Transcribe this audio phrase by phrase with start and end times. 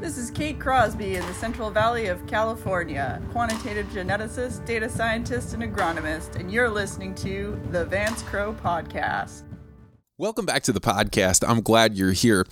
[0.00, 5.62] This is Kate Crosby in the Central Valley of California, quantitative geneticist, data scientist, and
[5.64, 9.42] agronomist, and you're listening to the Vance Crowe Podcast.
[10.16, 11.42] Welcome back to the podcast.
[11.46, 12.46] I'm glad you're here.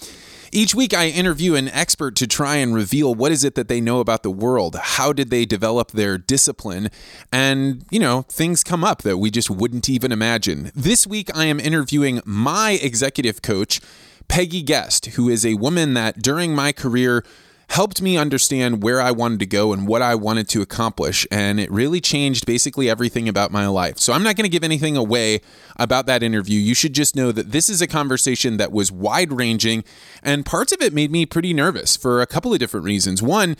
[0.50, 3.80] Each week, I interview an expert to try and reveal what is it that they
[3.80, 4.74] know about the world.
[4.80, 6.90] How did they develop their discipline?
[7.32, 10.72] And, you know, things come up that we just wouldn't even imagine.
[10.74, 13.80] This week, I am interviewing my executive coach,
[14.28, 17.24] Peggy Guest, who is a woman that during my career
[17.68, 21.26] helped me understand where I wanted to go and what I wanted to accomplish.
[21.30, 23.98] And it really changed basically everything about my life.
[23.98, 25.40] So I'm not going to give anything away
[25.76, 26.60] about that interview.
[26.60, 29.84] You should just know that this is a conversation that was wide ranging,
[30.22, 33.20] and parts of it made me pretty nervous for a couple of different reasons.
[33.20, 33.56] One,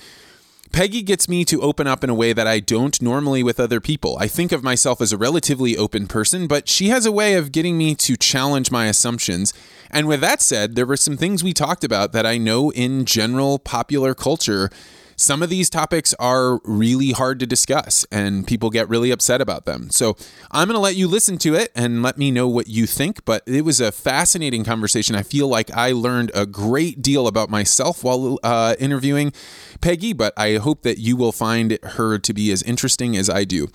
[0.73, 3.81] Peggy gets me to open up in a way that I don't normally with other
[3.81, 4.17] people.
[4.19, 7.53] I think of myself as a relatively open person, but she has a way of
[7.53, 9.55] getting me to challenge my assumptions.
[9.91, 13.05] And with that said, there were some things we talked about that I know in
[13.05, 14.71] general popular culture
[15.17, 19.65] some of these topics are really hard to discuss and people get really upset about
[19.65, 19.91] them.
[19.91, 20.17] So
[20.51, 23.25] I'm going to let you listen to it and let me know what you think.
[23.25, 25.17] But it was a fascinating conversation.
[25.17, 29.33] I feel like I learned a great deal about myself while uh, interviewing
[29.81, 33.45] Peggy, but I hope that you will find her to be as interesting as I
[33.45, 33.69] do.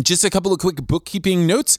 [0.00, 1.76] Just a couple of quick bookkeeping notes.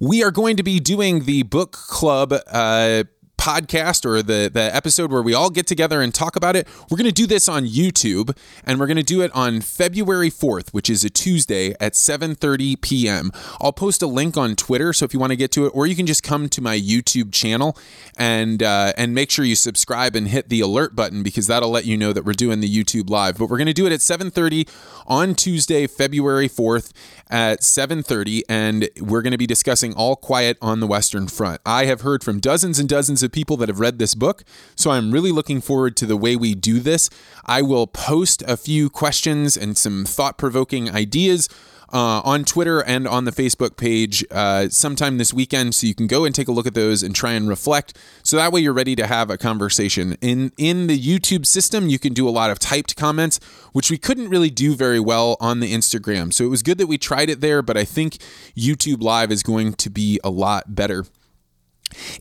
[0.00, 2.32] We are going to be doing the book club.
[2.46, 3.04] Uh,
[3.40, 6.68] podcast or the the episode where we all get together and talk about it.
[6.90, 10.30] We're going to do this on YouTube and we're going to do it on February
[10.30, 13.32] 4th, which is a Tuesday at 7:30 p.m.
[13.58, 15.86] I'll post a link on Twitter so if you want to get to it or
[15.86, 17.78] you can just come to my YouTube channel
[18.18, 21.86] and uh, and make sure you subscribe and hit the alert button because that'll let
[21.86, 23.38] you know that we're doing the YouTube live.
[23.38, 24.68] But we're going to do it at 7:30
[25.06, 26.92] on Tuesday, February 4th
[27.30, 31.62] at 7:30 and we're going to be discussing All Quiet on the Western Front.
[31.64, 34.44] I have heard from dozens and dozens of people that have read this book,
[34.76, 37.08] so I'm really looking forward to the way we do this.
[37.46, 41.48] I will post a few questions and some thought-provoking ideas
[41.92, 46.06] uh, on Twitter and on the Facebook page uh, sometime this weekend, so you can
[46.06, 47.98] go and take a look at those and try and reflect.
[48.22, 50.16] So that way you're ready to have a conversation.
[50.20, 53.40] In in the YouTube system, you can do a lot of typed comments,
[53.72, 56.32] which we couldn't really do very well on the Instagram.
[56.32, 58.18] So it was good that we tried it there, but I think
[58.56, 61.06] YouTube Live is going to be a lot better.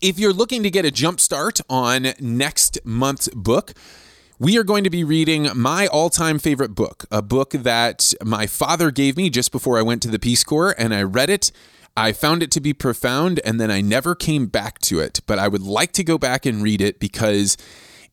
[0.02, 3.74] If you're looking to get a jump start on next month's book,
[4.38, 8.48] we are going to be reading my all time favorite book, a book that my
[8.48, 11.52] father gave me just before I went to the Peace Corps, and I read it.
[11.98, 15.20] I found it to be profound, and then I never came back to it.
[15.28, 17.58] But I would like to go back and read it because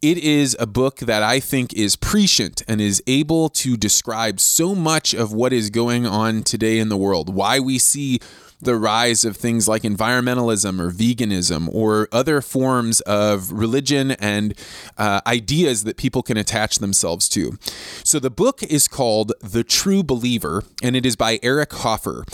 [0.03, 4.75] it is a book that I think is prescient and is able to describe so
[4.75, 8.19] much of what is going on today in the world, why we see
[8.61, 14.55] the rise of things like environmentalism or veganism or other forms of religion and
[14.97, 17.59] uh, ideas that people can attach themselves to.
[18.03, 22.25] So the book is called The True Believer, and it is by Eric Hoffer.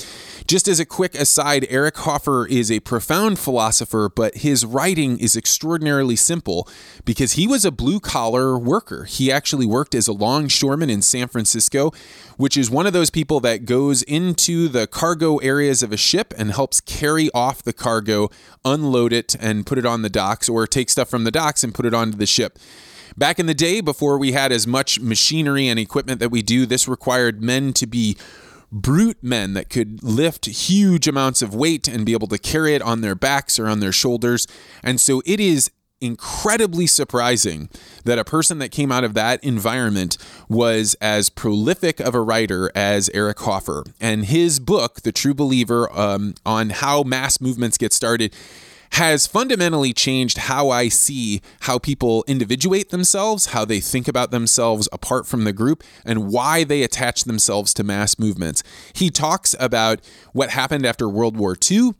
[0.53, 5.35] Just as a quick aside, Eric Hoffer is a profound philosopher, but his writing is
[5.35, 6.69] extraordinarily simple
[7.07, 9.05] because he was a blue collar worker.
[9.05, 11.91] He actually worked as a longshoreman in San Francisco,
[12.37, 16.35] which is one of those people that goes into the cargo areas of a ship
[16.37, 18.29] and helps carry off the cargo,
[18.63, 21.75] unload it, and put it on the docks, or take stuff from the docks and
[21.75, 22.59] put it onto the ship.
[23.17, 26.67] Back in the day, before we had as much machinery and equipment that we do,
[26.67, 28.19] this required men to be
[28.73, 32.83] brute men that could lift huge amounts of weight and be able to carry it
[32.83, 34.47] on their backs or on their shoulders.
[34.83, 37.69] And so it is incredibly surprising
[38.05, 40.19] that a person that came out of that environment
[40.49, 43.85] was as prolific of a writer as Eric Hoffer.
[44.01, 48.35] And his book, The True Believer, um, on how mass movements get started,
[48.93, 54.89] has fundamentally changed how I see how people individuate themselves, how they think about themselves
[54.93, 58.63] apart from the group, and why they attach themselves to mass movements.
[58.93, 60.01] He talks about
[60.33, 61.93] what happened after World War II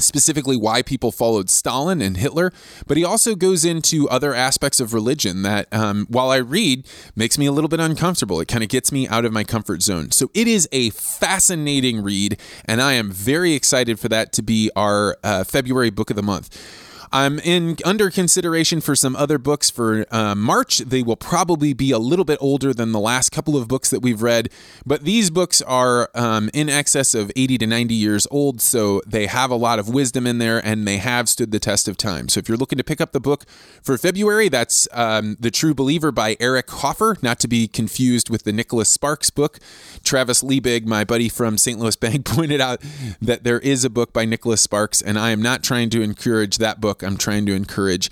[0.00, 2.52] specifically why people followed Stalin and Hitler,
[2.86, 7.38] but he also goes into other aspects of religion that, um, while I read, makes
[7.38, 8.40] me a little bit uncomfortable.
[8.40, 10.10] It kind of gets me out of my comfort zone.
[10.10, 14.70] So it is a fascinating read, and I am very excited for that to be
[14.74, 16.90] our uh, February book of the month.
[17.12, 20.78] I'm in under consideration for some other books for uh, March.
[20.78, 24.00] They will probably be a little bit older than the last couple of books that
[24.00, 24.48] we've read,
[24.86, 29.26] but these books are um, in excess of 80 to 90 years old, so they
[29.26, 32.30] have a lot of wisdom in there and they have stood the test of time.
[32.30, 33.44] So if you're looking to pick up the book
[33.82, 38.44] for February, that's um, The True Believer by Eric Hoffer, not to be confused with
[38.44, 39.58] the Nicholas Sparks book.
[40.02, 41.78] Travis Liebig, my buddy from St.
[41.78, 42.80] Louis Bank, pointed out
[43.20, 46.56] that there is a book by Nicholas Sparks, and I am not trying to encourage
[46.56, 48.10] that book I'm trying to encourage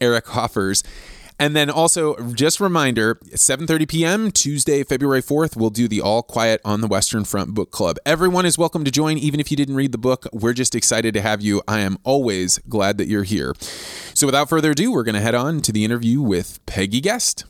[0.00, 0.82] Eric Hoffer's.
[1.40, 4.30] And then also, just reminder, 7:30 p.m.
[4.30, 7.96] Tuesday, February 4th, we'll do the All Quiet on the Western Front book club.
[8.04, 10.26] Everyone is welcome to join, even if you didn't read the book.
[10.34, 11.62] We're just excited to have you.
[11.66, 13.54] I am always glad that you're here.
[14.12, 17.46] So, without further ado, we're going to head on to the interview with Peggy Guest.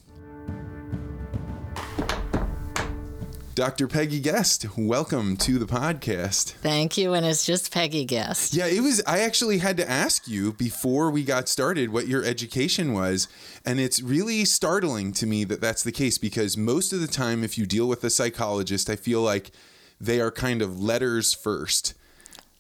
[3.61, 3.89] Dr.
[3.89, 6.53] Peggy Guest, welcome to the podcast.
[6.53, 7.13] Thank you.
[7.13, 8.55] And it's just Peggy Guest.
[8.55, 9.03] Yeah, it was.
[9.07, 13.29] I actually had to ask you before we got started what your education was.
[13.67, 17.45] And it's really startling to me that that's the case because most of the time,
[17.45, 19.51] if you deal with a psychologist, I feel like
[20.01, 21.93] they are kind of letters first.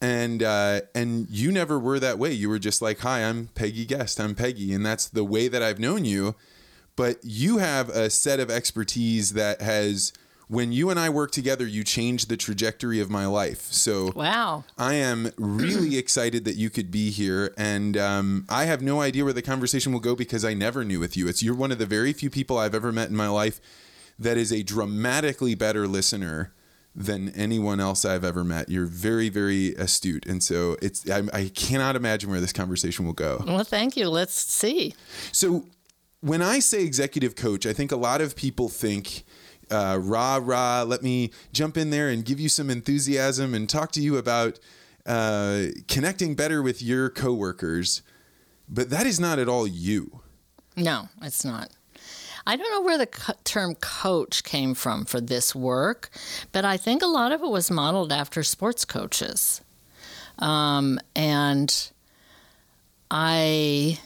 [0.02, 2.32] And uh, and you never were that way.
[2.32, 4.20] You were just like, "Hi, I'm Peggy Guest.
[4.20, 6.34] I'm Peggy," and that's the way that I've known you.
[6.94, 10.12] But you have a set of expertise that has
[10.50, 13.68] when you and I work together, you change the trajectory of my life.
[13.70, 18.82] So wow, I am really excited that you could be here, and um, I have
[18.82, 21.28] no idea where the conversation will go because I never knew with you.
[21.28, 23.60] It's you're one of the very few people I've ever met in my life
[24.18, 26.52] that is a dramatically better listener
[26.96, 28.68] than anyone else I've ever met.
[28.68, 33.12] You're very, very astute, and so it's I, I cannot imagine where this conversation will
[33.12, 33.44] go.
[33.46, 34.08] Well, thank you.
[34.08, 34.96] Let's see.
[35.30, 35.66] So
[36.20, 39.24] when I say executive coach, I think a lot of people think
[39.70, 40.82] uh, rah rah.
[40.82, 44.58] Let me jump in there and give you some enthusiasm and talk to you about
[45.06, 48.02] uh, connecting better with your coworkers.
[48.68, 50.20] But that is not at all you.
[50.76, 51.70] No, it's not.
[52.46, 56.10] I don't know where the co- term coach came from for this work,
[56.52, 59.60] but I think a lot of it was modeled after sports coaches.
[60.38, 61.90] Um, and
[63.10, 63.98] I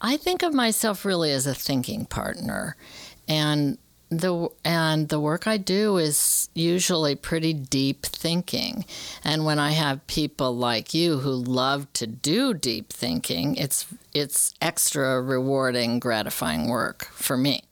[0.00, 2.76] I think of myself really as a thinking partner.
[3.28, 3.78] And
[4.08, 8.84] the and the work I do is usually pretty deep thinking.
[9.24, 14.54] And when I have people like you who love to do deep thinking, it's it's
[14.60, 17.62] extra rewarding, gratifying work for me.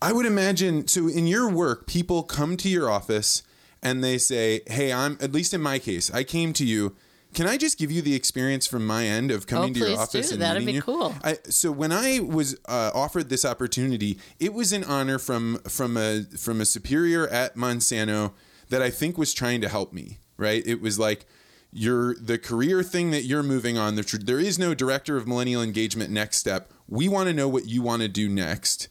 [0.00, 3.42] I would imagine so in your work, people come to your office
[3.82, 6.94] and they say, "Hey, I'm at least in my case, I came to you
[7.34, 9.98] can I just give you the experience from my end of coming oh, to your
[9.98, 10.34] office do.
[10.34, 10.82] and That'd meeting be you?
[10.82, 11.14] cool.
[11.22, 15.96] I, so when I was uh, offered this opportunity, it was an honor from from
[15.96, 18.32] a from a superior at Monsanto
[18.68, 20.18] that I think was trying to help me.
[20.36, 20.62] Right?
[20.66, 21.26] It was like
[21.72, 23.94] you're the career thing that you're moving on.
[23.94, 26.70] The, there is no director of millennial engagement next step.
[26.86, 28.88] We want to know what you want to do next.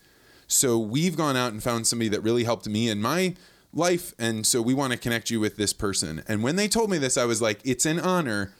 [0.47, 3.35] So we've gone out and found somebody that really helped me and my
[3.73, 6.89] life and so we want to connect you with this person and when they told
[6.89, 8.53] me this i was like it's an honor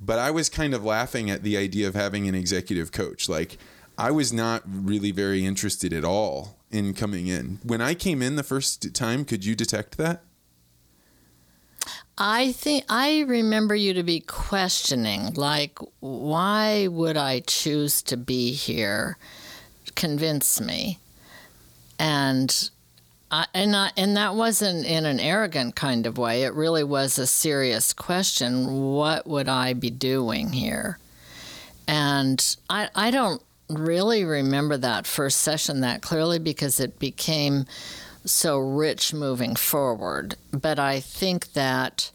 [0.00, 3.56] but i was kind of laughing at the idea of having an executive coach like
[3.96, 8.36] i was not really very interested at all in coming in when i came in
[8.36, 10.22] the first time could you detect that
[12.20, 18.50] I think I remember you to be questioning, like, why would I choose to be
[18.50, 19.16] here?
[19.94, 20.98] Convince me.
[21.96, 22.70] And
[23.30, 26.44] And and that wasn't in an arrogant kind of way.
[26.44, 28.92] It really was a serious question.
[28.92, 30.98] What would I be doing here?
[31.86, 37.66] And I I don't really remember that first session that clearly because it became
[38.24, 40.36] so rich moving forward.
[40.50, 42.10] But I think that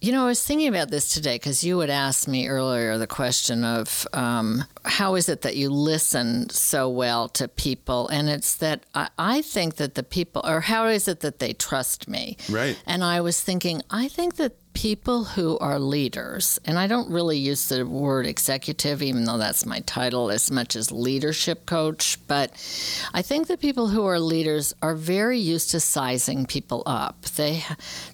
[0.00, 3.06] you know, I was thinking about this today because you had asked me earlier the
[3.06, 8.08] question of um, how is it that you listen so well to people?
[8.08, 11.54] And it's that I, I, think that the people, or how is it that they
[11.54, 12.36] trust me?
[12.50, 12.78] Right.
[12.84, 17.38] And I was thinking, I think that people who are leaders, and I don't really
[17.38, 22.50] use the word executive, even though that's my title, as much as leadership coach, but
[23.14, 27.22] I think that people who are leaders are very used to sizing people up.
[27.22, 27.64] They,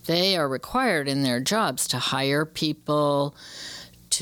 [0.06, 3.34] they are required in their jobs to hire people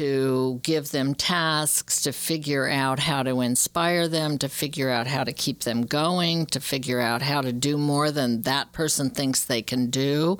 [0.01, 5.23] to give them tasks, to figure out how to inspire them, to figure out how
[5.23, 9.45] to keep them going, to figure out how to do more than that person thinks
[9.45, 10.39] they can do.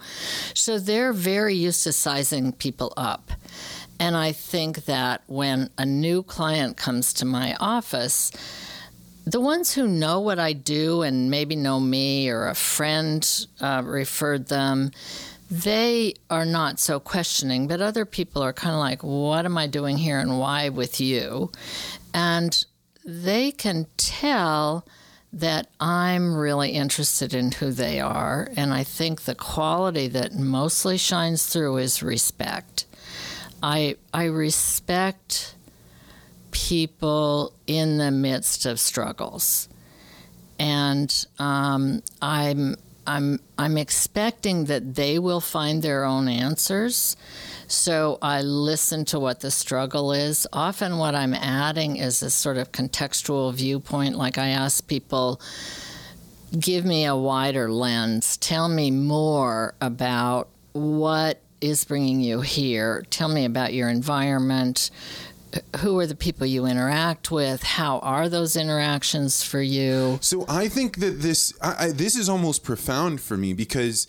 [0.55, 3.33] So they're very used to sizing people up.
[3.99, 8.33] And I think that when a new client comes to my office,
[9.27, 13.83] the ones who know what I do and maybe know me or a friend uh,
[13.85, 14.93] referred them,
[15.51, 19.67] they are not so questioning, but other people are kind of like, what am I
[19.67, 21.51] doing here and why with you?
[22.15, 22.65] And
[23.05, 24.87] they can tell
[25.33, 28.49] that I'm really interested in who they are.
[28.57, 32.87] And I think the quality that mostly shines through is respect.
[33.63, 35.55] I, I respect
[36.51, 39.69] people in the midst of struggles.
[40.59, 42.77] And um, I'm
[43.11, 47.17] I'm I'm expecting that they will find their own answers.
[47.67, 50.47] So I listen to what the struggle is.
[50.53, 55.41] Often what I'm adding is a sort of contextual viewpoint like I ask people
[56.59, 58.37] give me a wider lens.
[58.37, 63.05] Tell me more about what is bringing you here.
[63.11, 64.91] Tell me about your environment.
[65.81, 67.63] Who are the people you interact with?
[67.63, 70.19] How are those interactions for you?
[70.21, 74.07] So I think that this I, I, this is almost profound for me because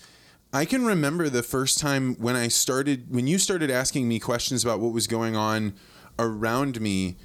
[0.54, 4.64] I can remember the first time when I started when you started asking me questions
[4.64, 5.74] about what was going on
[6.20, 7.16] around me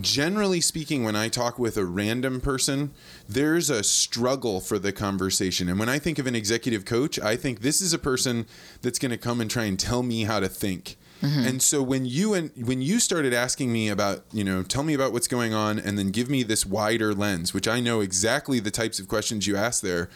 [0.00, 2.92] generally speaking, when I talk with a random person,
[3.28, 5.68] there's a struggle for the conversation.
[5.68, 8.46] And when I think of an executive coach, I think this is a person
[8.80, 10.96] that's going to come and try and tell me how to think.
[11.22, 11.46] Mm-hmm.
[11.46, 14.92] And so when you and when you started asking me about, you know, tell me
[14.92, 18.60] about what's going on and then give me this wider lens, which I know exactly
[18.60, 20.10] the types of questions you ask there,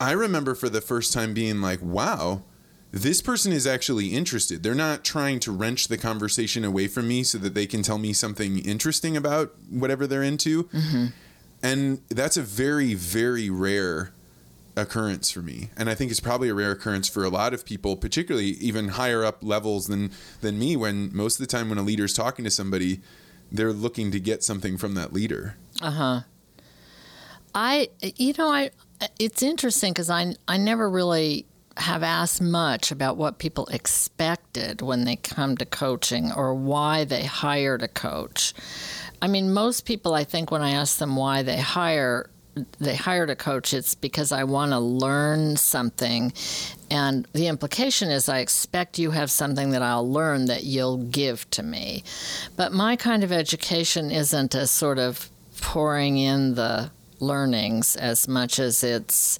[0.00, 2.42] I remember for the first time being like, wow,
[2.90, 4.62] this person is actually interested.
[4.62, 7.98] They're not trying to wrench the conversation away from me so that they can tell
[7.98, 10.64] me something interesting about whatever they're into.
[10.64, 11.06] Mm-hmm.
[11.62, 14.13] And that's a very, very rare
[14.76, 15.70] occurrence for me.
[15.76, 18.88] And I think it's probably a rare occurrence for a lot of people, particularly even
[18.88, 22.44] higher up levels than than me when most of the time when a leader's talking
[22.44, 23.00] to somebody,
[23.50, 25.56] they're looking to get something from that leader.
[25.80, 26.20] Uh-huh.
[27.54, 28.70] I you know, I
[29.18, 35.04] it's interesting cuz I I never really have asked much about what people expected when
[35.04, 38.54] they come to coaching or why they hired a coach.
[39.20, 42.30] I mean, most people, I think, when I ask them why they hire,
[42.78, 46.32] they hired a coach, it's because I want to learn something.
[46.90, 51.48] And the implication is I expect you have something that I'll learn that you'll give
[51.50, 52.04] to me.
[52.56, 55.30] But my kind of education isn't a sort of
[55.60, 59.38] pouring in the learnings as much as it's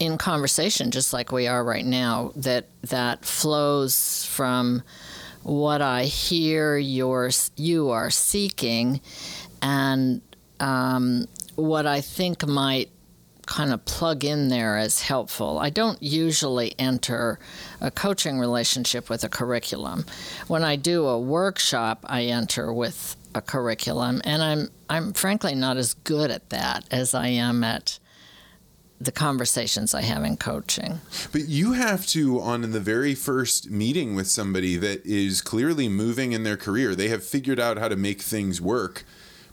[0.00, 4.82] in conversation, just like we are right now, that that flows from
[5.42, 9.00] what I hear you're, you are seeking,
[9.62, 10.20] and
[10.58, 12.90] um, what I think might
[13.46, 15.58] kind of plug in there as helpful.
[15.58, 17.38] I don't usually enter
[17.80, 20.06] a coaching relationship with a curriculum.
[20.48, 25.76] When I do a workshop, I enter with a curriculum, and I'm I'm frankly not
[25.76, 27.98] as good at that as I am at
[29.00, 31.00] the conversations I have in coaching.
[31.32, 36.32] But you have to, on the very first meeting with somebody that is clearly moving
[36.32, 39.04] in their career, they have figured out how to make things work,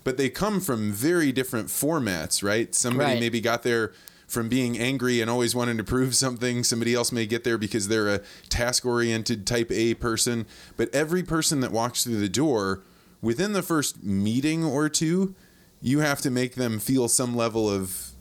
[0.04, 2.74] but they come from very different formats, right?
[2.74, 3.20] Somebody right.
[3.20, 3.94] maybe got there
[4.28, 6.64] from being angry and always wanting to prove something.
[6.64, 10.46] Somebody else may get there because they're a task oriented type A person.
[10.78, 12.82] But every person that walks through the door,
[13.22, 15.36] within the first meeting or two,
[15.82, 18.12] you have to make them feel some level of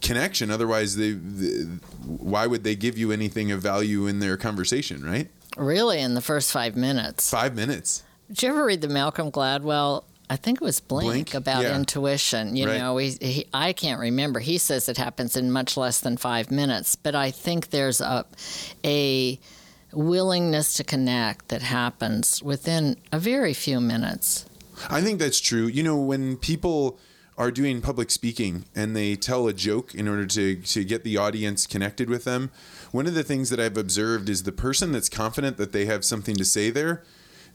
[0.00, 0.50] connection.
[0.50, 1.62] Otherwise, they, they,
[2.04, 5.28] why would they give you anything of value in their conversation, right?
[5.56, 7.30] Really, in the first five minutes.
[7.30, 8.02] Five minutes.
[8.28, 10.04] Did you ever read the Malcolm Gladwell?
[10.28, 11.34] I think it was Blink, Blink?
[11.34, 11.76] about yeah.
[11.76, 12.56] intuition.
[12.56, 12.78] You right.
[12.78, 14.40] know, he, he, I can't remember.
[14.40, 18.24] He says it happens in much less than five minutes, but I think there's a
[18.84, 19.38] a
[19.92, 24.44] willingness to connect that happens within a very few minutes.
[24.90, 25.66] I think that's true.
[25.66, 26.98] You know, when people
[27.38, 31.16] are doing public speaking and they tell a joke in order to, to get the
[31.16, 32.50] audience connected with them,
[32.92, 36.04] one of the things that I've observed is the person that's confident that they have
[36.04, 37.02] something to say there,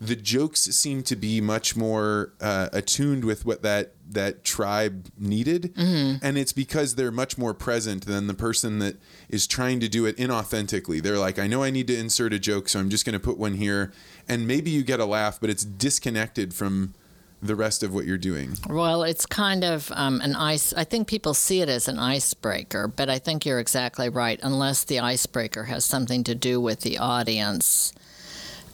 [0.01, 5.73] the jokes seem to be much more uh, attuned with what that that tribe needed,
[5.75, 6.25] mm-hmm.
[6.25, 8.97] and it's because they're much more present than the person that
[9.29, 11.01] is trying to do it inauthentically.
[11.01, 13.19] They're like, I know I need to insert a joke, so I'm just going to
[13.19, 13.93] put one here,
[14.27, 16.95] and maybe you get a laugh, but it's disconnected from
[17.43, 18.55] the rest of what you're doing?
[18.69, 20.73] Well, it's kind of um, an ice.
[20.73, 24.39] I think people see it as an icebreaker, but I think you're exactly right.
[24.43, 27.93] Unless the icebreaker has something to do with the audience,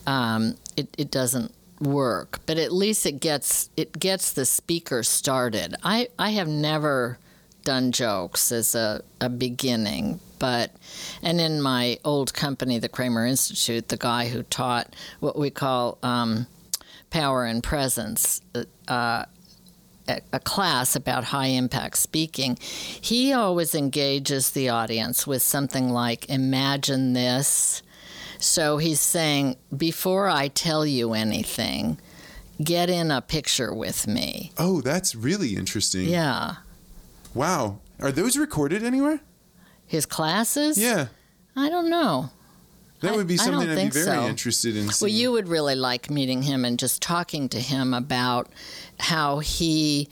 [0.06, 2.40] um, it, it doesn't work.
[2.46, 5.74] But at least it gets it gets the speaker started.
[5.82, 7.18] I I have never
[7.64, 10.72] done jokes as a, a beginning, but
[11.22, 15.98] and in my old company, the Kramer Institute, the guy who taught what we call
[16.02, 16.46] um,
[17.10, 18.40] power and presence.
[18.86, 19.24] Uh,
[20.32, 27.12] a class about high impact speaking, he always engages the audience with something like, Imagine
[27.12, 27.82] this.
[28.38, 31.98] So he's saying, Before I tell you anything,
[32.62, 34.52] get in a picture with me.
[34.58, 36.08] Oh, that's really interesting.
[36.08, 36.56] Yeah.
[37.34, 37.80] Wow.
[38.00, 39.20] Are those recorded anywhere?
[39.86, 40.78] His classes?
[40.78, 41.08] Yeah.
[41.56, 42.30] I don't know.
[43.00, 44.26] That would be something I'd be very so.
[44.26, 44.90] interested in.
[44.90, 45.08] Seeing.
[45.08, 48.48] Well, you would really like meeting him and just talking to him about
[48.98, 50.08] how he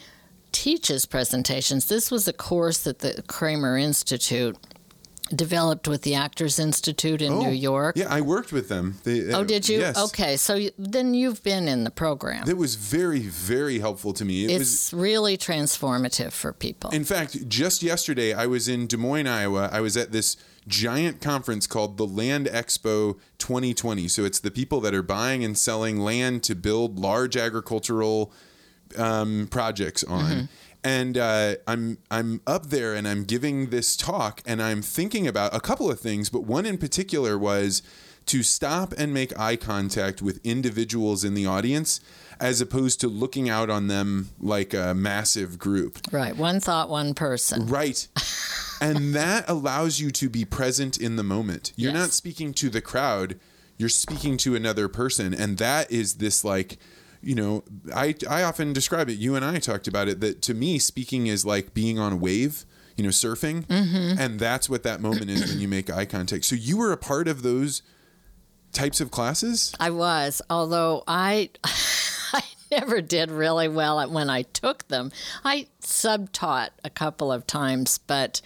[0.53, 1.87] teaches presentations.
[1.87, 4.57] This was a course that the Kramer Institute
[5.35, 7.97] developed with the Actors Institute in New York.
[7.97, 8.99] Oh, Yeah, I worked with them.
[9.05, 9.81] They, Oh, did you?
[9.81, 9.99] Yes.
[9.99, 12.49] Okay, so you, then you've been in the program.
[12.49, 14.45] It was very, very helpful to me.
[14.45, 16.91] It was it's really transformative for people.
[16.91, 19.69] In fact, just yesterday, I was in Des Moines, Iowa.
[19.73, 20.37] I was at this
[20.69, 24.09] giant conference called the Land Expo 2020.
[24.09, 28.33] So it's the people that are buying and selling land to build large agricultural
[28.97, 30.49] um, projects on.
[30.87, 35.53] And uh, I'm I'm up there and I'm giving this talk and I'm thinking about
[35.53, 37.83] a couple of things, but one in particular was
[38.27, 42.01] to stop and make eye contact with individuals in the audience
[42.39, 45.99] as opposed to looking out on them like a massive group.
[46.13, 47.67] right, one thought, one person.
[47.67, 48.07] Right.
[48.81, 51.73] and that allows you to be present in the moment.
[51.75, 52.01] You're Yes.
[52.01, 53.41] not speaking to the crowd,
[53.77, 55.35] you're speaking to another person.
[55.35, 56.79] And that is this like,
[57.27, 60.55] you know, I, I often describe it, you and I talked about it, that to
[60.55, 62.65] me, speaking is like being on a wave,
[62.97, 63.65] you know, surfing.
[64.19, 66.45] And that's what that moment is when you make eye contact.
[66.45, 67.83] So you were a part of those
[68.73, 69.75] types of classes?
[69.81, 71.51] I was, although I
[72.33, 75.11] I never did really well at when I took them.
[75.45, 78.41] I sub-taught a couple of times, but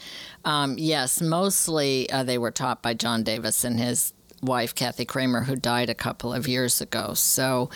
[0.45, 5.43] um, yes, mostly uh, they were taught by John Davis and his wife Kathy Kramer,
[5.43, 7.15] who died a couple of years ago.
[7.15, 7.71] So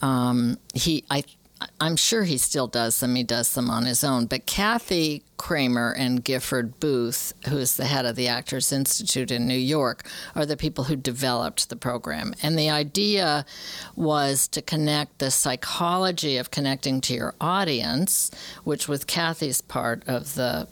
[0.00, 1.24] um, he, I.
[1.80, 3.14] I'm sure he still does them.
[3.14, 4.26] He does them on his own.
[4.26, 9.46] But Kathy Kramer and Gifford Booth, who is the head of the Actors Institute in
[9.46, 10.02] New York,
[10.34, 12.34] are the people who developed the program.
[12.42, 13.46] And the idea
[13.94, 18.32] was to connect the psychology of connecting to your audience,
[18.64, 20.66] which was Kathy's part of the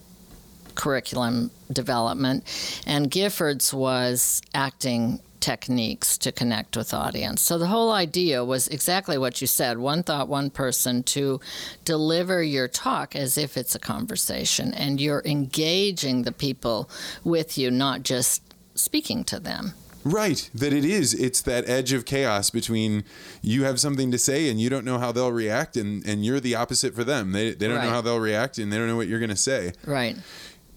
[0.75, 2.43] curriculum development,
[2.85, 7.41] and Gifford's was acting techniques to connect with audience.
[7.41, 11.39] So the whole idea was exactly what you said, one thought, one person to
[11.83, 16.89] deliver your talk as if it's a conversation and you're engaging the people
[17.23, 18.41] with you, not just
[18.75, 19.73] speaking to them.
[20.03, 21.13] Right, that it is.
[21.13, 23.03] It's that edge of chaos between
[23.43, 26.39] you have something to say and you don't know how they'll react, and, and you're
[26.39, 27.33] the opposite for them.
[27.33, 27.85] They, they don't Right.
[27.85, 29.73] know how they'll react and they don't know what you're going to say.
[29.85, 30.17] Right.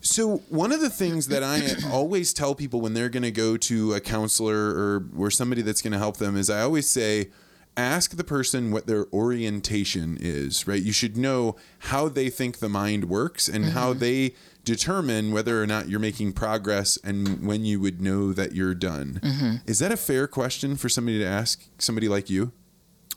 [0.04, 3.56] So, one of the things that I always tell people when they're going to go
[3.56, 7.30] to a counselor or, or somebody that's going to help them is I always say,
[7.74, 10.82] ask the person what their orientation is, right?
[10.82, 14.00] You should know how they think the mind works and how mm-hmm.
[14.00, 18.74] they determine whether or not you're making progress and when you would know that you're
[18.74, 19.20] done.
[19.22, 19.56] Mm-hmm.
[19.66, 22.52] Is that a fair question for somebody to ask somebody like you?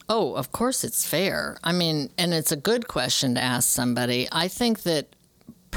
[0.10, 1.58] Oh, of course it's fair.
[1.64, 4.28] I mean, and it's a good question to ask somebody.
[4.32, 5.17] I think that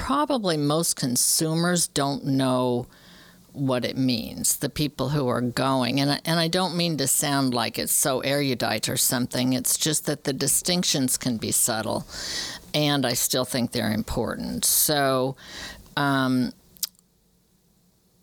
[0.00, 2.86] probably most consumers don't know
[3.52, 6.00] what it means, the people who are going.
[6.00, 9.52] And I, and I don't mean to sound like it's so erudite or something.
[9.52, 12.06] It's just that the distinctions can be subtle,
[12.72, 14.64] and I still think they're important.
[14.64, 15.36] So,
[15.96, 16.52] um,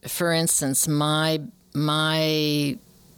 [0.08, 1.42] for instance, my
[1.74, 2.78] my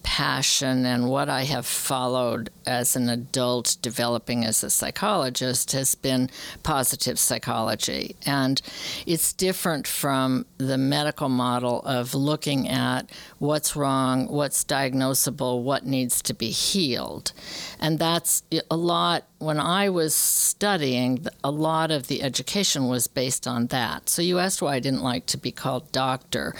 [0.10, 6.32] passion and what I have followed as an adult developing as a psychologist has been
[6.63, 8.15] positive psychology.
[8.26, 8.60] And
[9.06, 16.24] it's different from the medical model of looking at what's wrong, what's diagnosable, what needs
[16.24, 17.32] to be healed.
[17.80, 18.41] And that's
[18.72, 24.10] a lot, when I was studying, a lot of the education was based on that.
[24.10, 26.56] So you asked why I didn't like to be called doctor.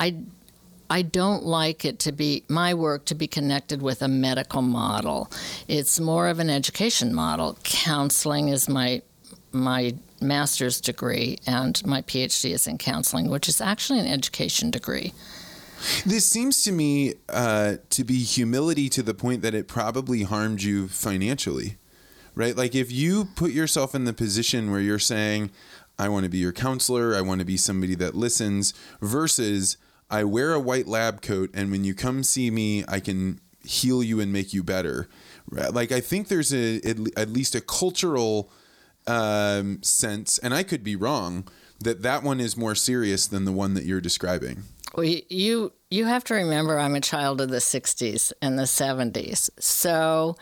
[0.00, 0.16] I
[0.88, 5.30] I don't like it to be my work to be connected with a medical model.
[5.68, 7.58] It's more of an education model.
[7.62, 9.02] Counseling is my
[9.52, 15.12] my master's degree and my PhD is in counseling, which is actually an education degree.
[16.04, 20.62] This seems to me uh, to be humility to the point that it probably harmed
[20.62, 21.76] you financially,
[22.34, 22.56] right?
[22.56, 25.50] Like if you put yourself in the position where you're saying,
[25.98, 29.76] I want to be your counselor, I want to be somebody that listens, versus
[30.10, 34.02] I wear a white lab coat and when you come see me, I can heal
[34.02, 35.08] you and make you better.
[35.50, 36.76] Like I think there's a
[37.16, 38.50] at, least a cultural
[39.06, 41.48] um, sense, and I could be wrong,
[41.80, 44.64] that that one is more serious than the one that you're describing.
[44.94, 49.50] Well, you you have to remember I'm a child of the 60s and the 70s.
[49.60, 50.36] So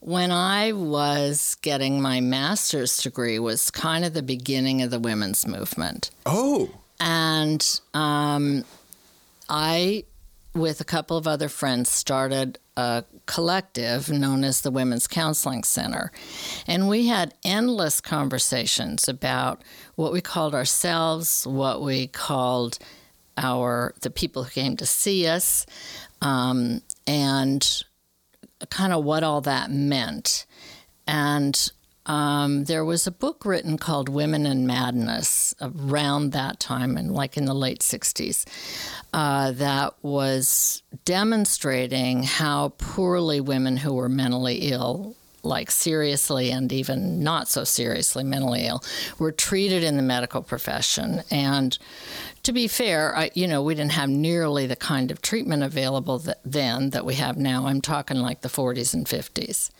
[0.00, 5.46] when I was getting my master's degree was kind of the beginning of the women's
[5.46, 6.10] movement.
[6.26, 8.64] Oh, And um,
[9.50, 10.04] I,
[10.54, 16.12] with a couple of other friends, started a collective known as the Women's Counseling Center.
[16.66, 19.62] And we had endless conversations about
[19.96, 22.78] what we called ourselves, what we called
[23.36, 25.66] our the people who came to see us,
[26.22, 27.84] um, and
[28.70, 30.46] kind of what all that meant.
[31.06, 31.70] And
[32.10, 37.36] um, there was a book written called Women and Madness around that time, and like
[37.36, 38.44] in the late 60s,
[39.12, 47.22] uh, that was demonstrating how poorly women who were mentally ill like seriously and even
[47.22, 48.82] not so seriously mentally ill
[49.18, 51.22] were treated in the medical profession.
[51.30, 51.76] And
[52.42, 56.18] to be fair I, you know we didn't have nearly the kind of treatment available
[56.20, 57.66] that, then that we have now.
[57.66, 59.70] I'm talking like the 40s and 50s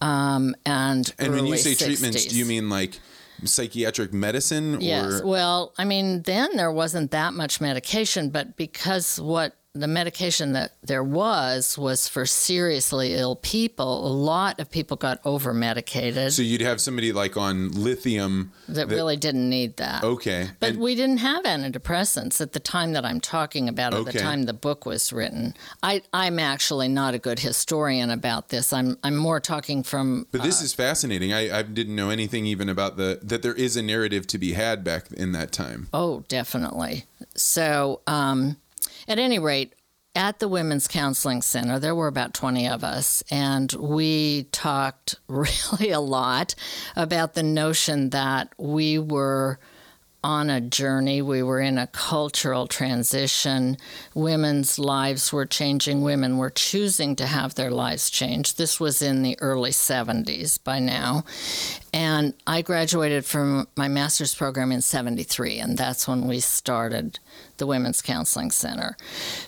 [0.00, 2.98] um, and And when you say treatments, do you mean like
[3.44, 5.22] psychiatric medicine Yes.
[5.22, 10.72] Well, I mean, then there wasn't that much medication, but because what the medication that
[10.82, 16.42] there was was for seriously ill people, a lot of people got over medicated so
[16.42, 20.02] you'd have somebody like on lithium that really didn't need that.
[20.04, 24.00] okay But and we didn't have antidepressants at the time that I'm talking about, at
[24.00, 24.12] Okay.
[24.12, 25.54] the time the book was written.
[25.82, 28.72] I, I'm actually not a good historian about this.
[28.72, 32.68] I'm, I'm more talking from but this is fascinating I, I didn't know anything even
[32.68, 36.24] about the that there is a narrative to be had back in that time Oh,
[36.28, 37.04] definitely.
[37.36, 38.56] So, um,
[39.08, 39.74] at any rate,
[40.14, 45.90] at the Women's Counseling Center, there were about 20 of us, and we talked really
[45.90, 46.54] a lot
[46.96, 49.58] about the notion that we were
[50.22, 51.22] on a journey.
[51.22, 53.76] We were in a cultural transition.
[54.14, 56.02] Women's lives were changing.
[56.02, 58.58] Women were choosing to have their lives changed.
[58.58, 61.24] This was in the early 70s by now.
[61.92, 67.18] And I graduated from my master's program in 73, and that's when we started
[67.58, 68.96] the Women's Counseling Center.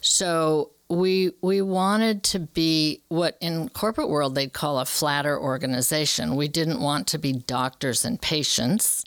[0.00, 6.34] So we we wanted to be what in corporate world they'd call a flatter organization.
[6.34, 8.99] We didn't want to be doctors and patients.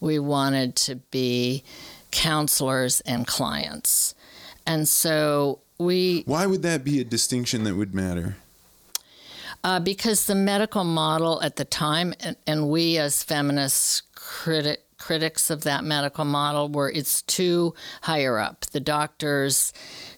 [0.00, 1.62] We wanted to be
[2.10, 4.14] counselors and clients.
[4.66, 8.36] And so we why would that be a distinction that would matter
[9.62, 15.50] uh, because the medical model at the time, and, and we as feminists criti- critics
[15.50, 18.64] of that medical model, were it's too higher up.
[18.66, 19.72] The doctors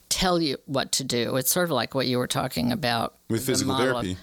[0.08, 1.36] tell you what to do.
[1.36, 4.20] It's sort of like what you were talking about with the physical model of- therapy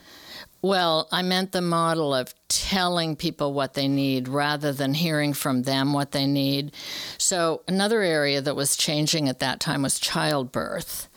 [0.62, 5.64] well, I meant the model of telling people what they need rather than hearing from
[5.64, 6.74] them what they need.
[7.18, 11.08] So, another area that was changing at that time was childbirth.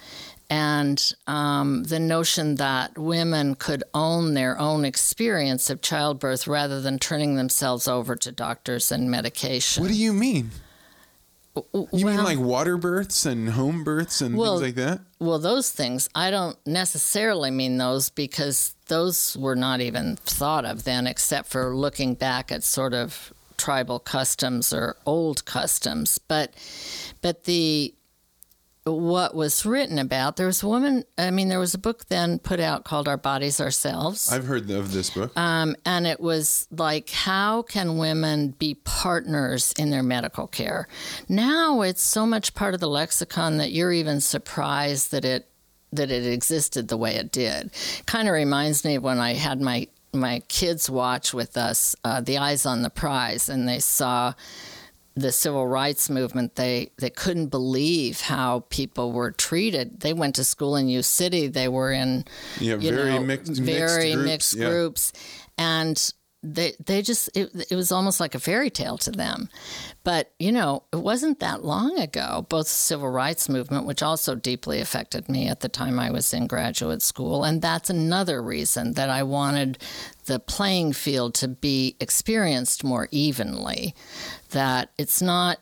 [0.50, 6.98] And um, the notion that women could own their own experience of childbirth rather than
[6.98, 9.82] turning themselves over to doctors and medication.
[9.82, 10.50] what do you mean
[11.72, 15.70] you mean like water births and home births and Well, things like that Well, those
[15.70, 21.48] things, I don't necessarily mean those because those were not even thought of then, except
[21.48, 26.18] for looking back at sort of tribal customs or old customs.
[26.18, 26.52] But,
[27.22, 27.94] but the
[28.84, 31.04] what was written about there was a woman.
[31.16, 34.68] I mean, there was a book then put out called "Our Bodies Ourselves." i've heard
[34.70, 40.02] of this book Um, and it was like, how can women be partners in their
[40.02, 40.86] medical care?
[41.28, 45.48] Now it's so much part of the lexicon that you're even surprised that it
[45.92, 47.70] that it existed the way it did.
[48.06, 52.20] Kind of reminds me of when I had my my kids watch with us uh,
[52.20, 54.34] the Eyes on the Prize, and they saw
[55.14, 60.00] the civil rights movement, they, they couldn't believe how people were treated.
[60.00, 61.48] They went to school in U City.
[61.48, 62.24] They were in
[62.58, 64.68] Yeah, very know, mixed- mixed very groups, mixed yeah.
[64.70, 65.12] groups,
[65.58, 69.48] and they they just it, it was almost like a fairy tale to them.
[70.02, 72.46] But you know, it wasn't that long ago.
[72.48, 76.32] Both the civil rights movement, which also deeply affected me at the time I was
[76.34, 79.78] in graduate school, and that's another reason that I wanted
[80.24, 83.94] the playing field to be experienced more evenly.
[84.50, 85.58] That it's not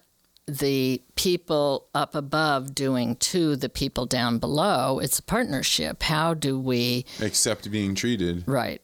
[0.50, 4.98] the people up above doing to the people down below.
[4.98, 6.02] It's a partnership.
[6.02, 8.80] How do we accept being treated right?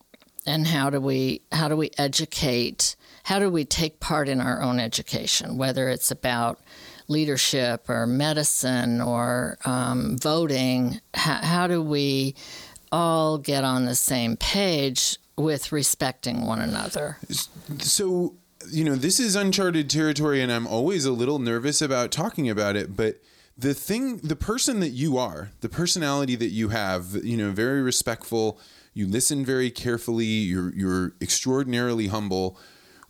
[0.46, 2.96] And how do we how do we educate?
[3.24, 5.56] How do we take part in our own education?
[5.56, 6.60] Whether it's about
[7.08, 12.34] leadership or medicine or um, voting, how, how do we
[12.92, 17.18] all get on the same page with respecting one another?
[17.78, 18.34] So,
[18.70, 22.76] you know, this is uncharted territory, and I'm always a little nervous about talking about
[22.76, 22.96] it.
[22.96, 23.20] But
[23.56, 27.82] the thing, the person that you are, the personality that you have, you know, very
[27.82, 28.58] respectful,
[28.96, 32.58] you listen very carefully, you're, you're extraordinarily humble.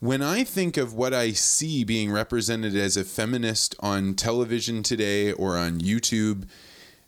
[0.01, 5.31] When I think of what I see being represented as a feminist on television today
[5.31, 6.49] or on YouTube,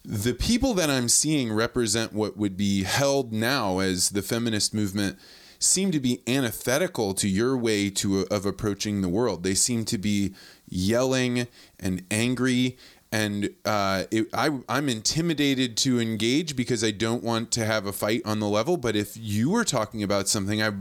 [0.04, 5.18] the people that I'm seeing represent what would be held now as the feminist movement
[5.58, 9.42] seem to be antithetical to your way to of approaching the world.
[9.42, 10.34] They seem to be
[10.68, 11.48] yelling
[11.80, 12.78] and angry,
[13.10, 17.92] and uh, it, I, I'm intimidated to engage because I don't want to have a
[17.92, 18.76] fight on the level.
[18.76, 20.72] But if you were talking about something, I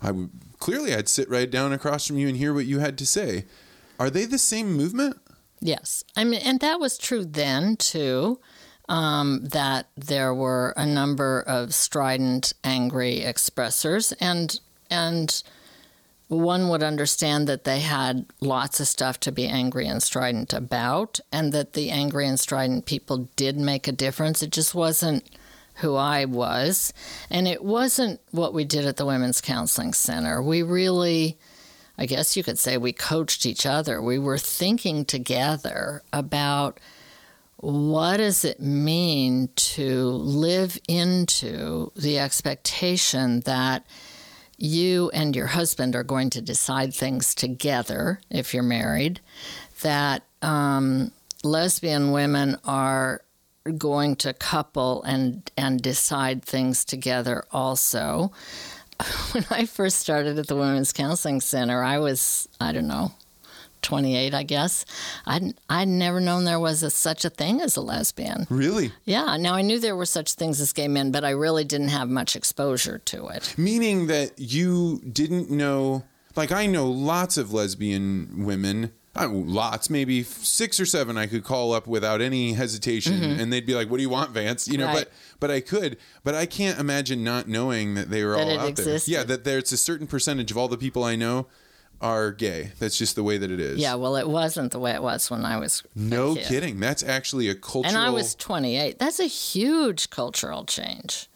[0.00, 2.96] I would clearly I'd sit right down across from you and hear what you had
[2.98, 3.44] to say.
[3.98, 5.18] Are they the same movement?
[5.60, 6.04] Yes.
[6.16, 8.40] I mean, and that was true then too.
[8.88, 14.58] Um, that there were a number of strident, angry expressors, and
[14.90, 15.42] and
[16.36, 21.20] one would understand that they had lots of stuff to be angry and strident about,
[21.32, 24.42] and that the angry and strident people did make a difference.
[24.42, 25.24] It just wasn't
[25.76, 26.92] who I was,
[27.30, 30.42] and it wasn't what we did at the Women's Counseling Center.
[30.42, 31.38] We really,
[31.96, 34.00] I guess you could say, we coached each other.
[34.02, 36.78] We were thinking together about
[37.56, 43.86] what does it mean to live into the expectation that
[44.62, 49.20] you and your husband are going to decide things together if you're married,
[49.82, 51.10] that um,
[51.42, 53.22] lesbian women are
[53.76, 58.32] going to couple and and decide things together also.
[59.32, 63.10] When I first started at the Women's Counseling Center, I was I don't know
[63.82, 64.84] 28, I guess.
[65.26, 68.46] I'd, I'd never known there was a, such a thing as a lesbian.
[68.48, 68.92] Really?
[69.04, 69.36] Yeah.
[69.36, 72.08] Now, I knew there were such things as gay men, but I really didn't have
[72.08, 73.54] much exposure to it.
[73.58, 76.04] Meaning that you didn't know,
[76.36, 78.92] like, I know lots of lesbian women.
[79.14, 83.66] I, lots, maybe six or seven, I could call up without any hesitation, and they'd
[83.66, 84.94] be like, "What do you want, Vance?" You know, Mm-hmm.
[84.96, 85.04] Right.
[85.04, 88.60] but but I could, but I can't imagine not knowing that they were That all
[88.60, 89.12] out existed.
[89.12, 89.20] there.
[89.20, 91.46] Yeah, that there's a certain percentage of all the people I know
[92.02, 92.72] are gay.
[92.78, 93.78] That's just the way that it is.
[93.78, 95.82] Yeah, well, it wasn't the way it was when I was.
[95.94, 96.46] No kid.
[96.46, 96.80] kidding.
[96.80, 97.94] That's actually a cultural.
[97.94, 98.98] And I was 28.
[98.98, 101.28] That's a huge cultural change.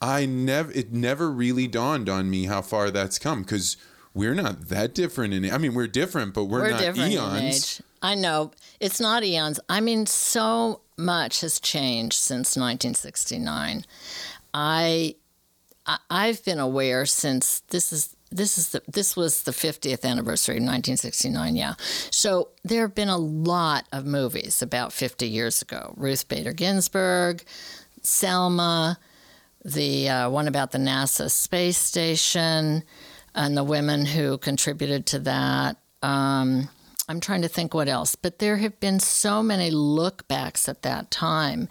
[0.00, 0.72] I never.
[0.72, 3.76] It never really dawned on me how far that's come because
[4.14, 5.50] we're not that different in.
[5.50, 7.82] I mean, we're different, but we're, We're not different eons.
[8.02, 8.52] I know.
[8.80, 9.60] It's not eons.
[9.68, 13.84] I mean, so much has changed since 1969.
[14.52, 15.16] I,
[15.86, 20.56] I I've been aware since this is this is the this was the 50th anniversary
[20.56, 21.56] of 1969.
[21.56, 21.74] Yeah,
[22.10, 25.94] so there have been a lot of movies about 50 years ago.
[25.96, 27.44] Ruth Bader Ginsburg,
[28.02, 28.98] Selma,
[29.64, 32.82] the uh, one about the NASA space station,
[33.34, 35.76] and the women who contributed to that.
[36.02, 36.68] Um,
[37.08, 41.10] I'm trying to think what else, but there have been so many lookbacks at that
[41.10, 41.68] time.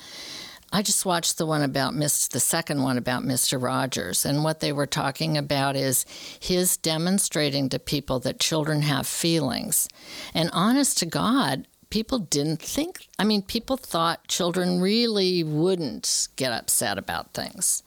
[0.73, 3.61] I just watched the one about Miss, the second one about Mr.
[3.61, 6.03] Rogers, and what they were talking about is
[6.39, 9.87] his demonstrating to people that children have feelings.
[10.33, 13.07] And honest to God, people didn't think.
[13.19, 17.83] I mean, people thought children really wouldn't get upset about things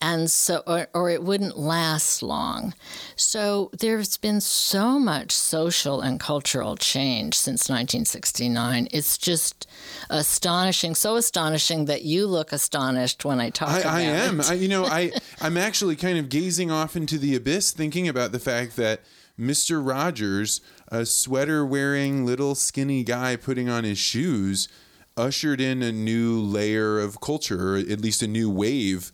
[0.00, 2.74] and so or, or it wouldn't last long
[3.14, 9.66] so there's been so much social and cultural change since 1969 it's just
[10.10, 14.40] astonishing so astonishing that you look astonished when i talk I, about I am.
[14.40, 18.08] it I, you know, I I'm actually kind of gazing off into the abyss, thinking
[18.08, 19.00] about the fact that
[19.36, 24.68] Mister Rogers, a sweater wearing little skinny guy putting on his shoes,
[25.16, 29.12] ushered in a new layer of culture, or at least a new wave.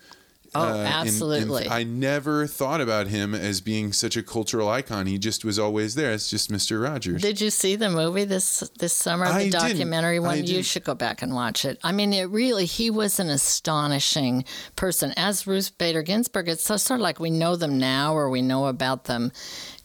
[0.55, 1.67] Oh, uh, in- absolutely.
[1.69, 5.07] I never thought about him as being such a cultural icon.
[5.07, 6.12] He just was always there.
[6.12, 7.23] It's just Mister Rogers.
[7.23, 9.25] Did you see the movie this this summer?
[9.25, 9.69] I The didn't.
[9.71, 10.37] documentary I one.
[10.38, 10.67] You didn't.
[10.67, 11.79] should go back and watch it.
[11.83, 14.45] I mean, it really he was an astonishing
[14.77, 15.15] person.
[15.17, 18.43] As Ruth Bader Ginsburg, it's so, sort of like we know them now, or we
[18.43, 19.33] know about them,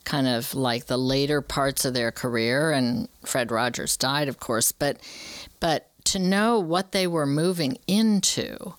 [0.03, 2.71] kind of like the later parts of their career.
[2.71, 4.97] And Fred Rogers died, of course, but
[5.61, 8.73] but to know what they were moving into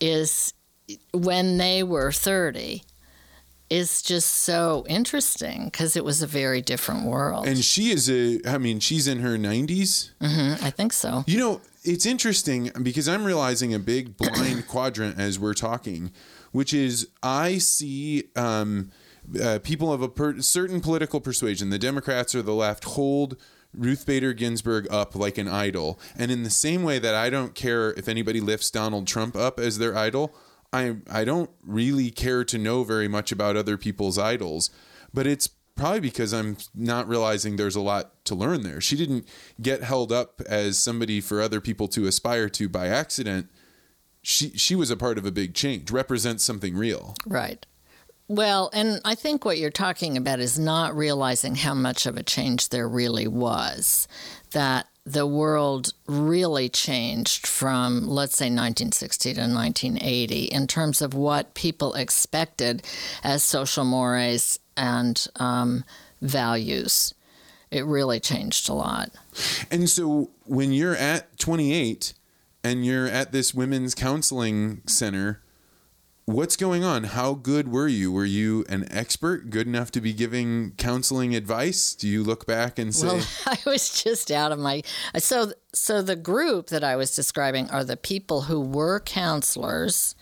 [0.00, 0.52] is
[1.12, 2.82] when they were thirty
[3.68, 7.46] is just so interesting because it was a very different world.
[7.46, 8.40] and she is a.
[8.46, 10.12] I mean, she's in her nineties.
[10.20, 11.22] Mhm, I think so.
[11.26, 16.10] You know, it's interesting because I'm realizing a big blind quadrant as we're talking,
[16.52, 18.90] which is I see um,
[19.40, 23.36] uh, people of a per- certain political persuasion, the Democrats or the left, hold
[23.72, 26.00] Ruth Bader Ginsburg up like an idol.
[26.18, 29.60] And in the same way that I don't care if anybody lifts Donald Trump up
[29.60, 30.34] as their idol,
[30.72, 34.70] I, I don't really care to know very much about other people's idols.
[35.12, 35.48] But it's
[35.80, 38.80] probably because I'm not realizing there's a lot to learn there.
[38.80, 39.26] She didn't
[39.60, 43.50] get held up as somebody for other people to aspire to by accident.
[44.22, 47.14] She she was a part of a big change, represents something real.
[47.26, 47.64] Right.
[48.28, 52.22] Well, and I think what you're talking about is not realizing how much of a
[52.22, 54.06] change there really was.
[54.52, 61.54] That the world really changed from, let's say, 1960 to 1980 in terms of what
[61.54, 62.82] people expected
[63.22, 65.84] as social mores and um,
[66.20, 67.14] values.
[67.70, 69.10] It really changed a lot.
[69.70, 72.14] And so when you're at 28
[72.62, 75.40] and you're at this women's counseling center,
[76.32, 77.04] what's going on?
[77.04, 78.12] How good were you?
[78.12, 81.94] Were you an expert, good enough to be giving counseling advice?
[81.94, 84.82] Do you look back and say, Well, I was just out of my
[85.18, 90.14] so so the group that I was describing are the people who were counselors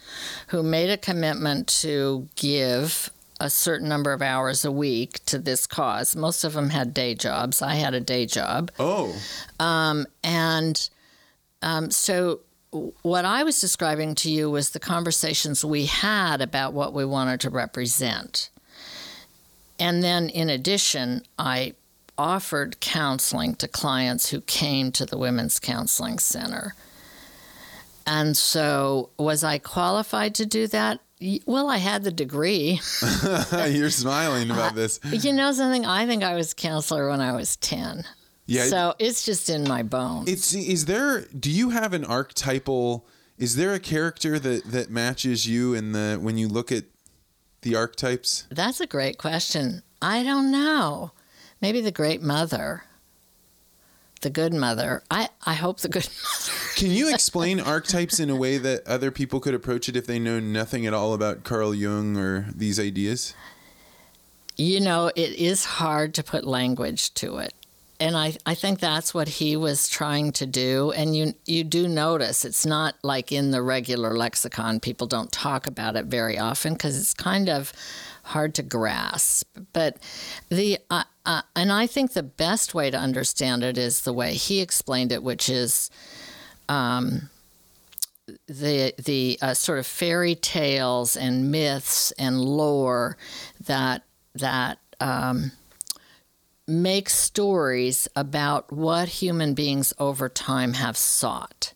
[0.49, 5.67] who made a commitment to give a certain number of hours a week to this
[5.67, 6.17] cause.
[6.17, 7.63] Most of them had day jobs.
[7.63, 8.73] I had a day job.
[8.79, 9.15] "Oh,
[9.61, 10.89] Um, and
[11.63, 16.93] um, so what I was describing to you was the conversations we had about what
[16.93, 18.51] we wanted to represent.
[19.79, 21.75] And then, in addition, I
[22.17, 26.75] offered counseling to clients who came to the Women's Counseling Center.
[28.07, 31.01] And so, was I qualified to do that?
[31.47, 32.81] Well, I had the degree.
[33.69, 35.85] you're smiling about this." You know something?
[35.85, 38.05] I think I was a counselor when I was 10.
[38.49, 38.65] Yeah.
[38.65, 40.29] So it's just in my bones.
[40.29, 43.07] It's is there do you have an archetypal
[43.37, 46.85] is there a character that that matches you in the when you look at
[47.61, 48.47] the archetypes?
[48.51, 49.83] That's a great question.
[50.01, 51.13] I don't know.
[51.61, 52.85] Maybe the great mother.
[54.23, 55.03] The good mother.
[55.11, 56.53] I, I hope the good mother.
[56.77, 60.19] Can you explain archetypes in a way that other people could approach it if they
[60.19, 63.35] know nothing at all about Carl Jung or these ideas?
[64.57, 67.53] You know, it is hard to put language to it.
[68.01, 70.93] And I, I think that's what he was trying to do.
[70.93, 74.79] And you you do notice it's not like in the regular lexicon.
[74.79, 77.73] People don't talk about it very often because it's kind of
[78.23, 79.49] hard to grasp.
[79.73, 79.97] But
[80.49, 84.35] the uh, uh, and I think the best way to understand it is the way
[84.35, 85.91] he explained it, which is
[86.69, 87.31] um,
[88.47, 93.17] the the uh, sort of fairy tales and myths and lore
[93.67, 95.53] that that um,
[96.69, 101.73] make stories about what human beings over time have sought.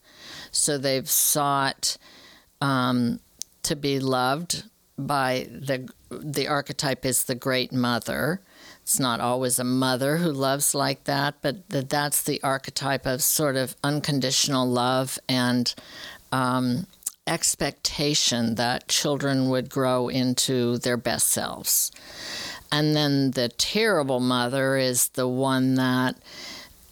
[0.50, 1.96] So they've sought
[2.60, 3.18] um,
[3.62, 4.64] to be loved
[4.98, 8.42] by the the archetype is the great mother.
[8.82, 13.22] It's not always a mother who loves like that, but that that's the archetype of
[13.22, 15.74] sort of unconditional love and
[16.32, 16.86] um,
[17.26, 21.90] expectation that children would grow into their best selves.
[22.72, 26.16] And then the terrible mother is the one that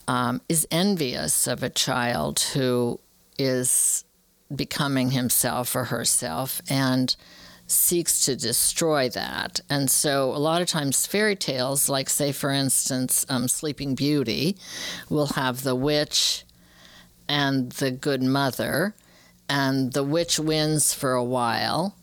[0.06, 3.00] um, is envious of a child who
[3.38, 4.04] is
[4.54, 7.16] becoming himself or herself and
[7.66, 9.60] seeks to destroy that.
[9.70, 14.56] And so, a lot of times, fairy tales, like, say, for instance, um, Sleeping Beauty,
[15.08, 16.44] will have the witch
[17.28, 18.94] and the good mother,
[19.48, 21.94] and the witch wins for a while.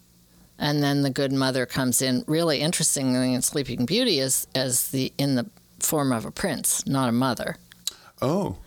[0.59, 2.23] And then the good mother comes in.
[2.27, 7.09] Really interestingly, in Sleeping Beauty is as the in the form of a prince, not
[7.09, 7.57] a mother.
[8.21, 8.57] Oh,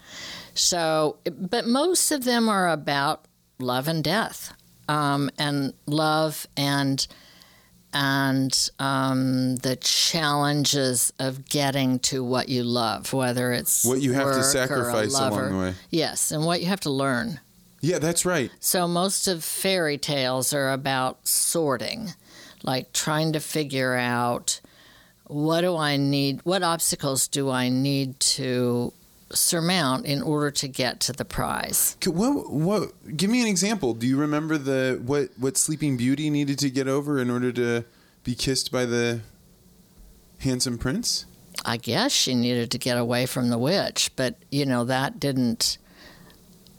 [0.55, 3.25] So, but most of them are about
[3.59, 4.53] love and death,
[4.89, 7.07] um, and love and
[7.93, 14.35] and um, the challenges of getting to what you love, whether it's what you have
[14.35, 15.75] to sacrifice along the way.
[15.91, 17.41] Yes, and what you have to learn.
[17.81, 18.51] Yeah, that's right.
[18.61, 22.11] So most of fairy tales are about sorting,
[22.63, 24.61] like trying to figure out
[25.27, 28.93] what do I need, what obstacles do I need to
[29.33, 31.97] surmount in order to get to the prize.
[32.05, 33.95] What what give me an example.
[33.95, 37.85] Do you remember the what what Sleeping Beauty needed to get over in order to
[38.25, 39.21] be kissed by the
[40.39, 41.27] handsome prince?
[41.65, 45.79] I guess she needed to get away from the witch, but you know that didn't.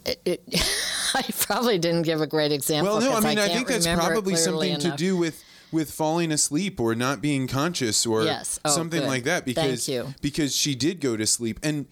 [0.06, 0.42] It, it,
[1.14, 2.94] I probably didn't give a great example.
[2.98, 6.32] Well, no, I mean, I, can't think that's probably something to do with with falling
[6.32, 8.60] asleep or not being conscious or Yes.
[8.66, 9.08] Oh, something good.
[9.08, 10.14] like that Thank because you.
[10.22, 11.88] because she did go to sleep and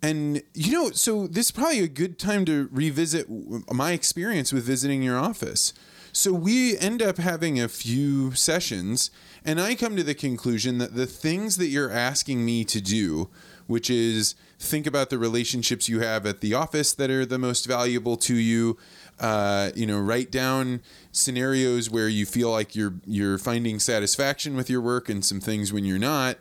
[0.00, 3.26] and you know so this is probably a good time to revisit
[3.72, 5.72] my experience with visiting your office.
[6.12, 9.10] So we end up having a few sessions
[9.44, 13.30] and I come to the conclusion that the things that you're asking me to do
[13.66, 17.66] which is think about the relationships you have at the office that are the most
[17.66, 18.76] valuable to you.
[19.20, 20.80] Uh, you know, write down
[21.12, 25.72] scenarios where you feel like you're you're finding satisfaction with your work and some things
[25.72, 26.38] when you're not.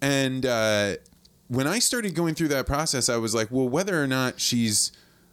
[0.00, 0.96] And uh,
[1.48, 4.92] when I started going through that process, I was like, well, whether or not she's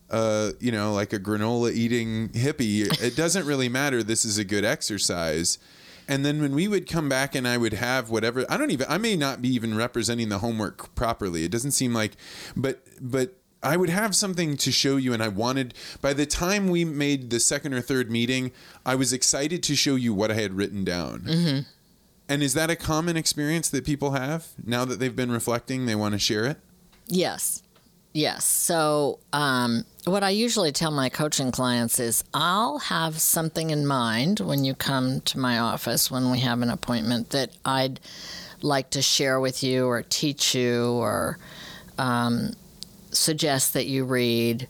[0.09, 4.03] uh, you know, like a granola eating hippie, it doesn't really matter.
[4.03, 5.57] This is a good exercise.
[6.07, 8.85] And then when we would come back and I would have whatever, I don't even,
[8.89, 11.43] I may not be even representing the homework properly.
[11.45, 12.17] It doesn't seem like,
[12.55, 15.13] but, but I would have something to show you.
[15.13, 18.51] And I wanted, by the time we made the second or third meeting,
[18.85, 21.21] I was excited to show you what I had written down.
[21.21, 21.59] Mm-hmm.
[22.29, 25.85] And is that a common experience that people have now that they've been reflecting?
[25.85, 26.57] They want to share it?
[27.07, 27.62] Yes.
[28.13, 28.45] Yes.
[28.45, 34.39] So, um, what I usually tell my coaching clients is I'll have something in mind
[34.39, 37.99] when you come to my office when we have an appointment that I'd
[38.61, 41.39] like to share with you or teach you or
[41.97, 42.53] um,
[43.11, 44.67] suggest that you read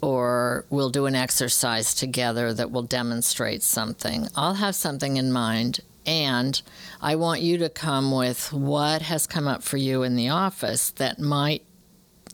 [0.00, 4.28] or we'll do an exercise together that will demonstrate something.
[4.36, 6.60] I'll have something in mind, and
[7.00, 10.90] I want you to come with what has come up for you in the office
[10.90, 11.62] that might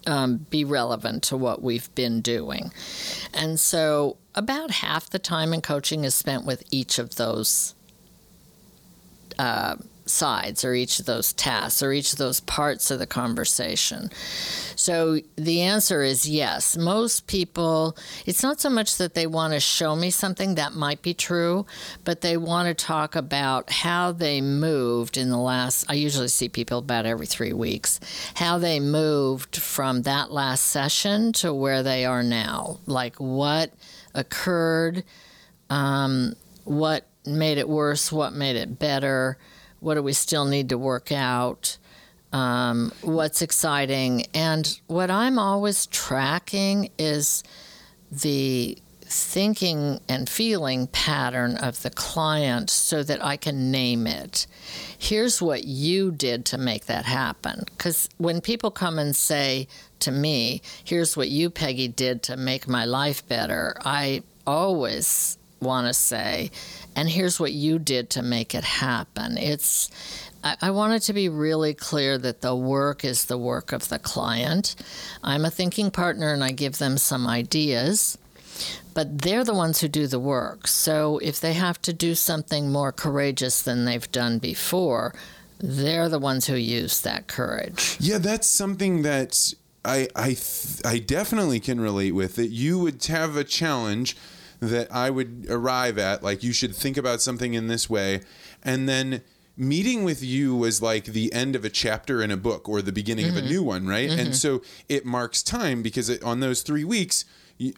[0.07, 2.72] um, be relevant to what we've been doing.
[3.32, 7.74] And so, about half the time in coaching is spent with each of those.
[9.38, 9.76] Uh,
[10.07, 14.11] sides or each of those tasks or each of those parts of the conversation.
[14.76, 16.76] So the answer is yes.
[16.76, 17.96] Most people,
[18.26, 21.66] it's not so much that they want to show me something that might be true,
[22.05, 26.48] but they want to talk about how they moved in the last, I usually see
[26.48, 28.00] people about every three weeks,
[28.34, 32.80] how they moved from that last session to where they are now.
[32.86, 33.72] Like what
[34.14, 35.05] occurred,
[35.70, 36.34] um,
[36.64, 39.38] what made it worse, what made it better
[39.85, 41.76] what do we still need to work out?
[42.32, 44.26] Um, what's exciting?
[44.32, 47.45] And what I'm always tracking is
[48.11, 54.47] the thinking and feeling pattern of the client so that I can name it.
[54.99, 57.64] Here's what you did to make that happen.
[57.66, 59.68] Because when people come and say
[60.01, 65.88] to me, here's what you, Peggy, did to make my life better, I always want
[65.88, 66.50] to say,
[66.94, 69.36] and here's what you did to make it happen.
[69.36, 69.90] It's
[70.44, 73.98] I, want it to be really clear that the work is the work of the
[73.98, 74.76] client.
[75.22, 78.18] I'm a thinking partner and I give them some ideas,
[78.92, 80.66] but they're the ones who do the work.
[80.68, 85.14] So if they have to do something more courageous than they've done before,
[85.58, 87.96] they're the ones who use that courage.
[87.98, 90.36] Yeah, that's something that I I
[90.84, 92.36] I definitely can relate with.
[92.36, 94.14] That you would have a challenge
[94.70, 96.22] that I would arrive at.
[96.22, 98.20] Like, you should think about something in this way.
[98.62, 99.22] And then
[99.56, 102.92] meeting with you was like the end of a chapter in a book or the
[102.92, 103.36] beginning mm-hmm.
[103.36, 103.54] of a mm-hmm.
[103.54, 104.10] new one, right?
[104.10, 104.20] Mm-hmm.
[104.20, 107.24] And so it marks time because it, on those three weeks,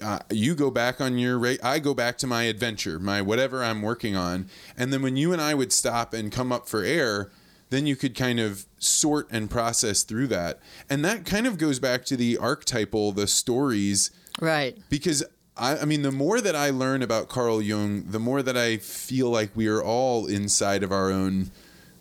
[0.03, 1.61] uh, you go back on your rate.
[1.63, 4.49] I go back to my adventure, my whatever I'm working on.
[4.77, 7.31] And then when you and I would stop and come up for air,
[7.69, 10.61] then you could kind of sort and process through that.
[10.89, 14.11] And that kind of goes back to the archetypal, the stories.
[14.41, 14.79] Right.
[14.89, 15.25] Because
[15.57, 18.77] I, I mean, the more that I learn about Carl Jung, the more that I
[18.77, 21.51] feel like we are all inside of our own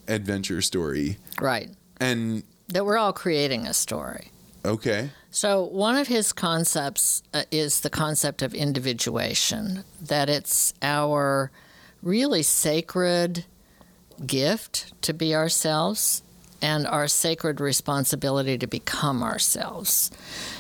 [0.08, 1.18] adventure story.
[1.39, 1.70] Right.
[1.99, 4.32] And that we're all creating a story.
[4.66, 5.10] Okay.
[5.30, 11.51] So, one of his concepts uh, is the concept of individuation, that it's our
[12.01, 13.45] really sacred
[14.26, 16.24] gift to be ourselves
[16.62, 20.10] and our sacred responsibility to become ourselves.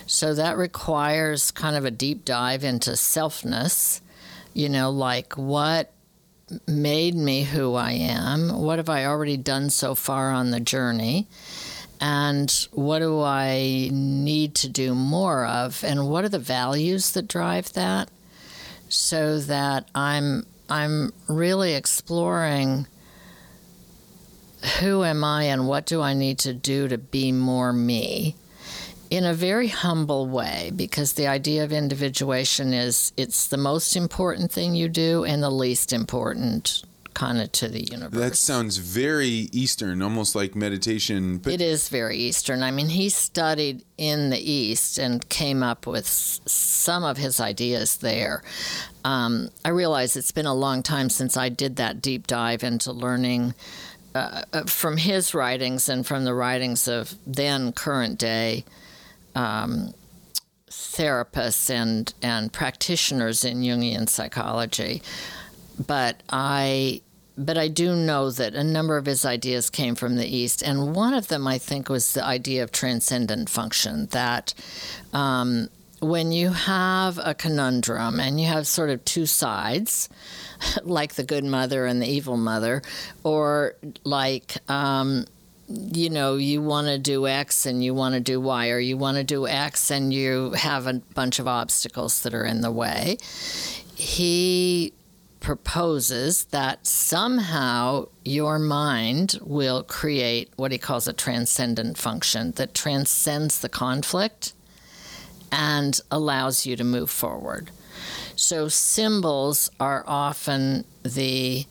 [0.07, 4.01] So that requires kind of a deep dive into selfness,
[4.53, 5.91] you know, like what
[6.67, 8.49] made me who I am?
[8.61, 11.27] What have I already done so far on the journey?
[11.99, 15.83] And what do I need to do more of?
[15.83, 18.09] And what are the values that drive that?
[18.89, 22.87] So that I'm I'm really exploring
[24.79, 28.35] who am I and what do I need to do to be more me
[29.09, 34.51] in a very humble way because the idea of individuation is it's the most important
[34.51, 36.83] thing you do and the least important
[37.13, 38.19] kind of to the universe.
[38.19, 41.37] That sounds very Eastern, almost like meditation.
[41.37, 42.61] But- it is very Eastern.
[42.61, 47.97] I mean, he studied in the East and came up with some of his ideas
[47.97, 48.43] there.
[49.05, 52.91] Um, I realize it's been a long time since I did that deep dive into
[52.91, 53.55] learning
[54.13, 58.65] uh, uh, from his writings and from the writings of then current day
[59.35, 59.93] um,
[60.69, 65.01] therapists and, and practitioners in Jungian psychology.
[65.85, 67.01] But I
[67.37, 70.95] but I do know that a number of his ideas came from the East, and
[70.95, 74.05] one of them I think was the idea of transcendent function.
[74.07, 74.53] That
[75.11, 75.67] um,
[75.99, 80.07] when you have a conundrum and you have sort of two sides,
[80.83, 82.81] like the good mother and the evil mother,
[83.23, 85.25] or like, um,
[85.67, 88.97] you know, you want to do X and you want to do Y, or you
[88.97, 92.71] want to do X and you have a bunch of obstacles that are in the
[92.71, 93.17] way.
[93.95, 94.93] He
[95.39, 103.59] proposes that somehow your mind will create what he calls a transcendent function that transcends
[103.59, 104.53] the conflict
[105.51, 107.69] and allows you to move forward.
[108.35, 111.65] So symbols are often the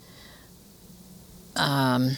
[1.57, 2.17] um,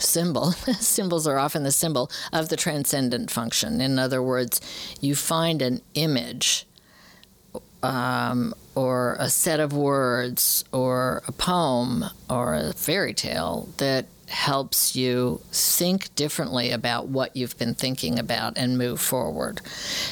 [0.00, 0.52] symbol.
[0.80, 3.80] Symbols are often the symbol of the transcendent function.
[3.80, 4.60] In other words,
[5.00, 6.66] you find an image
[7.82, 14.96] um, or a set of words or a poem or a fairy tale that helps
[14.96, 19.60] you think differently about what you've been thinking about and move forward.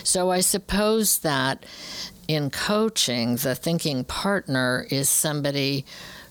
[0.04, 1.66] So I suppose that
[2.28, 5.84] in coaching, the thinking partner is somebody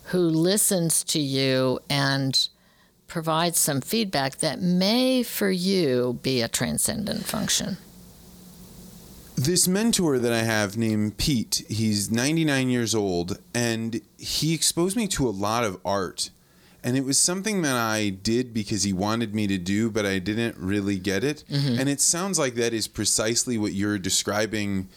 [0.05, 2.47] who listens to you and
[3.13, 7.77] provides some feedback that may for you be a transcendent function.
[9.35, 15.07] This mentor that I have named Pete, he's 99 years old, and he exposed me
[15.09, 16.31] to a lot of art.
[16.83, 20.17] And it was something that I did because he wanted me to do, but I
[20.17, 21.43] didn't really get it.
[21.51, 21.79] Mm-hmm.
[21.79, 24.89] And it sounds like that is precisely what you're describing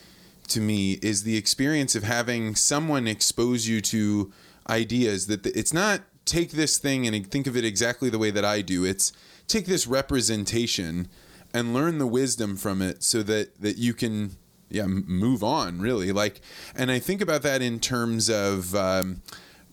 [0.49, 4.33] to me is the experience of having someone expose you to
[4.71, 8.31] ideas that the, it's not take this thing and think of it exactly the way
[8.31, 8.85] that I do.
[8.85, 9.13] It's
[9.49, 11.09] take this representation
[11.55, 14.37] and learn the wisdom from it so that that you can
[14.69, 16.41] yeah move on really like
[16.75, 19.23] and I think about that in terms of um,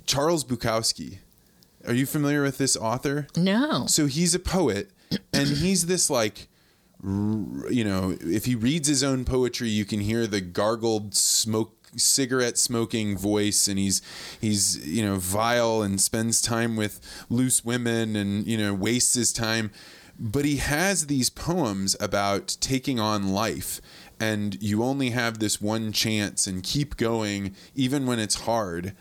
[0.05, 1.17] Charles Bukowski.
[1.85, 3.27] Are you familiar with this author?
[3.35, 3.87] No.
[3.87, 4.91] So he's a poet
[5.33, 6.47] and he's this like
[7.03, 12.57] you know, if he reads his own poetry, you can hear the gargled smoke cigarette
[12.57, 14.01] smoking voice and he's
[14.39, 19.33] he's you know vile and spends time with loose women and you know wastes his
[19.33, 19.71] time.
[20.19, 23.81] But he has these poems about taking on life
[24.19, 28.95] and you only have this one chance and keep going even when it's hard.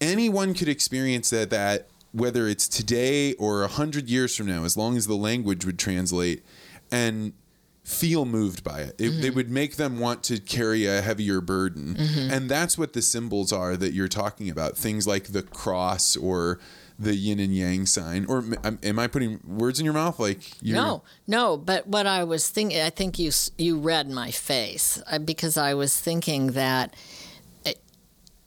[0.00, 4.76] Anyone could experience that that whether it's today or a hundred years from now as
[4.76, 6.44] long as the language would translate.
[6.90, 7.34] And
[7.82, 8.94] feel moved by it.
[8.98, 9.20] it mm-hmm.
[9.20, 11.94] They would make them want to carry a heavier burden.
[11.94, 12.32] Mm-hmm.
[12.32, 14.76] And that's what the symbols are that you're talking about.
[14.76, 16.58] Things like the cross or
[16.98, 18.26] the yin and yang sign.
[18.26, 20.18] Or am I putting words in your mouth?
[20.18, 21.56] Like no, no.
[21.56, 25.74] But what I was thinking, I think you you read my face uh, because I
[25.74, 26.94] was thinking that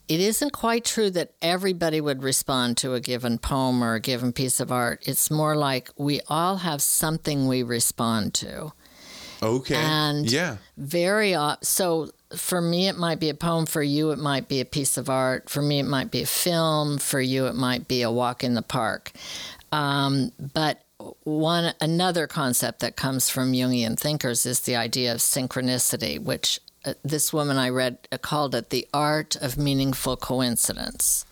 [0.08, 4.34] it isn't quite true that everybody would respond to a given poem or a given
[4.34, 5.02] piece of art.
[5.08, 8.74] It's more like we all have something we respond to.
[9.44, 9.76] Okay.
[9.76, 10.58] And yeah.
[10.78, 14.66] Very so for me it might be a poem for you it might be a
[14.66, 18.02] piece of art for me it might be a film for you it might be
[18.02, 19.12] a walk in the park
[19.72, 20.84] um, but
[21.26, 26.94] one another concept that comes from jungian thinkers is the idea of synchronicity which uh,
[27.04, 31.26] this woman I read uh, called it the art of meaningful coincidence.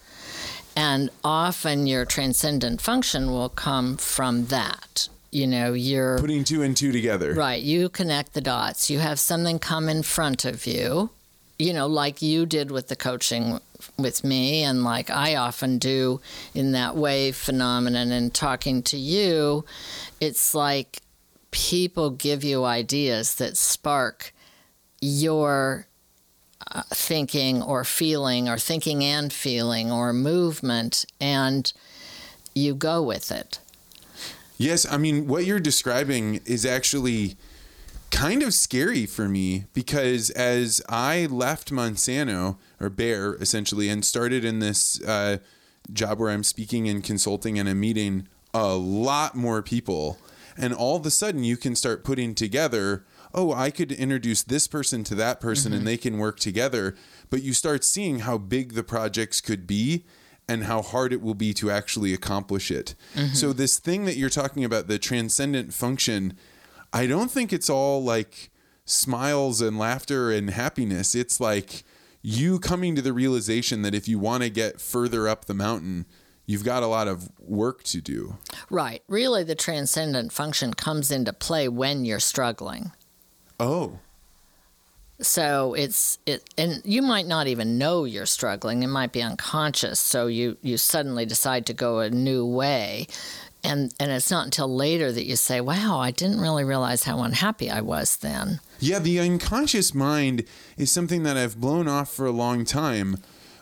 [0.76, 5.10] And often your transcendent function will come from that.
[5.32, 7.34] You know, you're putting two and two together.
[7.34, 7.64] Right.
[7.64, 8.90] You connect the dots.
[8.90, 11.10] You have something come in front of you,
[11.58, 13.62] you know, like you did with the coaching
[13.98, 16.20] with me, and like I often do
[16.54, 19.64] in that wave phenomenon and talking to you.
[20.20, 21.00] It's like
[21.52, 24.34] people give you ideas that spark
[25.00, 25.88] your
[26.70, 31.72] uh, thinking or feeling, or thinking and feeling, or movement, and
[32.54, 33.60] you go with it.
[34.62, 37.36] Yes, I mean, what you're describing is actually
[38.12, 44.46] kind of scary for me because as I left Monsanto or Bayer essentially and started
[44.46, 45.38] in this uh,
[45.92, 50.20] job where I'm speaking and consulting and I'm meeting a lot more people,
[50.56, 53.04] and all of a sudden you can start putting together
[53.34, 55.80] oh, I could introduce this person to that person mm-hmm.
[55.80, 56.96] and they can work together.
[57.30, 60.04] But you start seeing how big the projects could be
[60.52, 62.94] and how hard it will be to actually accomplish it.
[63.16, 63.34] Mm-hmm.
[63.34, 66.38] So, this thing that you're talking about, the transcendent function,
[66.92, 68.52] I don't think it's all like
[68.84, 71.16] smiles and laughter and happiness.
[71.16, 71.84] It's like
[72.22, 76.06] you coming to the realization that if you want to get further up the mountain,
[76.46, 78.38] you've got a lot of work to do.
[78.70, 79.04] Right.
[79.08, 82.92] Really, the transcendent function comes into play when you're struggling.
[83.58, 84.00] Oh.
[85.22, 88.84] So it's it, and you might not even know you're struggling.
[88.84, 90.00] It might be unconscious.
[90.00, 93.08] So you you suddenly decide to go a new way,
[93.64, 97.22] and and it's not until later that you say, "Wow, I didn't really realize how
[97.22, 100.44] unhappy I was then." Yeah, the unconscious mind
[100.78, 103.18] is something that I've blown off for a long time,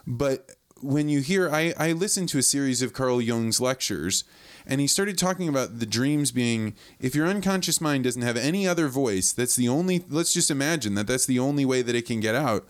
[0.08, 4.24] but when you hear, I I listened to a series of Carl Jung's lectures
[4.70, 8.68] and he started talking about the dreams being if your unconscious mind doesn't have any
[8.68, 12.06] other voice that's the only let's just imagine that that's the only way that it
[12.06, 12.66] can get out.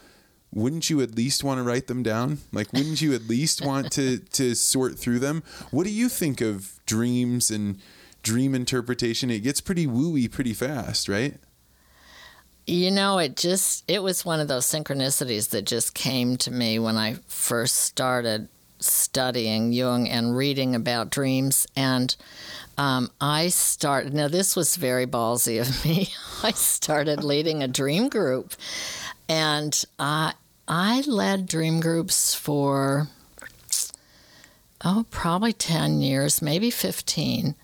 [0.51, 2.39] Wouldn't you at least want to write them down?
[2.51, 5.43] Like wouldn't you at least want to to sort through them?
[5.69, 7.79] What do you think of dreams and
[8.23, 9.29] dream interpretation?
[9.29, 11.35] It gets pretty wooey pretty fast right?
[12.65, 16.79] You know, it just it was one of those synchronicities that just came to me
[16.79, 18.47] when I first started
[18.79, 21.67] studying Jung and reading about dreams.
[21.75, 22.15] And
[22.77, 26.09] um, I started, now this was very ballsy of me.
[26.43, 28.53] I started leading a dream group.
[29.27, 30.33] And I,
[30.67, 33.07] I led dream groups for,
[34.83, 37.55] oh, probably 10 years, maybe 15.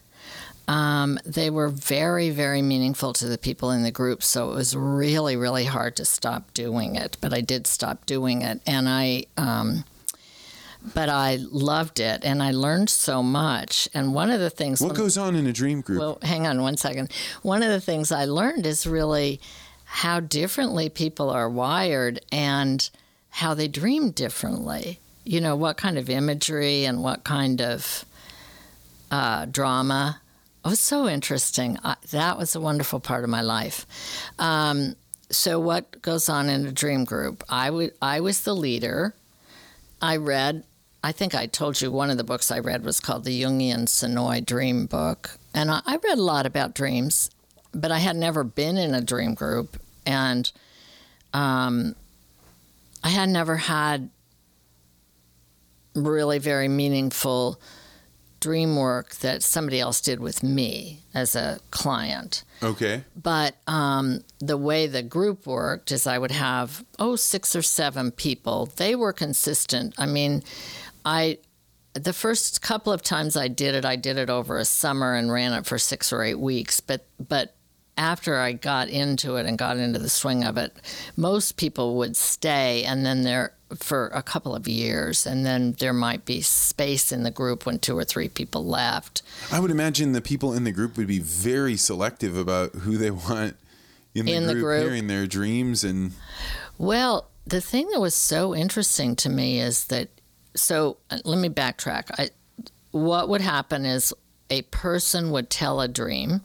[0.68, 4.24] Um, they were very, very meaningful to the people in the group.
[4.24, 7.18] So it was really, really hard to stop doing it.
[7.22, 8.62] But I did stop doing it.
[8.66, 9.86] And I, um,
[10.94, 13.90] but I loved it and I learned so much.
[13.94, 14.82] And one of the things.
[14.82, 16.00] What goes on in a dream group?
[16.00, 17.12] Well, hang on one second.
[17.42, 19.40] One of the things I learned is really
[19.86, 22.90] how differently people are wired and
[23.30, 25.00] how they dream differently.
[25.24, 28.06] You know, what kind of imagery and what kind of
[29.10, 30.22] uh, drama.
[30.64, 31.78] It was so interesting.
[31.84, 33.86] I, that was a wonderful part of my life.
[34.40, 34.96] Um,
[35.30, 37.44] so, what goes on in a dream group?
[37.50, 39.16] I, w- I was the leader.
[40.02, 40.64] I read
[41.06, 43.84] I think I told you one of the books I read was called the Jungian
[43.86, 45.38] Senoi Dream Book.
[45.54, 47.30] And I, I read a lot about dreams,
[47.76, 49.80] but I had never been in a dream group.
[50.08, 50.52] And
[51.32, 51.96] um,
[53.04, 54.10] I had never had
[55.94, 57.62] really very meaningful
[58.40, 62.44] dream work that somebody else did with me as a client.
[62.64, 63.04] Okay.
[63.16, 68.12] But um, the way the group worked is I would have, oh, six or seven
[68.12, 68.68] people.
[68.76, 69.94] They were consistent.
[69.98, 70.44] I mean,
[71.06, 71.38] I
[71.94, 75.32] the first couple of times I did it, I did it over a summer and
[75.32, 76.80] ran it for six or eight weeks.
[76.82, 77.56] But but
[77.98, 80.76] after I got into it and got into the swing of it,
[81.16, 85.94] most people would stay and then there for a couple of years, and then there
[85.94, 89.22] might be space in the group when two or three people left.
[89.52, 93.10] I would imagine the people in the group would be very selective about who they
[93.12, 93.56] want
[94.14, 94.84] in the, In the group, group.
[94.84, 96.12] hearing their dreams and
[96.78, 100.10] Well, the thing that was so interesting to me is that
[100.56, 102.10] so uh, let me backtrack.
[102.18, 102.30] I,
[102.92, 104.14] what would happen is
[104.50, 106.42] a person would tell a dream,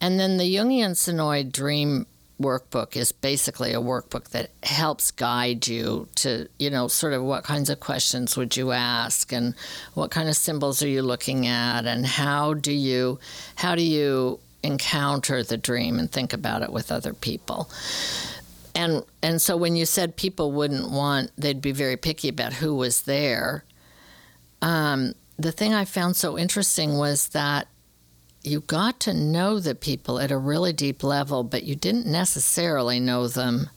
[0.00, 2.06] and then the Jungian Senoi dream
[2.40, 7.44] workbook is basically a workbook that helps guide you to, you know, sort of what
[7.44, 9.54] kinds of questions would you ask and
[9.94, 13.18] what kind of symbols are you looking at and how do you
[13.56, 17.68] how do you encounter the dream and think about it with other people
[18.74, 22.74] and and so when you said people wouldn't want they'd be very picky about who
[22.74, 23.64] was there
[24.62, 27.68] um, the thing i found so interesting was that
[28.42, 33.00] you got to know the people at a really deep level but you didn't necessarily
[33.00, 33.68] know them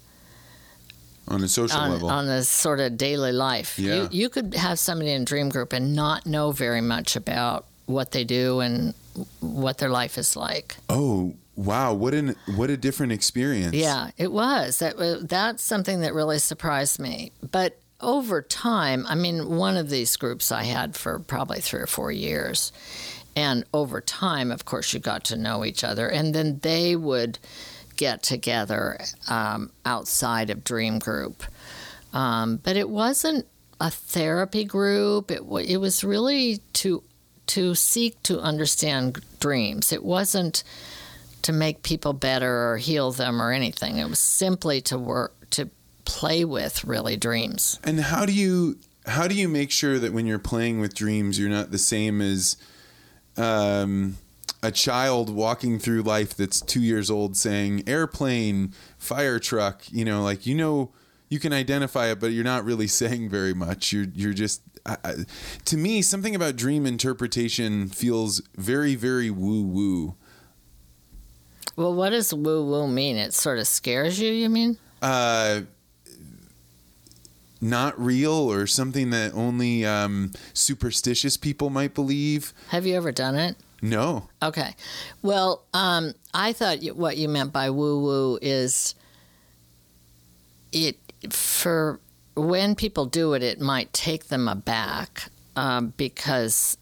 [1.30, 2.10] on a social on, level.
[2.10, 4.04] on a sort of daily life Yeah.
[4.04, 8.12] you, you could have somebody in dream group and not know very much about what
[8.12, 8.94] they do and
[9.40, 13.76] what their life is like oh, wow, what an what a different experience.
[13.76, 14.80] Yeah, it was.
[14.80, 17.34] That that's something that really surprised me.
[17.52, 21.88] But over time, I mean, one of these groups I had for probably three or
[21.88, 22.72] four years,
[23.36, 27.40] and over time, of course, you got to know each other, and then they would
[27.98, 31.44] get together um, outside of Dream Group.
[32.14, 33.48] Um, but it wasn't
[33.82, 35.32] a therapy group.
[35.32, 37.04] It it was really to
[37.48, 39.92] to seek to understand dreams.
[39.92, 40.64] It wasn't
[41.48, 44.00] to make people better or heal them or anything.
[44.00, 45.70] It was simply to work to
[46.04, 47.80] play with really dreams.
[47.86, 51.40] And how do you how do you make sure that when you're playing with dreams,
[51.40, 52.58] you're not the same as
[53.38, 54.18] um,
[54.62, 59.84] a child walking through life that's two years old saying airplane, fire truck.
[59.90, 60.92] You know, like you know
[61.30, 63.94] you can identify it, but you're not really saying very much.
[63.94, 64.62] You're you're just.
[65.66, 70.16] To me, something about dream interpretation feels very, very woo woo.
[71.76, 73.18] Well, what does woo woo mean?
[73.18, 74.78] It sort of scares you, you mean?
[75.02, 75.62] uh,
[77.60, 82.54] not real or something that only um, superstitious people might believe.
[82.70, 83.56] Have you ever done it?
[83.82, 84.30] No.
[84.42, 84.76] Okay.
[85.22, 88.96] Well, um, I thought what you meant by woo woo is
[90.72, 90.98] it
[91.32, 92.00] for
[92.36, 96.78] when people do it, it might take them aback um, because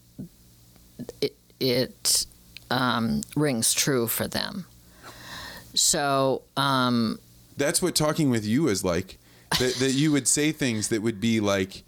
[1.21, 2.25] it, it
[2.69, 4.65] um, rings true for them.
[5.75, 7.19] So, um,
[7.55, 9.17] That's what talking with you is like.
[9.59, 11.83] that, that you would say things that would be like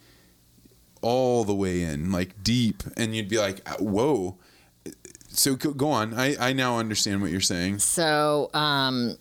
[1.02, 4.38] all the way in, like deep, and you'd be like, whoa.
[5.30, 6.14] So go go on.
[6.14, 7.80] I, I now understand what you're saying.
[7.80, 9.18] So um,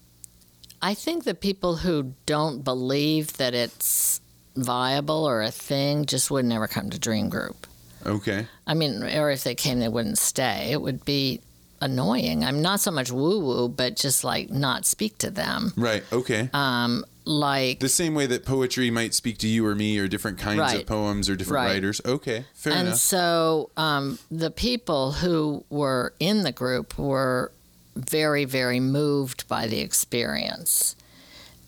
[0.80, 4.20] I think that people who don't believe that it's
[4.56, 7.66] viable or a thing just would never come to Dream Group.
[8.04, 8.46] Okay.
[8.66, 10.68] I mean, or if they came, they wouldn't stay.
[10.70, 11.40] It would be
[11.80, 12.44] annoying.
[12.44, 15.72] I'm not so much woo woo, but just like not speak to them.
[15.76, 16.02] Right.
[16.12, 16.48] Okay.
[16.52, 20.38] Um, like the same way that poetry might speak to you or me, or different
[20.38, 20.80] kinds Right.
[20.80, 21.72] of poems or different Right.
[21.74, 22.00] writers.
[22.04, 22.44] Okay.
[22.54, 22.98] Fair and enough.
[23.00, 27.50] so um, the people who were in the group were
[27.96, 30.94] very, very moved by the experience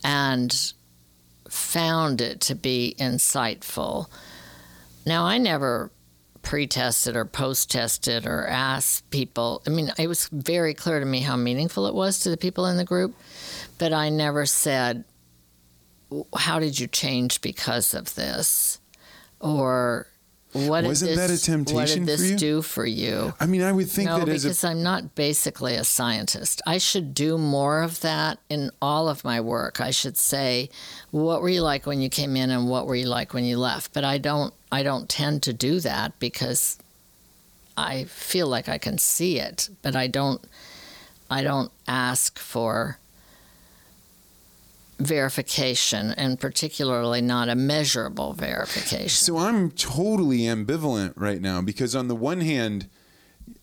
[0.04, 0.72] and
[1.48, 4.06] found it to be insightful.
[5.06, 5.90] Now, I never
[6.48, 9.62] pre tested or post tested or asked people.
[9.66, 12.64] I mean, it was very clear to me how meaningful it was to the people
[12.64, 13.14] in the group,
[13.76, 15.04] but I never said,
[16.34, 18.80] How did you change because of this?
[19.40, 20.06] Or
[20.52, 22.36] what Wasn't did that a this, What temptation did for this you?
[22.36, 23.34] do for you?
[23.38, 26.62] I mean, I would think no, that as a because I'm not basically a scientist.
[26.66, 29.80] I should do more of that in all of my work.
[29.80, 30.70] I should say,
[31.10, 33.58] what were you like when you came in, and what were you like when you
[33.58, 33.92] left?
[33.92, 34.54] But I don't.
[34.72, 36.78] I don't tend to do that because
[37.76, 40.42] I feel like I can see it, but I don't.
[41.30, 42.98] I don't ask for
[44.98, 49.08] verification, and particularly not a measurable verification.
[49.08, 52.88] So I'm totally ambivalent right now because on the one hand,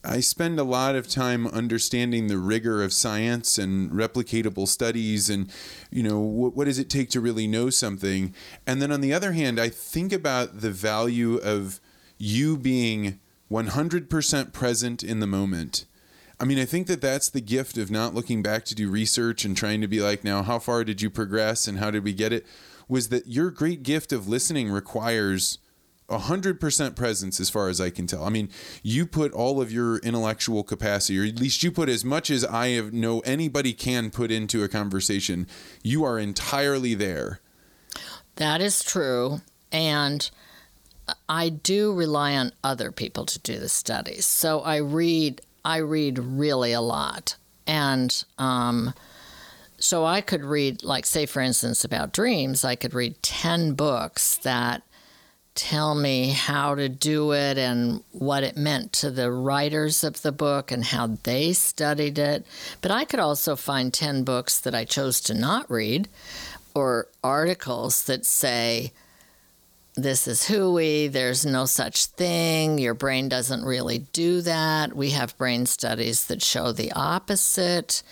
[0.04, 5.52] I spend a lot of time understanding the rigor of science and replicatable studies and
[5.92, 8.34] you know what, what does it take to really know something
[8.66, 11.80] and then on the other hand I think about the value of
[12.18, 13.20] you being
[13.52, 15.86] 100% present in the moment
[16.40, 19.46] I mean I think that that's the gift of not looking back to do research
[19.46, 22.14] and trying to be like now how far did you progress and how did we
[22.14, 22.46] get it
[22.88, 25.58] was that your great gift of listening requires
[26.10, 28.24] a hundred percent presence as far as I can tell.
[28.24, 28.50] I mean,
[28.84, 32.46] you put all of your intellectual capacity, or at least you put as much as
[32.46, 35.48] I have know anybody can put into a conversation.
[35.84, 37.40] You are entirely there.
[38.36, 39.42] That is true.
[39.72, 40.30] And
[41.28, 44.26] I do rely on other people to do the studies.
[44.26, 47.36] So I read I read really a lot.
[47.68, 48.94] And um,
[49.80, 54.38] so I could read like say for instance about dreams, I could read 10 books
[54.38, 54.84] that
[55.56, 60.32] tell me how to do it and what it meant to the writers of the
[60.32, 62.46] book and how they studied it.
[62.82, 66.10] But I could also find 10 books that I chose to not read
[66.74, 68.92] or articles that say,
[69.98, 74.96] this is hooey, there's no such thing, your brain doesn't really do that.
[74.96, 78.04] We have brain studies that show the opposite.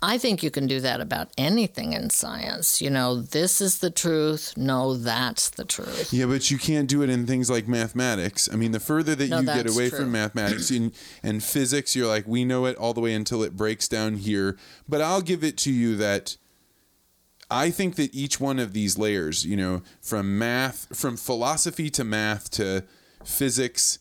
[0.00, 2.80] I- think you can do that about anything in science.
[2.80, 4.52] You know, this is the truth.
[4.56, 6.12] No, that's the truth.
[6.12, 8.48] Yeah, but you can't do it in things like mathematics.
[8.52, 9.98] I mean, the further that No, you get away true.
[10.00, 10.92] from mathematics and,
[11.24, 14.56] and physics, you're like, we know it all the way until it breaks down here.
[14.88, 16.36] But I'll give it to you that
[17.52, 22.04] I think that each one of these layers, you know, from math, from philosophy to
[22.04, 22.84] math to
[23.24, 23.98] physics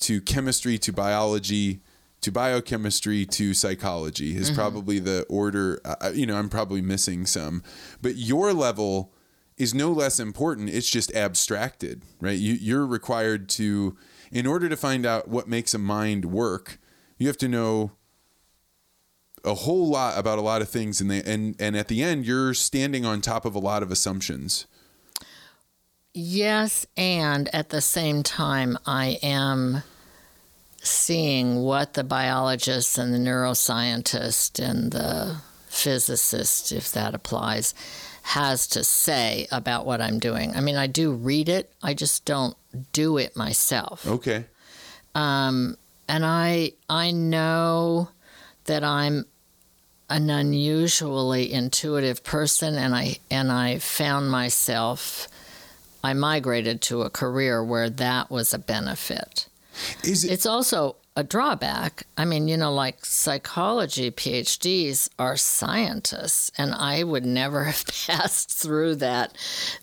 [0.00, 1.80] to chemistry to biology
[2.24, 5.78] to biochemistry to psychology is probably the order.
[5.84, 7.62] Uh, you know, I'm probably missing some,
[8.00, 9.12] but your level
[9.58, 10.70] is no less important.
[10.70, 12.38] It's just abstracted, right?
[12.38, 13.98] You, you're required to,
[14.32, 16.78] in order to find out what makes a mind work,
[17.18, 17.92] you have to know
[19.44, 22.26] a whole lot about a lot of things, and they, and and at the end,
[22.26, 24.66] you're standing on top of a lot of assumptions.
[26.12, 29.82] Yes, and at the same time, I am
[30.80, 35.38] seeing what the biologist and the neuroscientist and the
[35.68, 37.74] physicist, if that applies,
[38.22, 40.54] has to say about what I'm doing.
[40.54, 42.56] I mean, I do read it, I just don't
[42.92, 44.06] do it myself.
[44.06, 44.46] Okay.
[45.14, 45.76] Um,
[46.08, 48.08] and I I know
[48.64, 49.26] that I'm
[50.10, 55.28] an unusually intuitive person, and I and I found myself.
[56.02, 59.48] I migrated to a career where that was a benefit.
[60.02, 60.32] Is it?
[60.32, 62.06] It's also a drawback.
[62.18, 68.50] I mean, you know, like psychology PhDs are scientists, and I would never have passed
[68.50, 69.36] through that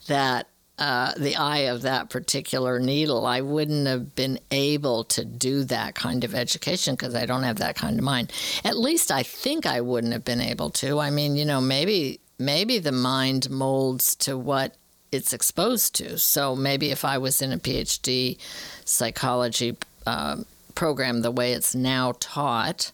[0.07, 0.47] that
[0.81, 3.27] uh, the eye of that particular needle.
[3.27, 7.59] I wouldn't have been able to do that kind of education because I don't have
[7.59, 8.33] that kind of mind.
[8.63, 10.97] At least I think I wouldn't have been able to.
[10.97, 14.73] I mean, you know, maybe maybe the mind molds to what
[15.11, 16.17] it's exposed to.
[16.17, 18.39] So maybe if I was in a PhD
[18.83, 19.77] psychology
[20.07, 22.91] um, program the way it's now taught,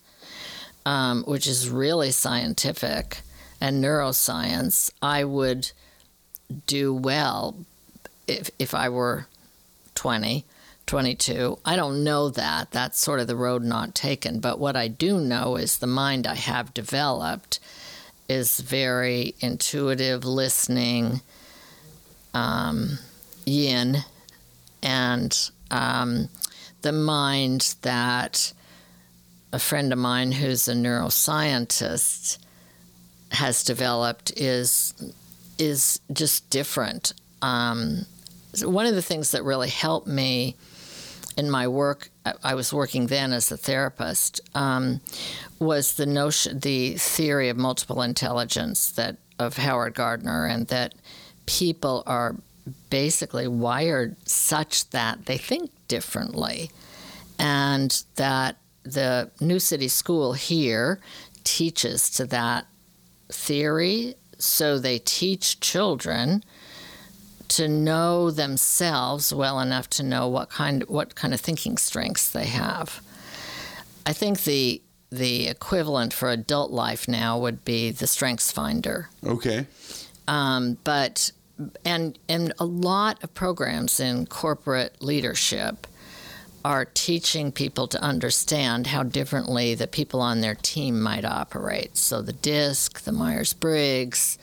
[0.86, 3.20] um, which is really scientific
[3.62, 5.72] and neuroscience, I would
[6.66, 7.56] do well
[8.28, 9.28] if, if I were
[9.96, 10.46] 20,
[10.86, 11.60] 22.
[11.66, 12.72] I don't know that.
[12.72, 14.40] That's sort of the road not taken.
[14.40, 17.60] But what I do know is the mind I have developed
[18.30, 21.22] is very intuitive, listening,
[22.34, 23.00] um,
[23.46, 23.98] yin,
[24.84, 26.30] and um,
[26.82, 28.54] the mind that
[29.52, 32.38] a friend of mine who's a neuroscientist
[33.32, 34.94] has developed is
[35.58, 37.14] is just different.
[37.42, 38.06] Um,
[38.66, 40.56] one of the things that really helped me
[41.38, 42.10] in my work,
[42.44, 45.02] I was working then as a therapist, um,
[45.60, 50.96] was the notion, the theory of multiple intelligence that of Howard Gardner, and that
[51.46, 52.36] people are
[52.90, 56.72] basically wired such that they think differently,
[57.38, 61.00] and that the New City School here
[61.44, 62.66] teaches to that
[63.30, 64.16] theory.
[64.40, 66.44] So they teach children
[67.50, 72.46] to know themselves well enough to know what kind what kind of thinking strengths they
[72.46, 73.02] have.
[74.06, 79.10] I think the the equivalent for adult life now would be the Strengths Finder.
[79.26, 79.68] Okay.
[80.28, 81.32] Um, but
[81.86, 85.88] and and a lot of programs in corporate leadership
[86.66, 91.96] are teaching people to understand how differently the people on their team might operate.
[91.96, 94.38] So the DISC, the Myers Briggs.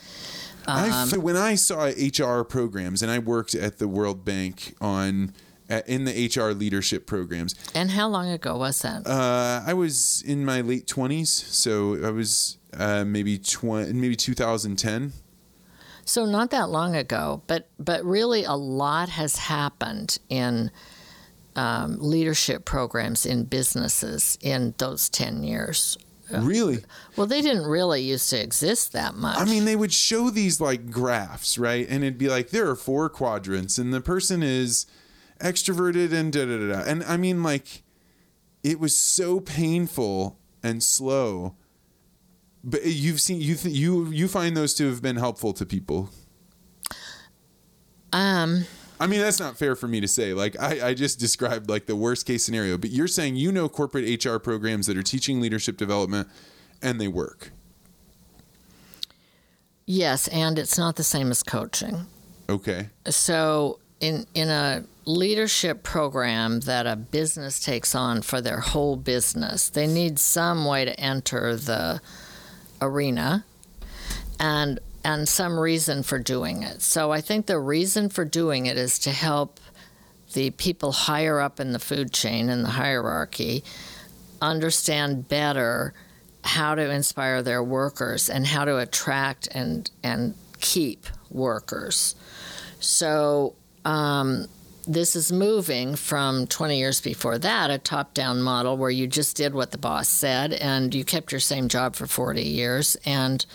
[0.67, 5.33] Um, I, when I saw HR programs, and I worked at the World Bank on
[5.87, 7.55] in the HR leadership programs.
[7.73, 9.07] And how long ago was that?
[9.07, 15.13] Uh, I was in my late twenties, so I was uh, maybe twenty, maybe 2010.
[16.07, 20.69] So not that long ago, but but really a lot has happened in
[21.55, 25.97] um, leadership programs in businesses in those 10 years.
[26.31, 26.79] Really?
[27.15, 29.37] Well, they didn't really used to exist that much.
[29.37, 31.85] I mean, they would show these like graphs, right?
[31.87, 34.85] And it'd be like, there are four quadrants, and the person is
[35.39, 36.83] extroverted and da da da.
[36.89, 37.83] And I mean, like,
[38.63, 41.55] it was so painful and slow.
[42.63, 46.09] But you've seen you th- you you find those to have been helpful to people.
[48.11, 48.65] Um
[48.99, 50.33] I mean, that's not fair for me to say.
[50.33, 53.67] Like, I, I just described like the worst case scenario, but you're saying you know
[53.67, 56.29] corporate HR programs that are teaching leadership development
[56.81, 57.51] and they work.
[59.85, 62.05] Yes, and it's not the same as coaching.
[62.49, 62.89] Okay.
[63.07, 69.69] So, in in a leadership program that a business takes on for their whole business,
[69.69, 72.01] they need some way to enter the
[72.81, 73.45] arena.
[74.39, 76.81] And and some reason for doing it.
[76.81, 79.59] So I think the reason for doing it is to help
[80.33, 83.63] the people higher up in the food chain in the hierarchy
[84.41, 85.93] understand better
[86.43, 92.15] how to inspire their workers and how to attract and and keep workers.
[92.79, 94.47] So um,
[94.87, 99.37] this is moving from 20 years before that, a top down model where you just
[99.37, 102.97] did what the boss said and you kept your same job for 40 years.
[103.05, 103.45] And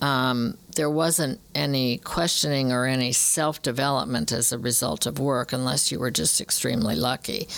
[0.00, 5.92] um, there wasn't any questioning or any self development as a result of work unless
[5.92, 7.48] you were just extremely lucky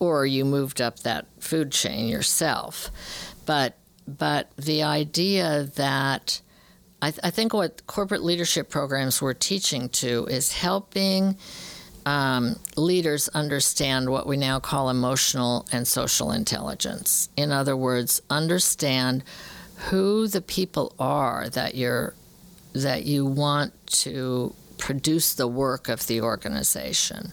[0.00, 2.90] or you moved up that food chain yourself.
[3.44, 3.76] But,
[4.08, 6.40] but the idea that
[7.00, 11.36] I, th- I think what corporate leadership programs were teaching to is helping
[12.06, 17.28] um, leaders understand what we now call emotional and social intelligence.
[17.36, 19.24] In other words, understand
[19.76, 22.14] who the people are that you're
[22.72, 27.32] that you want to produce the work of the organization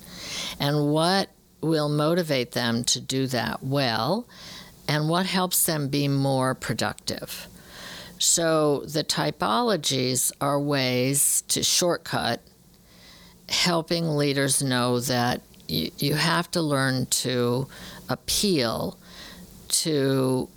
[0.59, 1.29] and what
[1.61, 4.25] will motivate them to do that well
[4.87, 7.47] and what helps them be more productive.
[8.19, 12.41] So the typologies are ways to shortcut
[13.49, 17.67] helping leaders know that you, you have to learn to
[18.09, 18.97] appeal
[19.67, 20.47] to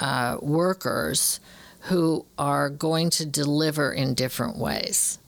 [0.00, 1.40] uh, workers
[1.82, 5.18] who are going to deliver in different ways.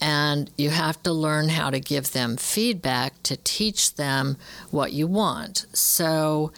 [0.00, 4.36] And you have to learn how to give them feedback to teach them
[4.70, 5.66] what you want.
[5.72, 6.52] So,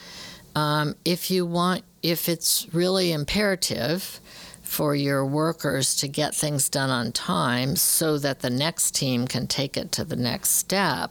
[0.55, 4.21] um, if you want, if it's really imperative
[4.63, 9.47] for your workers to get things done on time so that the next team can
[9.47, 11.11] take it to the next step,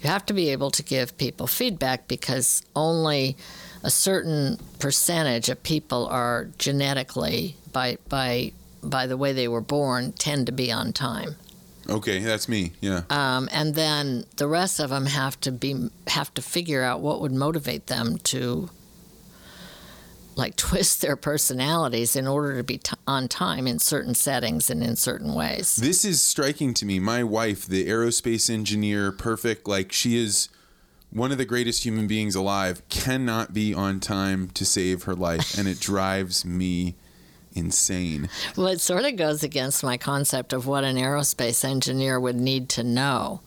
[0.00, 3.36] you have to be able to give people feedback because only
[3.86, 10.12] a certain percentage of people are genetically by by by the way they were born
[10.12, 11.36] tend to be on time.
[11.88, 12.72] Okay, that's me.
[12.80, 13.02] Yeah.
[13.10, 17.20] Um, and then the rest of them have to be have to figure out what
[17.20, 18.70] would motivate them to
[20.34, 24.82] like twist their personalities in order to be t- on time in certain settings and
[24.82, 25.76] in certain ways.
[25.76, 26.98] This is striking to me.
[26.98, 30.48] My wife, the aerospace engineer, perfect, like she is
[31.16, 35.56] one of the greatest human beings alive, cannot be on time to save her life.
[35.58, 36.94] And it drives me
[37.54, 38.28] insane.
[38.54, 42.68] Well, it sort of goes against my concept of what an aerospace engineer would need
[42.70, 43.40] to know.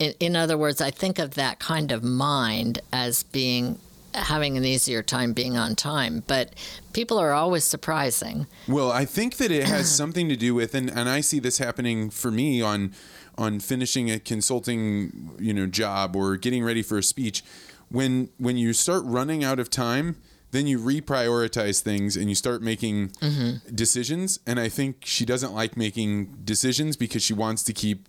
[0.00, 3.78] In, in other words, I think of that kind of mind as being
[4.14, 6.24] having an easier time being on time.
[6.26, 6.54] But
[6.92, 8.46] people are always surprising.
[8.66, 11.58] Well, I think that it has something to do with, and, and I see this
[11.58, 12.92] happening for me on
[13.38, 17.42] on finishing a consulting you know job or getting ready for a speech.
[17.88, 20.16] When when you start running out of time,
[20.50, 23.74] then you reprioritize things and you start making mm-hmm.
[23.74, 24.40] decisions.
[24.46, 28.08] And I think she doesn't like making decisions because she wants to keep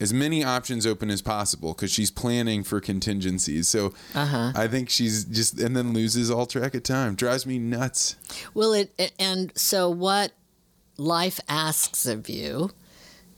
[0.00, 3.68] as many options open as possible because she's planning for contingencies.
[3.68, 4.52] So uh-huh.
[4.54, 7.14] I think she's just and then loses all track of time.
[7.14, 8.16] Drives me nuts.
[8.54, 10.32] Well, it, it and so what
[10.96, 12.70] life asks of you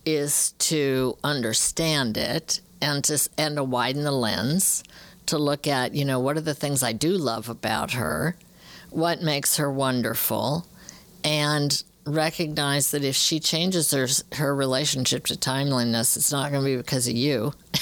[0.04, 4.82] is to understand it and to and to widen the lens
[5.26, 8.36] to look at you know what are the things I do love about her,
[8.90, 10.66] what makes her wonderful,
[11.24, 16.70] and recognize that if she changes her her relationship to timeliness, it's not going to
[16.70, 17.52] be because of you.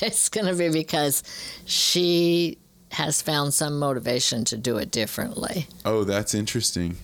[0.00, 1.22] it's going to be because
[1.66, 2.58] she
[2.92, 5.66] has found some motivation to do it differently.
[5.84, 6.96] Oh, that's interesting.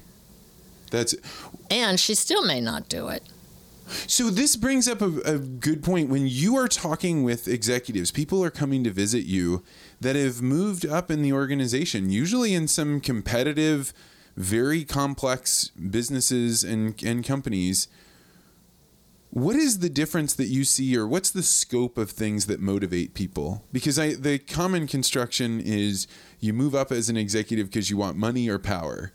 [0.91, 1.15] That's
[1.71, 3.23] And she still may not do it.
[4.07, 4.31] So.
[4.31, 6.09] This brings up a, a good point.
[6.09, 9.63] When you are talking with executives, people are coming to visit you
[10.01, 13.93] that have moved up in the organization, usually in some competitive,
[14.37, 17.89] very complex businesses and, and companies.
[19.31, 23.15] What is the difference that you see, or what's the scope of things that motivate
[23.15, 23.65] people?
[23.73, 26.07] Because I, the common construction is
[26.39, 29.13] you move up as an executive because you want money or power.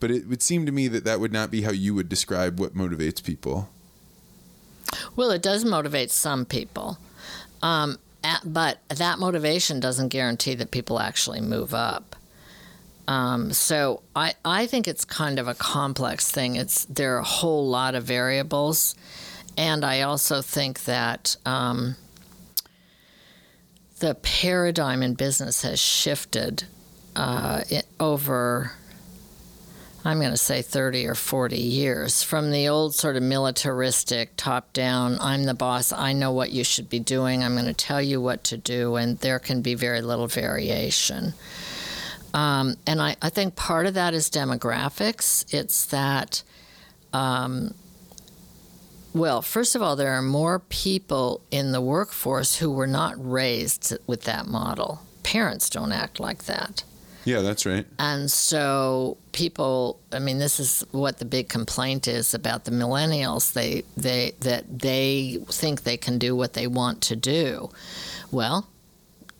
[0.00, 2.58] But it would seem to me that that would not be how you would describe
[2.58, 3.68] what motivates people.
[5.16, 6.98] Well, it does motivate some people.
[7.62, 12.16] Um, a- but that motivation doesn't guarantee that people actually move up.
[13.06, 16.56] Um, so I, I think it's kind of a complex thing.
[16.56, 18.94] It's there are a whole lot of variables,
[19.58, 21.96] and I also think that um,
[23.98, 26.64] the paradigm in business has shifted
[27.14, 28.72] uh, it, over
[30.04, 34.72] I'm going to say 30 or 40 years from the old sort of militaristic top
[34.74, 38.02] down, I'm the boss, I know what you should be doing, I'm going to tell
[38.02, 41.32] you what to do, and there can be very little variation.
[42.34, 45.46] Um, and I, I think part of that is demographics.
[45.54, 46.42] It's that,
[47.12, 47.74] um,
[49.14, 53.96] well, first of all, there are more people in the workforce who were not raised
[54.06, 55.00] with that model.
[55.22, 56.82] Parents don't act like that.
[57.24, 57.86] Yeah, that's right.
[57.98, 63.52] And so people, I mean, this is what the big complaint is about the millennials.
[63.52, 67.70] They they that they think they can do what they want to do.
[68.30, 68.68] Well,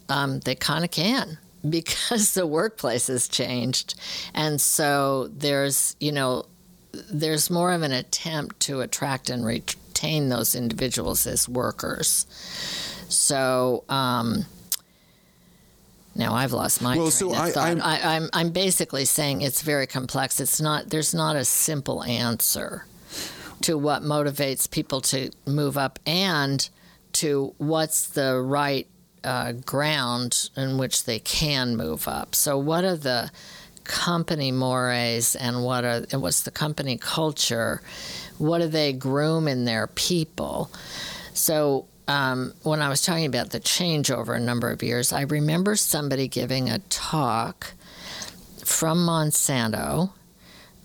[0.08, 3.94] um, they kind of can because the workplace has changed,
[4.34, 6.46] and so there's you know
[7.10, 12.26] there's more of an attempt to attract and retain those individuals as workers.
[13.08, 13.84] So.
[13.88, 14.46] Um,
[16.14, 17.66] now I've lost my Well, train so of I- thought.
[17.66, 20.40] I'm- I, I'm I'm basically saying it's very complex.
[20.40, 22.84] It's not there's not a simple answer
[23.62, 26.68] to what motivates people to move up and
[27.14, 28.86] to what's the right
[29.22, 32.34] uh, ground in which they can move up.
[32.34, 33.30] So what are the
[33.84, 37.80] company mores and what are and what's the company culture?
[38.38, 40.70] What do they groom in their people?
[41.32, 45.22] So um, when I was talking about the change over a number of years, I
[45.22, 47.72] remember somebody giving a talk
[48.64, 50.10] from Monsanto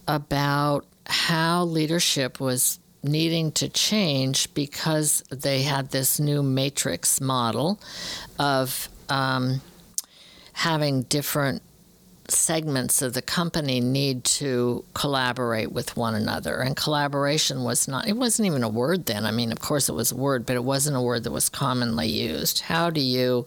[0.07, 7.79] about how leadership was needing to change because they had this new matrix model
[8.37, 9.61] of um,
[10.53, 11.61] having different
[12.31, 16.59] segments of the company need to collaborate with one another.
[16.59, 19.25] And collaboration was not it wasn't even a word then.
[19.25, 21.49] I mean of course it was a word but it wasn't a word that was
[21.49, 22.61] commonly used.
[22.61, 23.45] How do you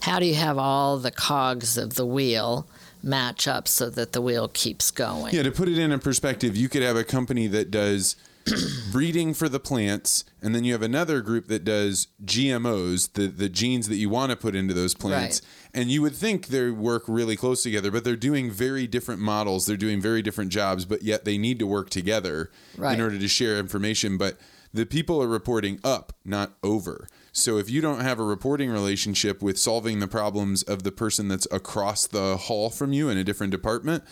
[0.00, 2.66] how do you have all the cogs of the wheel
[3.02, 5.34] match up so that the wheel keeps going?
[5.34, 8.16] Yeah, to put it in a perspective, you could have a company that does
[8.92, 13.48] breeding for the plants, and then you have another group that does GMOs, the, the
[13.48, 15.42] genes that you want to put into those plants.
[15.72, 19.66] And you would think they work really close together, but they're doing very different models.
[19.66, 22.94] They're doing very different jobs, but yet they need to work together Right.
[22.94, 24.16] in order to share information.
[24.16, 24.38] But
[24.72, 27.08] the people are reporting up, not over.
[27.32, 31.28] So if you don't have a reporting relationship with solving the problems of the person
[31.28, 34.02] that's across the hall from you in a different department,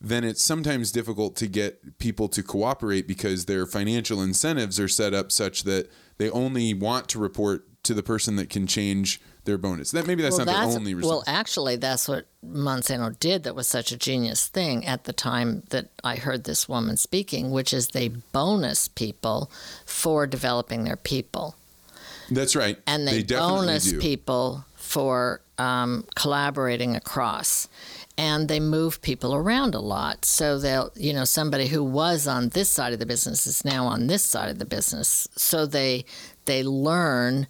[0.00, 5.14] then it's sometimes difficult to get people to cooperate because their financial incentives are set
[5.14, 9.56] up such that they only want to report to the person that can change their
[9.56, 9.92] bonus.
[9.92, 11.26] That maybe that's well, not that's, the only result.
[11.26, 13.44] well, actually, that's what Monsanto did.
[13.44, 17.50] That was such a genius thing at the time that I heard this woman speaking,
[17.50, 19.50] which is they bonus people
[19.86, 21.54] for developing their people,
[22.30, 22.78] that's right.
[22.86, 24.00] and they, definitely bonus do.
[24.00, 27.68] people for um, collaborating across.
[28.18, 30.24] And they move people around a lot.
[30.24, 33.86] So they'll, you know, somebody who was on this side of the business is now
[33.86, 35.28] on this side of the business.
[35.36, 36.06] So they
[36.46, 37.46] they learn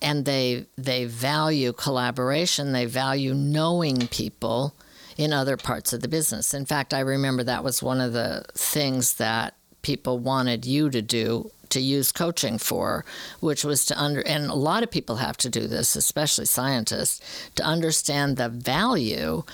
[0.00, 2.72] and they they value collaboration.
[2.72, 4.76] They value knowing people
[5.16, 6.54] in other parts of the business.
[6.54, 9.54] In fact, I remember that was one of the things that
[9.84, 13.04] people wanted you to do to use coaching for,
[13.40, 17.20] which was to under and a lot of people have to do this, especially scientists,
[17.54, 19.44] to understand the value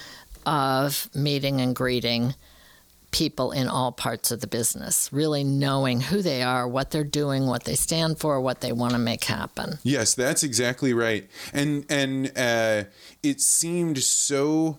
[0.46, 2.34] of meeting and greeting
[3.10, 7.46] people in all parts of the business, really knowing who they are, what they're doing,
[7.46, 9.78] what they stand for, what they want to make happen.
[9.82, 11.28] Yes, that's exactly right.
[11.52, 12.84] And and uh,
[13.22, 14.78] it seemed so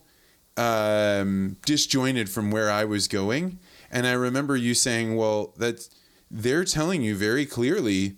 [0.58, 3.60] um, disjointed from where I was going.
[3.92, 5.90] And I remember you saying, "Well, that's
[6.32, 8.18] they're telling you very clearly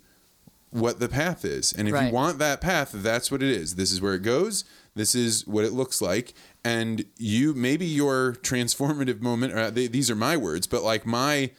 [0.70, 2.06] what the path is, and if Right.
[2.08, 3.74] you want that path, that's what it is.
[3.74, 4.64] This is where it goes.
[4.94, 6.32] This is what it looks like."
[6.64, 9.52] And you, maybe your transformative moment.
[9.52, 11.50] Or they, these are my words, but like my.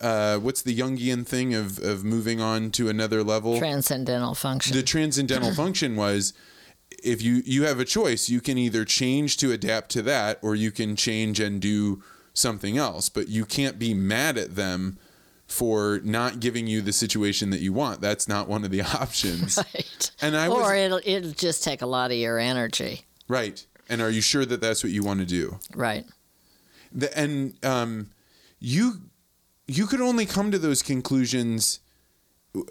[0.00, 3.58] Uh, what's the Jungian thing of, of moving on to another level?
[3.58, 4.74] Transcendental function.
[4.76, 6.32] the transcendental function was
[7.04, 10.54] if you you have a choice you can either change to adapt to that or
[10.56, 12.02] you can change and do
[12.34, 14.98] something else but you can't be mad at them
[15.46, 19.58] for not giving you the situation that you want that's not one of the options
[19.74, 20.10] right.
[20.22, 23.02] and i was or it'll it'll just take a lot of your energy.
[23.28, 26.06] right and are you sure that that's what you want to do Right.
[26.92, 28.10] the, and um,
[28.60, 29.02] you
[29.66, 31.80] you could only come to those conclusions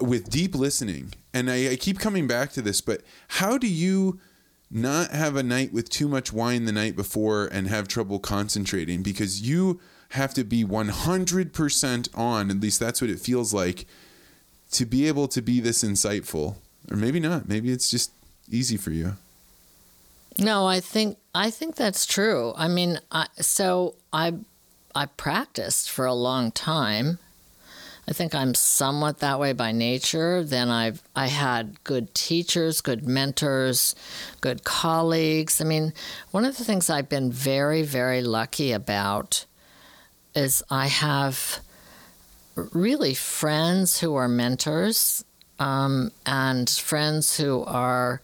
[0.00, 1.12] with deep listening.
[1.34, 4.20] And I, I keep coming back to this, but how do you
[4.72, 9.02] not have a night with too much wine the night before and have trouble concentrating?
[9.02, 13.86] Because you have to be 100% on, at least that's what it feels like,
[14.72, 16.56] to be able to be this insightful.
[16.90, 17.48] Or maybe not.
[17.48, 18.12] Maybe it's just
[18.50, 19.16] easy for you.
[20.38, 22.52] No, I think I think that's true.
[22.56, 24.34] I mean, I, so I
[24.94, 27.18] I practiced for a long time.
[28.12, 30.44] I think I'm somewhat that way by nature.
[30.44, 33.94] Then I've I had good teachers, good mentors,
[34.42, 35.62] good colleagues.
[35.62, 35.94] I mean,
[36.30, 39.46] one of the things I've been very very lucky about
[40.34, 41.60] is I have
[42.54, 45.24] really friends who are mentors
[45.58, 48.20] um, and friends who are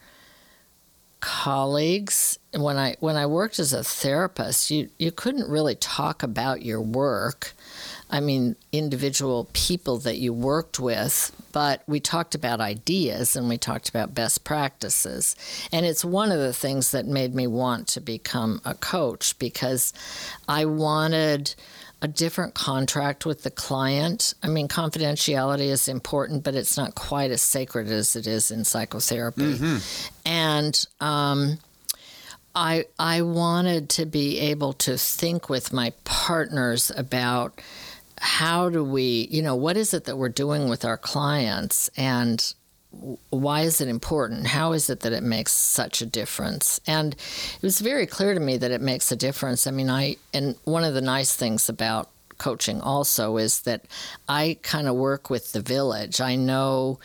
[1.20, 6.60] colleagues when I when I worked as a therapist you you couldn't really talk about
[6.60, 7.54] your work
[8.10, 13.58] I mean individual people that you worked with but we talked about ideas and we
[13.58, 15.36] talked about best practices
[15.72, 19.92] and it's one of the things that made me want to become a coach because
[20.48, 21.54] I wanted
[22.00, 24.34] a different contract with the client.
[24.42, 28.64] I mean, confidentiality is important, but it's not quite as sacred as it is in
[28.64, 29.56] psychotherapy.
[30.24, 31.58] And um,
[32.54, 37.60] I I wanted to be able to think with my partners about
[38.20, 42.54] how do we, you know, what is it that we're doing with our clients and
[43.30, 44.46] why is it important?
[44.46, 46.80] How is it that it makes such a difference?
[46.86, 49.66] And it was very clear to me that it makes a difference.
[49.66, 52.08] I mean, I, and one of the nice things about
[52.38, 53.84] coaching also is that
[54.28, 56.20] I kind of work with the village.
[56.20, 56.98] I know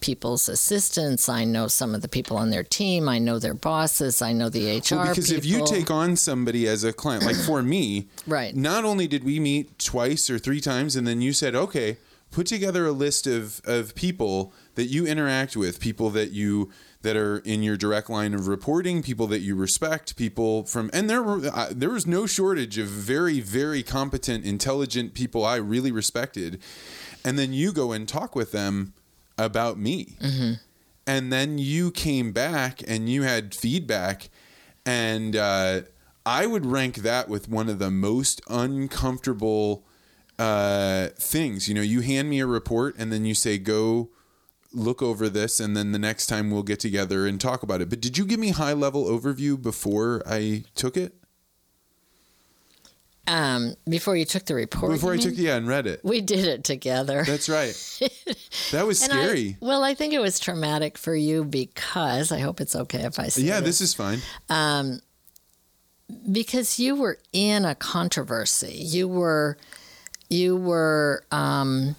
[0.00, 4.22] people's assistants, I know some of the people on their team, I know their bosses,
[4.22, 7.36] I know the HR Well, because if you take on somebody as a client, like
[7.36, 8.54] for me, Right.
[8.54, 11.96] Not only did we meet twice or three times, and then you said, "Okay,
[12.30, 16.70] put together a list of of people that you interact with, people that you
[17.02, 21.08] that are in your direct line of reporting, people that you respect, people from, and
[21.08, 25.92] there were uh, there was no shortage of very very competent, intelligent people I really
[25.92, 26.60] respected,
[27.24, 28.92] and then you go and talk with them
[29.38, 30.16] about me."
[31.06, 34.28] and then you came back and you had feedback
[34.84, 35.80] and uh,
[36.26, 39.84] i would rank that with one of the most uncomfortable
[40.38, 41.68] uh, things.
[41.68, 44.10] You know you hand me a report and then you say go
[44.72, 47.88] look over this and then the next time we'll get together and talk about it.
[47.88, 51.14] But did you give me high level overview before i took it
[53.28, 54.92] um, before you took the report.
[54.92, 55.44] before i you took mean?
[55.46, 57.22] yeah and read it We did it together.
[57.24, 57.74] that's right
[58.72, 62.40] that was And I- scary well, I think it was traumatic for you because I
[62.40, 63.78] hope it's okay if I say yeah this.
[63.78, 65.00] this is fine Um,
[66.30, 68.72] because you were in a controversy.
[68.74, 69.58] You were
[70.30, 71.96] you were um,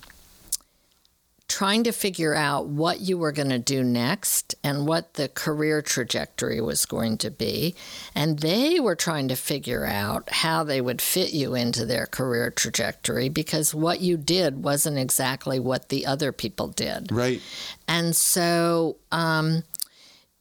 [1.50, 5.82] trying to figure out what you were going to do next and what the career
[5.82, 7.76] trajectory was going to be,
[8.16, 12.52] and they were trying to figure out how they would fit you into their career
[12.52, 17.12] trajectory because what you did wasn't exactly what the other people did.
[17.12, 17.42] right
[17.88, 19.64] And so um,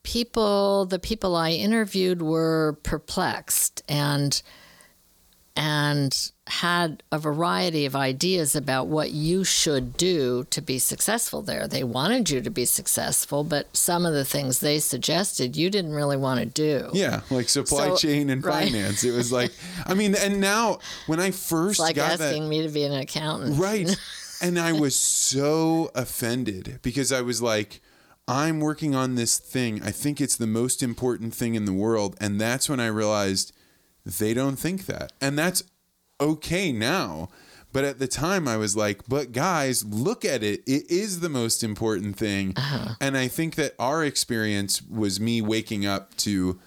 [0.02, 4.40] people, the people I interviewed were perplexed and
[5.58, 11.68] and had a variety of ideas about what you should do to be successful there.
[11.68, 15.92] They wanted you to be successful, but some of the things they suggested you didn't
[15.92, 16.90] really want to do.
[16.92, 18.64] Yeah, like supply So- chain and right.
[18.68, 19.04] finance.
[19.04, 19.52] It was like,
[19.86, 22.84] I mean, and now when I first It's like got asking that, me to be
[22.84, 23.58] an accountant.
[23.58, 23.94] right,
[24.42, 27.80] and I was so offended because I was like,
[28.26, 29.82] I'm working on this thing.
[29.82, 33.52] I think it's the most important thing in the world, and that's when I realized
[34.04, 35.62] they don't think that, and that's
[36.20, 37.28] okay now.
[37.70, 40.62] But at the time, I was like, but guys, look at it.
[40.66, 42.54] It is the most important thing.
[42.56, 42.94] Uh-huh.
[43.00, 46.58] And I think that our experience was me waking up to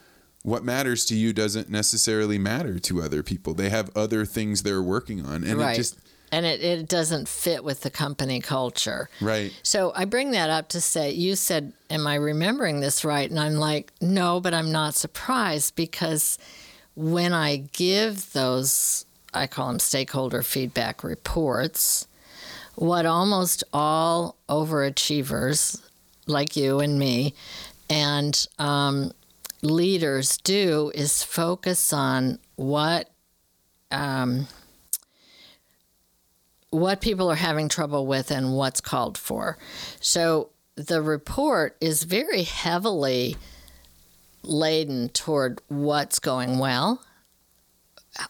[0.43, 3.53] what matters to you doesn't necessarily matter to other people.
[3.53, 5.43] They have other things they're working on.
[5.43, 5.73] And right.
[5.73, 5.99] it just,
[6.31, 9.09] and it, it doesn't fit with the company culture.
[9.19, 9.51] right.
[9.63, 13.29] So I bring that up to say, you said, Am I remembering this right?
[13.29, 16.37] And I'm like, No, but I'm not surprised because
[16.95, 22.07] when I give those, I call them stakeholder feedback reports,
[22.75, 25.81] what almost all overachievers
[26.27, 27.33] like you and me
[27.89, 29.11] and um,
[29.61, 33.09] leaders do is focus on what.
[33.91, 34.47] Um,
[36.69, 39.57] what people are having trouble with and what's called for.
[39.99, 43.35] So the report is very heavily
[44.41, 47.03] laden toward what's going well.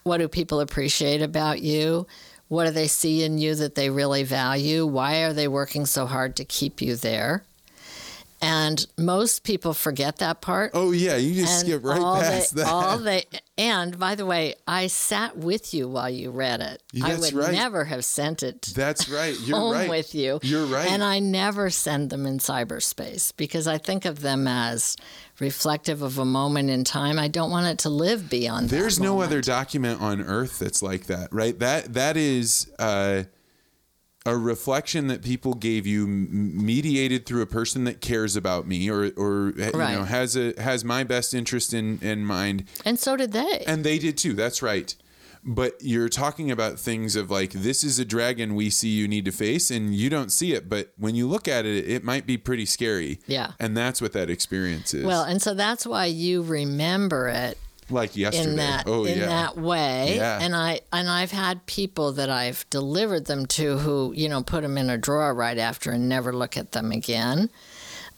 [0.03, 2.07] What do people appreciate about you?
[2.47, 4.85] What do they see in you that they really value?
[4.85, 7.43] Why are they working so hard to keep you there?
[8.41, 11.15] And most people forget that part Oh, yeah.
[11.15, 12.71] You just and skip right past they, that.
[12.71, 13.25] All they,
[13.57, 16.81] and by the way, I sat with you while you read it.
[16.93, 17.51] That's I would right.
[17.53, 19.37] never have sent it That's right.
[19.45, 19.89] You're home right.
[19.89, 20.39] with you.
[20.41, 20.89] You're right.
[20.91, 24.97] And I never send them in cyberspace because I think of them as
[25.39, 27.19] reflective of a moment in time.
[27.19, 28.69] I don't want it to live beyond.
[28.69, 29.27] that There's no moment.
[29.31, 31.57] other document on earth that's like that, right?
[31.59, 33.23] That that is uh,
[34.25, 39.11] a reflection that people gave you, mediated through a person that cares about me, or
[39.17, 43.31] or you know has a has my best interest in in mind, And so did
[43.31, 43.63] they.
[43.67, 44.33] and they did too.
[44.33, 44.95] That's right.
[45.43, 49.25] But you're talking about things of like this is a dragon we see you need
[49.25, 50.69] to face, and you don't see it.
[50.69, 53.19] But when you look at it, it might be pretty scary.
[53.25, 53.53] Yeah.
[53.59, 55.03] and that's what that experience is.
[55.03, 57.57] well, and so that's why you remember it
[57.91, 58.49] like yesterday.
[58.51, 59.25] in that oh in yeah.
[59.27, 60.39] that way Yeah.
[60.41, 64.61] and i and i've had people that i've delivered them to who you know put
[64.61, 67.49] them in a drawer right after and never look at them again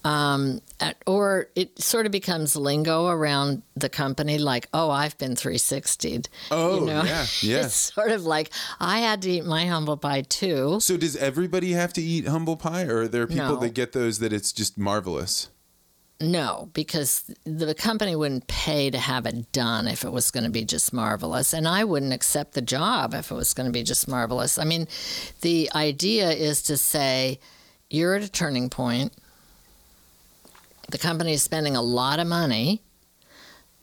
[0.05, 5.33] um, at, or it sort of becomes lingo around the company like oh i've been
[5.33, 7.65] 360'd Oh, you know yeah, yeah.
[7.65, 8.51] it's sort of like
[8.81, 12.57] i had to eat my humble pie too So does everybody have to eat humble
[12.57, 13.59] pie, or are there people No.
[13.61, 15.47] that get those that it's just marvelous?
[16.23, 20.49] No, because the company wouldn't pay to have it done if it was going to
[20.49, 21.51] be just marvelous.
[21.51, 24.57] And I wouldn't accept the job if it was going to be just marvelous.
[24.57, 24.87] I mean,
[25.41, 27.41] the idea is to say,
[27.89, 29.11] you're at a turning point.
[30.89, 32.81] The company is spending a lot of money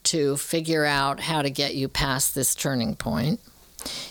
[0.04, 3.38] to figure out how to get you past this turning point.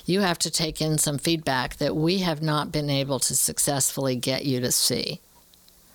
[0.06, 4.16] You have to take in some feedback that we have not been able to successfully
[4.16, 5.20] get you to see.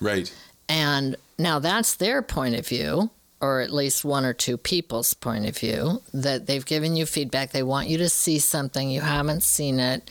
[0.01, 0.35] Right.
[0.69, 3.11] And now that's their point of view,
[3.41, 7.51] or at least one or two people's point of view, that they've given you feedback.
[7.51, 10.11] They want you to see something, you haven't seen it,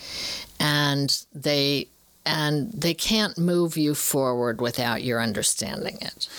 [0.60, 1.88] and they
[2.26, 6.30] and they can't move you forward without your understanding it.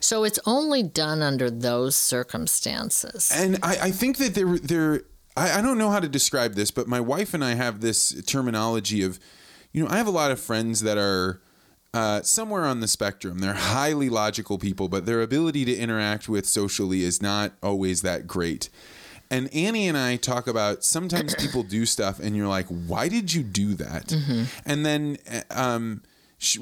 [0.00, 3.30] So it's only done under those circumstances.
[3.32, 5.02] And I, I think that there, there.
[5.36, 8.20] I, I don't know how to describe this, but my wife and I have this
[8.24, 9.20] terminology of,
[9.72, 11.42] you know, I have a lot of friends that are.
[11.94, 16.44] Uh, somewhere on the spectrum, they're highly logical people, but their ability to interact with
[16.46, 18.68] socially is not always that great.
[19.30, 23.32] And Annie and I talk about sometimes people do stuff, and you're like, "Why did
[23.32, 24.12] you do that?"
[24.64, 25.16] And then
[25.50, 26.02] um,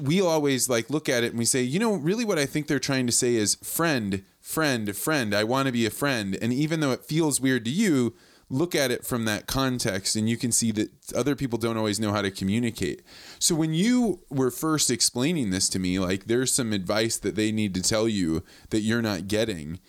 [0.01, 2.67] we always like look at it and we say, "You know, really, what I think
[2.67, 5.33] they're trying to say is friend, friend, friend.
[5.33, 8.15] I want to be a friend." And even though it feels weird to you,
[8.49, 11.99] look at it from that context, and you can see that other people don't always
[11.99, 13.01] know how to communicate.
[13.39, 17.51] So when you were first explaining this to me, like there's some advice that they
[17.51, 19.79] need to tell you that you're not getting.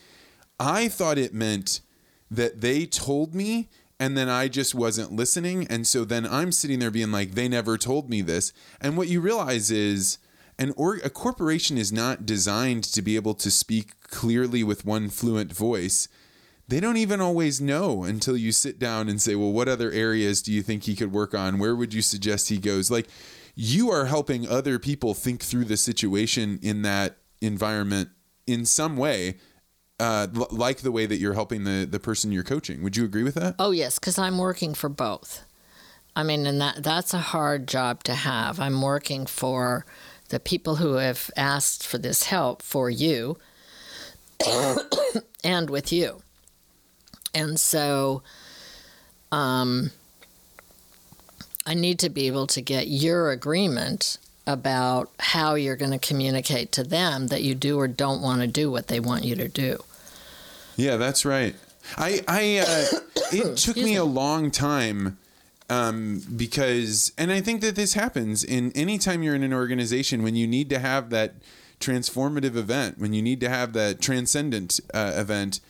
[0.59, 1.80] I thought it meant
[2.30, 3.68] that they told me
[4.01, 5.66] and then I just wasn't listening.
[5.68, 8.52] And so then I'm sitting there being like, they never told me this.
[8.80, 10.18] And what you realize is
[10.59, 15.09] an or- a corporation is not designed to be able to speak clearly with one
[15.09, 16.09] fluent voice.
[16.68, 20.42] They don't even always know until you sit down and say, well, what other areas
[20.42, 21.58] do you think he could work on?
[21.58, 22.90] Where would you suggest he goes?
[22.90, 23.08] Like,
[23.54, 28.10] you are helping other people think through the situation in that environment
[28.46, 29.38] in some way,
[29.98, 32.82] uh, l- like the way that you're helping the the person you're coaching.
[32.82, 33.56] Would you agree with that?
[33.58, 35.44] Oh yes, because I'm working for both.
[36.14, 38.60] I mean, and that that's a hard job to have.
[38.60, 39.86] I'm working for
[40.28, 43.38] the people who have asked for this help for you
[45.44, 46.22] and with you.
[47.39, 48.23] And so
[49.31, 49.93] um,
[51.65, 56.73] I need to be able to get your agreement about how you're going to communicate
[56.73, 59.47] to them that you do or don't want to do what they want you to
[59.47, 59.78] do.
[60.77, 61.55] Yeah, that's right.
[61.97, 63.01] I, I, uh,
[63.32, 65.19] it took me a long time
[65.70, 70.24] um, because, and I think that this happens in any time you're in an organization
[70.24, 71.35] when you need to have that
[71.78, 75.60] transformative event, when you need to have that transcendent uh, event.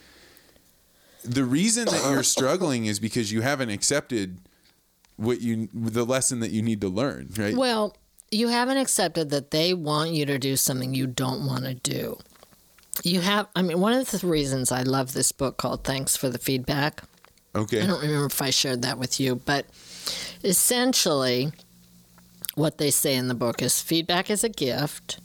[1.29, 4.39] The reason that you're struggling is because you haven't accepted
[5.17, 7.57] what you the lesson that you need to learn, right?
[7.57, 7.97] Well,
[8.31, 12.19] you haven't accepted that they want you to do something you don't want to do.
[13.05, 16.29] You have, I mean, one of the reasons I love this book called Thanks for
[16.29, 17.03] the Feedback.
[17.55, 17.83] okay.
[17.83, 19.67] I don't remember if I shared that with you, but
[20.43, 21.53] essentially,
[22.55, 25.21] what they say in the book is feedback is a gift.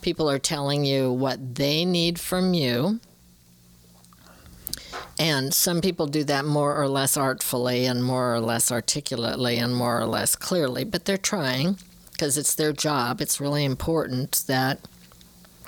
[0.00, 3.00] People are telling you what they need from you.
[5.18, 9.74] And some people do that more or less artfully and more or less articulately and
[9.74, 11.76] more or less clearly, but they're trying
[12.12, 13.20] because it's their job.
[13.20, 14.80] It's really important that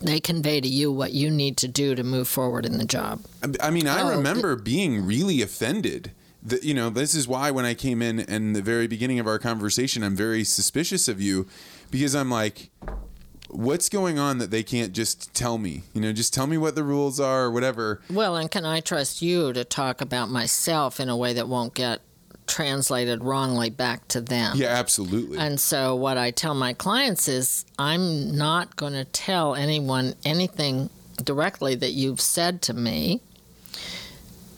[0.03, 3.23] they convey to you what you need to do to move forward in the job.
[3.61, 6.13] I- mean, I Oh, remember being really offended.
[6.43, 9.27] That you know, this is why when I came in in the very beginning of
[9.27, 11.47] our conversation, I'm very suspicious of you
[11.91, 12.71] because I'm like,
[13.53, 15.83] what's going on that they can't just tell me?
[15.95, 18.01] You know, just tell me what the rules are or whatever.
[18.11, 21.75] Well, and can I trust you to talk about myself in a way that won't
[21.75, 22.01] get
[22.47, 24.57] translated wrongly back to them?
[24.57, 25.39] Yeah, absolutely.
[25.39, 30.91] And so, what I tell my clients is, I'm not going to tell anyone anything
[31.23, 33.21] directly that you've said to me,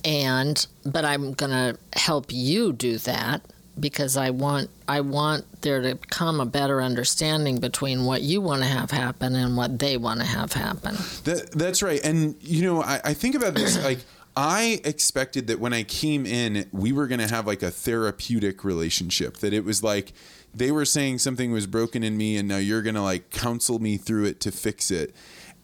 [0.05, 3.43] and but I'm going to help you do that
[3.79, 8.63] because I want I want there to come a better understanding between what you want
[8.63, 10.95] to have happen and what they want to have happen.
[11.25, 12.01] That, that's right.
[12.05, 14.01] And, you know, I, I think about this like,
[14.37, 18.65] I expected that when I came in, we were going to have like a therapeutic
[18.65, 20.13] relationship, that it was like
[20.55, 23.79] they were saying something was broken in me, and now you're going to like counsel
[23.79, 25.15] me through it to fix it.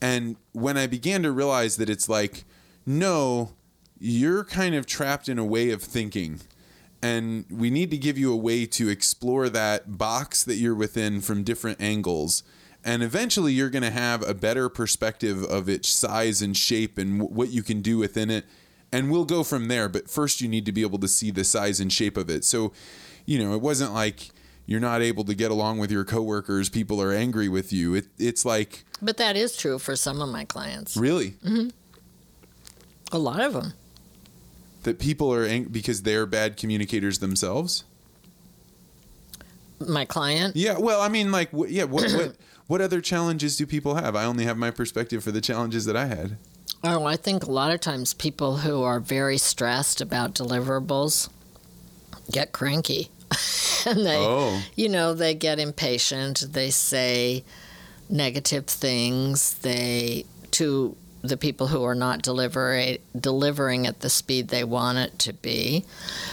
[0.01, 2.45] And when I began to realize that it's like,
[2.87, 3.53] no,
[3.99, 6.41] you're kind of trapped in a way of thinking
[7.03, 11.21] and we need to give you a way to explore that box that you're within
[11.21, 12.43] from different angles.
[12.85, 17.19] And eventually you're going to have a better perspective of its size and shape and
[17.21, 18.47] w- what you can do within it.
[18.93, 21.45] And we'll go from there but first you need to be able to see the
[21.45, 22.45] size and shape of it.
[22.45, 22.73] So
[23.27, 24.31] you know it wasn't like
[24.67, 27.95] you're not able to get along with your coworkers people are angry with you.
[27.95, 30.97] It, it's like But that is true for some of my clients.
[30.97, 31.33] really?
[31.45, 31.69] Mm-hmm.
[33.13, 33.73] A lot of them.
[34.85, 37.85] That people are ang- because they're bad communicators themselves
[39.81, 40.57] My client.
[40.57, 42.37] Yeah, well, I mean, like, wh- yeah, what, what,
[42.67, 44.17] what other challenges do people have?
[44.17, 46.37] I only have my perspective for the challenges that I had.
[46.85, 51.29] Oh, I think a lot of times people who are very stressed about deliverables
[52.31, 53.11] get cranky.
[53.87, 54.63] and they, Oh.
[54.75, 56.47] you know, they get impatient.
[56.53, 57.45] They say
[58.11, 59.55] negative things.
[59.55, 65.19] They, to the people who are not deliver, delivering at the speed they want it
[65.21, 65.85] to be.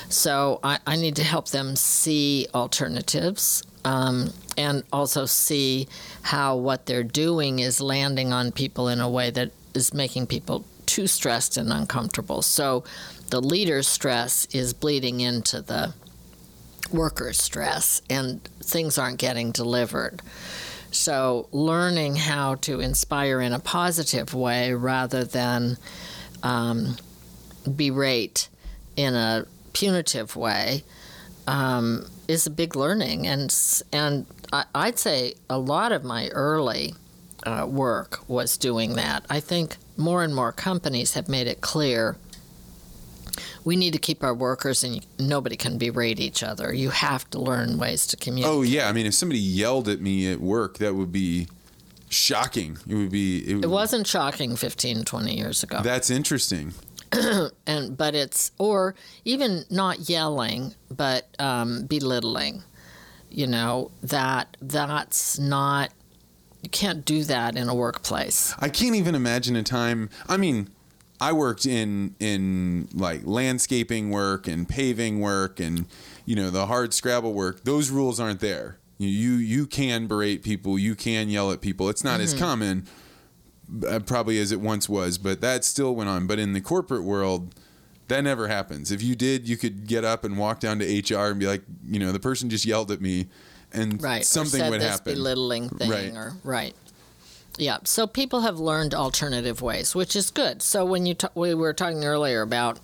[0.09, 5.87] So I, I need to help them see alternatives um, and also see
[6.23, 10.65] how what they're doing is landing on people in a way that is making people
[10.85, 12.41] too stressed and uncomfortable.
[12.41, 12.83] So
[13.29, 15.93] the leader's stress is bleeding into the
[16.91, 20.21] worker's stress, and things aren't getting delivered.
[20.95, 25.77] So, learning how to inspire in a positive way rather than
[26.41, 26.95] um,
[27.67, 28.47] berate
[28.95, 30.83] in a punitive way
[31.47, 33.27] um, is a big learning.
[33.27, 33.53] And,
[33.91, 36.95] and I, I'd say a lot of my early
[37.45, 39.25] uh, work was doing that.
[39.29, 42.15] I think more and more companies have made it clear
[43.63, 46.73] we need to keep our workers and nobody can berate each other.
[46.73, 48.55] You have to learn ways to communicate.
[48.55, 51.47] Oh yeah, I mean, if somebody yelled at me at work, that would be
[52.09, 52.77] shocking.
[52.87, 53.39] It would be.
[53.39, 55.81] It, It wasn't shocking 15, 20 years ago.
[55.81, 56.73] That's interesting.
[57.67, 62.63] and but it's or even not yelling but um, belittling
[63.29, 65.91] you know that that's not
[66.63, 70.09] you can't do that in a workplace I can't even imagine a time.
[70.27, 70.69] I mean,
[71.19, 75.85] I worked in in like landscaping work and paving work and
[76.25, 77.63] you know the hard Scrabble work.
[77.63, 78.79] Those rules aren't there.
[78.97, 80.79] You you, can berate people.
[80.79, 81.89] You can yell at people.
[81.89, 82.85] It's not as common,
[83.85, 86.27] uh, probably as it once was, but that still went on.
[86.27, 87.53] But in the corporate world,
[88.07, 88.91] that never happens.
[88.93, 91.63] If you did, you could get up and walk down to HR and be like,
[91.85, 93.27] you know, the person just yelled at me,
[93.73, 94.25] and right.
[94.25, 95.13] something would happen.
[95.13, 96.13] belittling thing, Right.
[96.15, 96.73] or right.
[97.57, 97.77] Yeah.
[97.83, 100.61] So people have learned alternative ways, which is good.
[100.61, 102.79] So when you we were talking earlier about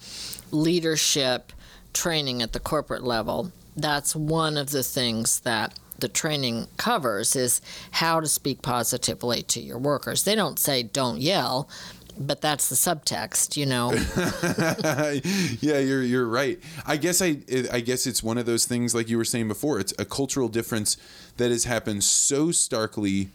[0.52, 1.52] leadership
[1.94, 7.62] training at the corporate level, that's one of the things that the training covers is
[7.92, 10.24] how to speak positively to your workers.
[10.24, 11.70] They don't say don't yell,
[12.18, 13.92] but that's the subtext, you know.
[15.62, 16.60] yeah, you're you're right.
[16.86, 17.38] I guess I
[17.72, 19.80] I guess it's one of those things like you were saying before.
[19.80, 20.98] It's a cultural difference
[21.38, 23.30] that has happened so starkly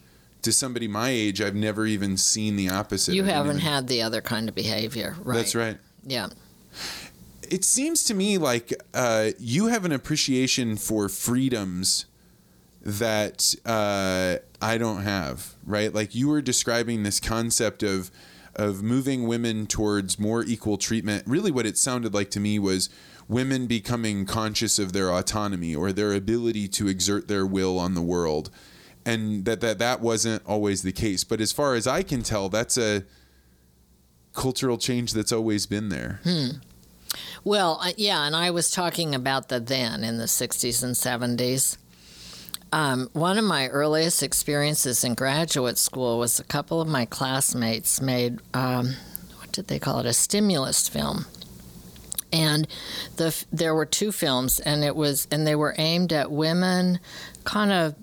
[0.47, 1.41] to somebody my age.
[1.41, 3.13] I've never even seen the opposite.
[3.13, 5.35] you haven't even- had the other kind of behavior, right?
[5.35, 5.77] That's right.
[6.05, 6.29] Yeah.
[7.49, 12.05] It seems to me like uh, you have an appreciation for freedoms
[12.81, 15.53] that uh, I don't have.
[15.65, 15.93] Right?
[15.93, 18.09] Like you were describing this concept of
[18.55, 21.23] of moving women towards more equal treatment.
[21.27, 22.89] Really, what it sounded like to me was
[23.27, 28.01] women becoming conscious of their autonomy or their ability to exert their will on the
[28.01, 28.49] world,
[29.07, 31.23] and that that that wasn't always the case.
[31.23, 33.03] But as far as I can tell, that's a
[34.33, 36.19] cultural change that's always been there.
[37.43, 41.77] Well, I- yeah, and I was talking about the then in the 60s and 70s.
[42.71, 48.01] Um, one of my earliest experiences in graduate school was a couple of my classmates
[48.01, 48.93] made, um,
[49.37, 51.25] what did they call it, a stimulus film.
[52.33, 52.67] And
[53.15, 56.99] the there were two films, and it was and they were aimed at women,
[57.45, 57.95] kind of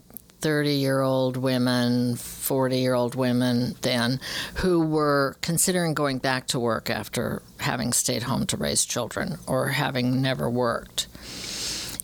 [0.45, 4.21] thirty year old women, forty year old women then,
[4.57, 9.69] who were considering going back to work after having stayed home to raise children or
[9.69, 11.09] having never worked.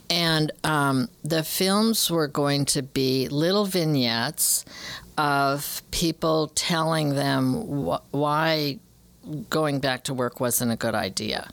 [0.08, 4.64] And um, the films were going to be little vignettes
[5.18, 8.78] of people telling them wh- why
[9.50, 11.50] going back to work wasn't a good idea.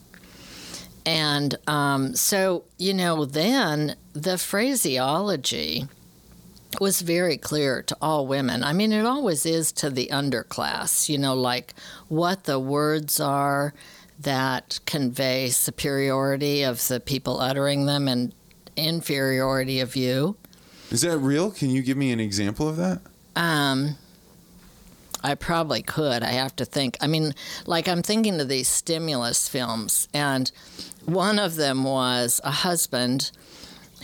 [1.05, 5.88] And um, so, you know, then the phraseology
[6.79, 8.63] was very clear to all women.
[8.63, 11.73] I mean, it always is to the underclass, you know, like
[12.07, 13.73] what the words are
[14.19, 18.33] that convey superiority of the people uttering them and
[18.75, 20.37] inferiority of you.
[20.89, 21.51] Is that real?
[21.51, 23.01] Can you give me an example of that?
[23.35, 23.97] Um,
[25.23, 26.23] I probably could.
[26.23, 26.97] I have to think.
[27.01, 27.33] I mean,
[27.65, 30.51] like I'm thinking of these stimulus films, and
[31.05, 33.31] one of them was a husband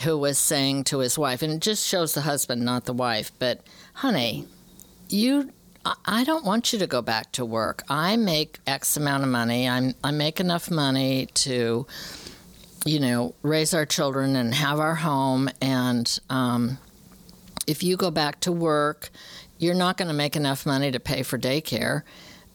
[0.04, 3.32] who was saying to his wife, and it just shows the husband, not the wife,
[3.38, 4.46] but honey,
[5.08, 5.50] you.
[6.06, 7.82] I- don't want you to go back to work.
[7.90, 9.68] I make X amount of money.
[9.68, 11.86] I'm I make enough money to,
[12.86, 15.50] you know, raise our children and have our home.
[15.60, 16.78] And um,
[17.66, 19.10] if you go back to work,
[19.58, 22.02] you're not going to make enough money to pay for daycare.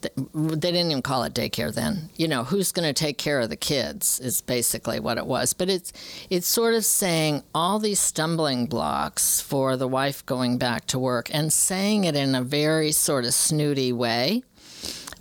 [0.01, 2.09] Th- They didn't even call it daycare then.
[2.15, 5.53] You know, who's going to take care of the kids is basically what it was.
[5.53, 5.91] But it's
[6.29, 11.29] it's sort of saying all these stumbling blocks for the wife going back to work
[11.33, 14.43] and saying it in a very sort of snooty way.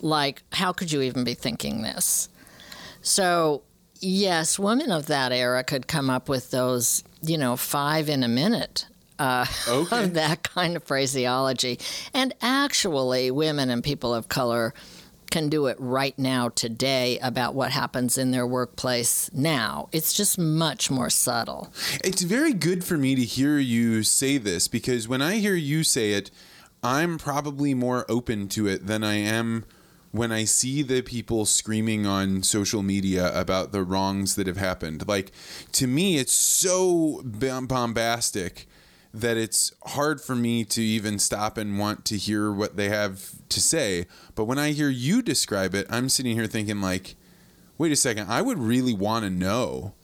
[0.01, 2.29] Like, how could you even be thinking this?
[3.03, 3.63] So,
[4.01, 8.29] yes, women of that era could come up with those, you know, five in a
[8.29, 8.87] minute
[9.19, 10.05] uh, Okay.
[10.05, 11.79] of that kind of phraseology.
[12.15, 14.75] And actually, women and people of color
[15.31, 19.89] can do it right now, today, about what happens in their workplace now.
[19.93, 21.71] It's just much more subtle.
[22.03, 25.85] It's very good for me to hear you say this because when I hear you
[25.85, 26.31] say it,
[26.83, 29.67] I'm probably more open to it than I am
[30.13, 35.07] when I see the people screaming on social media about the wrongs that have happened.
[35.07, 35.33] Like,
[35.73, 38.67] to me, it's so bombastic
[39.21, 43.31] that it's hard for me to even stop and want to hear what they have
[43.49, 44.07] to say.
[44.35, 47.17] But when I hear you describe it, I'm sitting here thinking, like,
[47.79, 49.95] wait a second, I would really want to know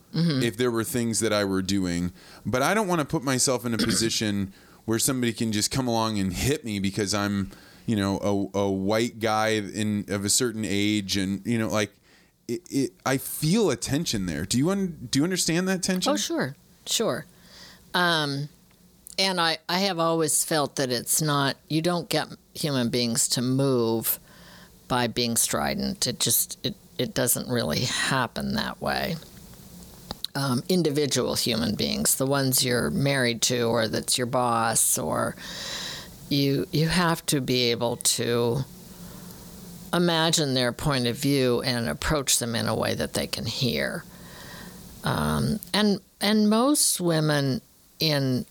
[0.44, 2.12] if there were things that I were doing,
[2.46, 4.52] but I don't want to put myself in a position
[4.84, 7.50] where somebody can just come along and hit me because I'm,
[7.84, 11.90] you know, a, a white guy in of a certain age, and you know, like,
[12.46, 14.44] it, it, I feel a tension there.
[14.44, 16.12] Do you un, do you understand that tension?
[16.12, 16.54] Oh, sure,
[16.86, 17.26] sure.
[17.92, 18.50] Um,
[19.18, 23.42] and I, I have always felt that it's not, you don't get human beings to
[23.42, 24.18] move
[24.88, 26.06] by being strident.
[26.06, 29.16] It just, it, it doesn't really happen that way.
[30.34, 35.36] Um, individual human beings, the ones you're married to, or that's your boss, or
[36.28, 38.64] you, you have to be able to
[39.92, 44.04] imagine their point of view and approach them in a way that they can hear.
[45.04, 47.60] Um, and and most women
[48.00, 48.46] in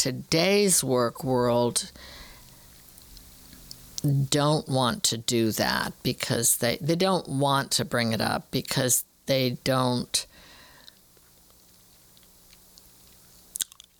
[0.00, 1.92] today's work world
[4.30, 9.04] don't want to do that because they, they don't want to bring it up because
[9.26, 10.26] they don't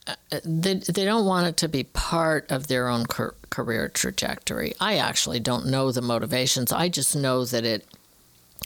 [0.06, 4.72] uh, they, they don't want it to be part of their own career trajectory.
[4.80, 6.72] I actually don't know the motivations.
[6.72, 7.86] I just know that it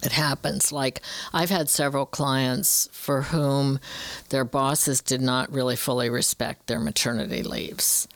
[0.04, 0.72] it happens.
[0.72, 1.00] Like
[1.32, 3.80] I've had several clients for whom
[4.28, 8.08] their bosses did not really fully respect their maternity leaves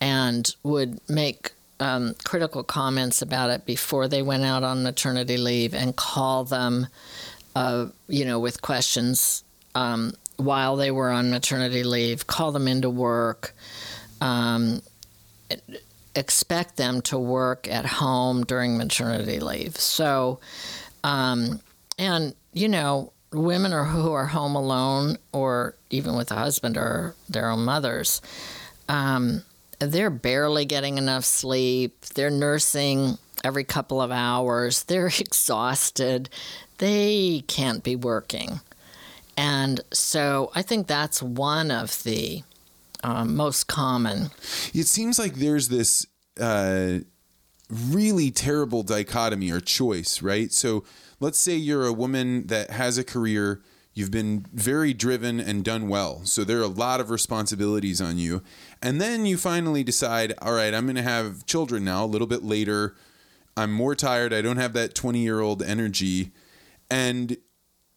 [0.00, 5.74] and would make um, critical comments about it before they went out on maternity leave
[5.74, 6.86] and call them,
[7.56, 12.90] uh, you know, with questions um, while they were on maternity leave, call them into
[12.90, 13.54] work.
[14.20, 14.82] Um,
[16.14, 19.76] expect them to work at home during maternity leave.
[19.76, 20.38] So,
[21.04, 21.60] um,
[21.98, 27.14] and you know, women are who are home alone or even with a husband or
[27.28, 28.20] their own mothers.
[28.88, 29.42] Um,
[29.78, 32.00] they're barely getting enough sleep.
[32.14, 34.82] They're nursing every couple of hours.
[34.84, 36.30] They're exhausted.
[36.78, 38.60] They can't be working.
[39.36, 42.42] And so I think that's one of the
[43.02, 44.30] uh, most common.
[44.72, 46.06] It seems like there's this
[46.40, 47.00] uh,
[47.70, 50.52] really terrible dichotomy or choice, right?
[50.52, 50.84] So
[51.20, 53.62] let's say you're a woman that has a career,
[53.94, 56.24] you've been very driven and done well.
[56.24, 58.42] So there are a lot of responsibilities on you.
[58.82, 62.26] And then you finally decide, all right, I'm going to have children now a little
[62.26, 62.94] bit later.
[63.56, 64.32] I'm more tired.
[64.32, 66.32] I don't have that 20 year old energy.
[66.90, 67.36] And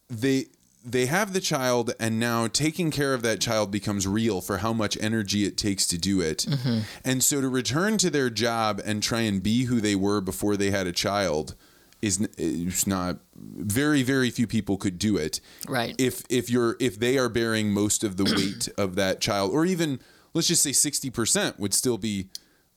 [0.09, 0.45] they
[0.89, 4.71] they have the child and now taking care of that child becomes real for how
[4.71, 6.45] much energy it takes to do it.
[6.47, 6.79] Mm-hmm.
[7.03, 10.55] And so to return to their job and try and be who they were before
[10.55, 11.55] they had a child
[12.01, 15.41] is, is not very very few people could do it.
[15.67, 15.93] Right.
[15.97, 19.65] If if you're if they are bearing most of the weight of that child or
[19.65, 19.99] even
[20.33, 22.29] let's just say 60% would still be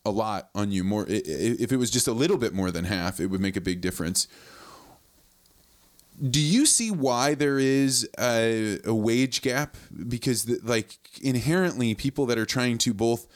[0.05, 3.20] a lot on you more if it was just a little bit more than half
[3.20, 4.27] it would make a big difference
[6.28, 9.76] do you see why there is a, a wage gap?
[10.09, 13.26] Because, the, like, inherently, people that are trying to both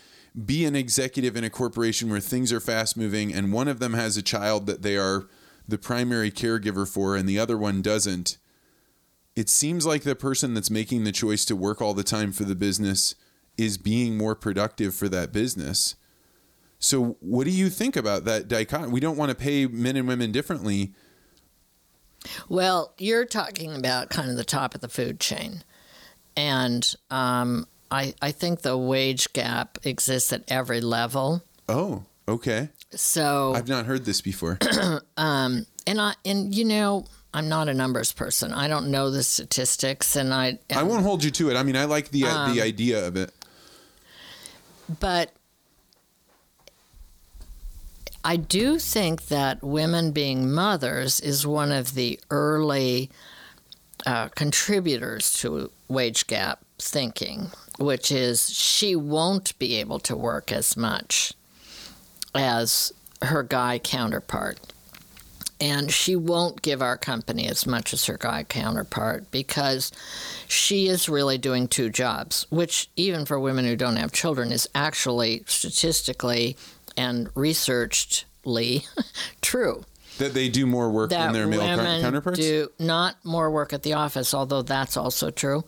[0.45, 3.95] be an executive in a corporation where things are fast moving, and one of them
[3.95, 5.29] has a child that they are
[5.67, 8.37] the primary caregiver for, and the other one doesn't.
[9.35, 12.45] It seems like the person that's making the choice to work all the time for
[12.45, 13.15] the business
[13.57, 15.95] is being more productive for that business.
[16.79, 18.93] So, what do you think about that dichotomy?
[18.93, 20.93] We don't want to pay men and women differently
[22.49, 25.63] well, you're talking about kind of the top of the food chain.
[26.37, 31.43] And um, I, I think the wage gap exists at every level.
[31.69, 32.71] Oh, okay.
[32.91, 34.59] So I've not heard this before.
[35.17, 38.53] um, and I and you know I'm not a numbers person.
[38.53, 41.57] I don't know the statistics, and I and, I won't hold you to it.
[41.57, 43.33] I mean, I like the um, the idea of it.
[45.01, 45.33] But
[48.25, 53.11] I do think that women being mothers is one of the early
[54.07, 60.75] uh, contributors to wage gap thinking, which is she won't be able to work as
[60.75, 61.35] much
[62.35, 64.59] as her guy counterpart.
[65.61, 69.93] And she won't give our company as much as her guy counterpart because
[70.49, 74.69] she is really doing two jobs, which, even for women who don't have children, is
[74.75, 76.57] actually statistically
[76.97, 78.87] and researchedly
[79.43, 79.85] true.
[80.19, 82.39] That they do more work that than their male women counterparts?
[82.39, 85.65] Do not more work at the office, although that's also true,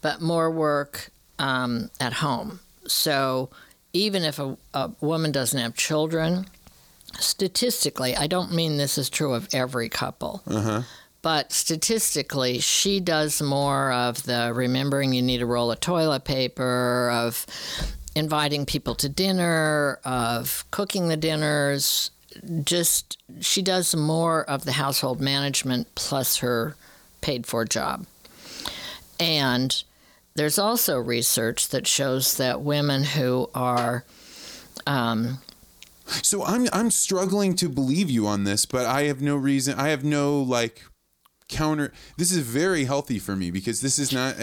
[0.00, 2.60] but more work um, at home.
[2.86, 3.50] So
[3.92, 6.46] even if a, a woman doesn't have children,
[7.18, 10.42] statistically, I don't mean this is true of every couple.
[10.46, 10.82] Uh-huh.
[11.22, 17.10] But statistically, she does more of the remembering you need a roll of toilet paper,
[17.12, 17.44] of
[18.20, 22.12] inviting people to dinner, of cooking the dinners.
[22.64, 26.76] Just she does more of the household management plus her
[27.20, 28.06] paid for job.
[29.18, 29.82] And
[30.34, 34.04] there's also research that shows that women who are
[34.86, 35.38] um,
[36.22, 39.78] so I'm I'm struggling to believe you on this, but I have no reason.
[39.78, 40.84] I have no like
[41.48, 41.92] counter.
[42.16, 44.36] This is very healthy for me because this is not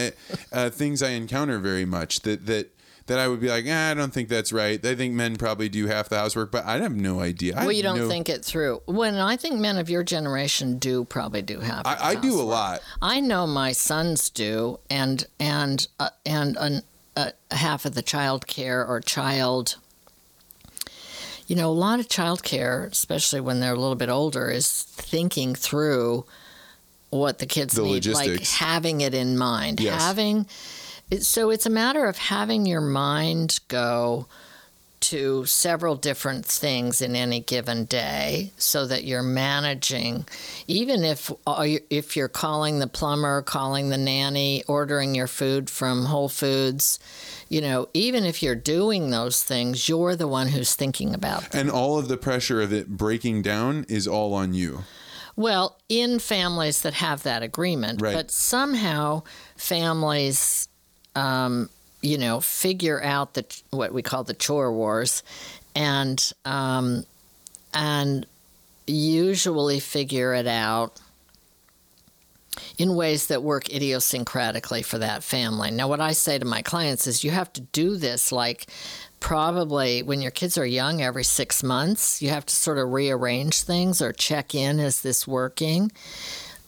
[0.52, 2.22] uh, things I encounter very much.
[2.22, 2.77] That that
[3.08, 4.84] that I would be like, eh, I don't think that's right.
[4.86, 7.56] I think men probably do half the housework, but I have no idea.
[7.56, 8.08] Well, you don't no...
[8.08, 8.82] think it through.
[8.86, 11.86] When I think men of your generation do probably do half.
[11.86, 12.82] I, I do a lot.
[13.02, 16.70] I know my sons do, and and uh, and uh,
[17.16, 19.78] uh, half of the child care or child.
[21.48, 24.84] You know, a lot of child care, especially when they're a little bit older, is
[24.84, 26.26] thinking through
[27.10, 28.40] what the kids the need, logistics.
[28.40, 30.04] like having it in mind, yes.
[30.04, 30.46] having
[31.20, 34.28] so it's a matter of having your mind go,
[35.00, 40.26] to several different things in any given day so that you're managing
[40.68, 46.06] even if uh, if you're calling the plumber calling the nanny ordering your food from
[46.06, 46.98] whole foods
[47.48, 51.62] you know even if you're doing those things you're the one who's thinking about them.
[51.62, 54.80] and all of the pressure of it breaking down is all on you
[55.36, 58.16] well in families that have that agreement Right.
[58.16, 59.22] but somehow
[59.56, 60.68] families
[61.18, 61.70] um,
[62.02, 65.24] you know, figure out the what we call the chore wars,
[65.76, 67.06] and um,
[67.74, 68.26] and
[68.86, 71.02] usually figure it out
[72.78, 75.72] in ways that work idiosyncratically for that family.
[75.72, 78.68] Now, what I say to my clients is, you have to do this like
[79.20, 83.64] probably when your kids are young every six months you have to sort of rearrange
[83.64, 85.92] things or check in is this working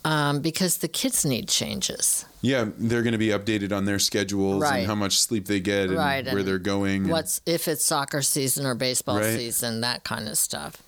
[0.05, 4.61] um, because the kids need changes yeah they're going to be updated on their schedules
[4.61, 4.79] Right.
[4.79, 7.67] and how much sleep they get and Right, where and they're going and- what's if
[7.67, 9.35] it's soccer season or baseball Right.
[9.37, 10.81] season, that kind of stuff.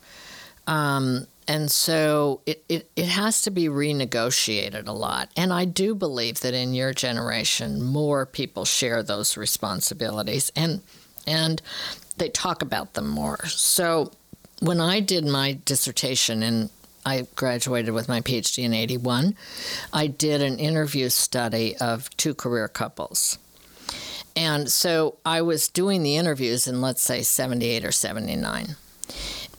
[0.66, 5.28] Um, and so it, it, it has to be renegotiated a lot.
[5.36, 10.80] And I do believe that in your generation, more people share those responsibilities and
[11.26, 11.60] and
[12.16, 13.44] they talk about them more.
[13.46, 14.12] So
[14.60, 16.70] when I did my dissertation and
[17.04, 19.34] I graduated with my PhD in 81,
[19.92, 23.38] I did an interview study of two career couples.
[24.34, 28.76] And so I was doing the interviews in, let's say, 78 or 79.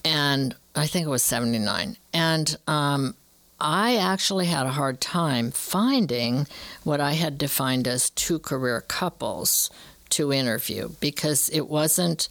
[0.04, 1.98] And I think it was 79.
[2.14, 3.16] And um,
[3.60, 6.48] I actually had a hard time finding
[6.84, 9.70] what I had defined as two career couples
[10.10, 12.30] to interview because it wasn't,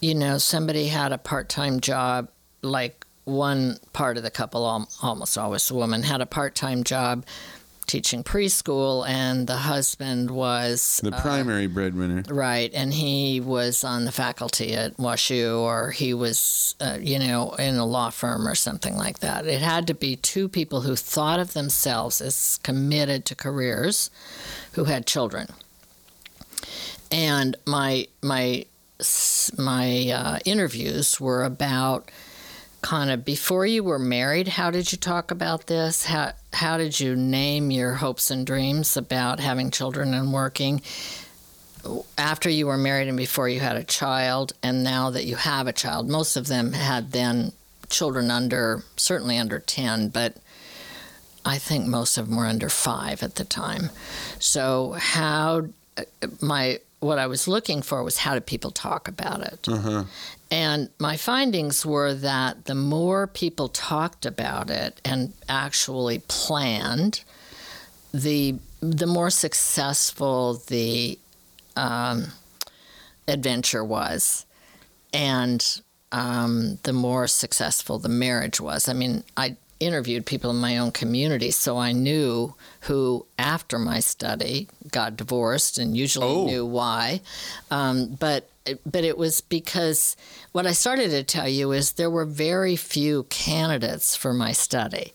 [0.00, 2.28] you know, somebody had a part time job,
[2.62, 2.97] like
[3.28, 4.64] one part of the couple,
[5.02, 7.24] almost always a woman, had a part time job
[7.88, 14.12] teaching preschool, and the husband was the primary breadwinner Right, and he was on the
[14.12, 18.96] faculty at WashU, or he was, uh, you know, in a law firm or something
[18.96, 19.46] like that.
[19.46, 24.10] It had to be two people who thought of themselves as committed to careers,
[24.72, 25.48] who had children.
[27.10, 28.66] And my my
[29.56, 32.10] my uh, interviews were about
[32.82, 34.48] kind of before you were married.
[34.48, 36.06] How did you talk about this?
[36.06, 40.82] How how did you name your hopes and dreams about having children and working?
[42.16, 45.66] after you were married and before you had a child, and now that you have
[45.66, 47.52] a child, most of them had then
[47.88, 50.36] children under, certainly under 10, but
[51.44, 53.90] I think most of them were under five at the time.
[54.38, 56.02] So, how uh,
[56.40, 59.62] my what I was looking for was how did people talk about it?
[59.62, 60.08] Mm-hmm.
[60.50, 67.22] And my findings were that the more people talked about it and actually planned,
[68.12, 71.18] the the more successful the
[71.76, 72.28] um,
[73.26, 74.46] adventure was,
[75.12, 78.88] and um, the more successful the marriage was.
[78.88, 84.00] I mean, I interviewed people in my own community, so I knew who, after my
[84.00, 86.46] study, got divorced, and usually Oh.
[86.46, 87.20] knew why.
[87.70, 88.48] Um, but
[88.84, 90.14] but it was because
[90.52, 95.14] what I started to tell you is there were very few candidates for my study.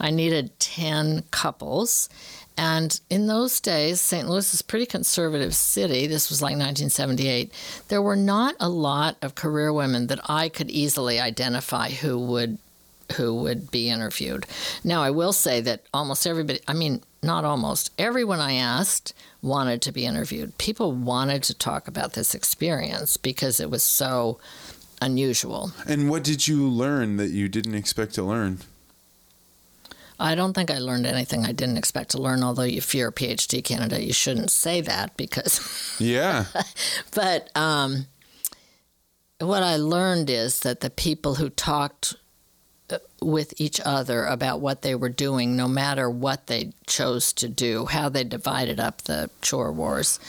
[0.00, 2.08] I needed 10 couples.
[2.56, 4.26] And in those days, St.
[4.28, 6.06] Louis is a pretty conservative city.
[6.06, 7.52] This was like 1978.
[7.88, 12.56] There were not a lot of career women that I could easily identify who would
[13.12, 14.46] who would be interviewed.
[14.82, 19.82] Now, I will say that almost everybody, I mean, not almost, everyone I asked wanted
[19.82, 20.58] to be interviewed.
[20.58, 24.38] People wanted to talk about this experience because it was so
[25.02, 25.72] unusual.
[25.86, 28.60] and what did you learn that you didn't expect to learn
[30.18, 33.12] I don't think I learned anything I didn't expect to learn, although if you're a
[33.12, 36.46] PhD candidate, you shouldn't say that because, yeah
[37.14, 38.06] but um,
[39.40, 42.14] what I learned is that the people who talked
[43.20, 47.86] with each other about what they were doing, no matter what they chose to do,
[47.86, 50.20] how they divided up the chore wars,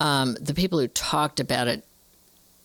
[0.00, 1.84] um, the people who talked about it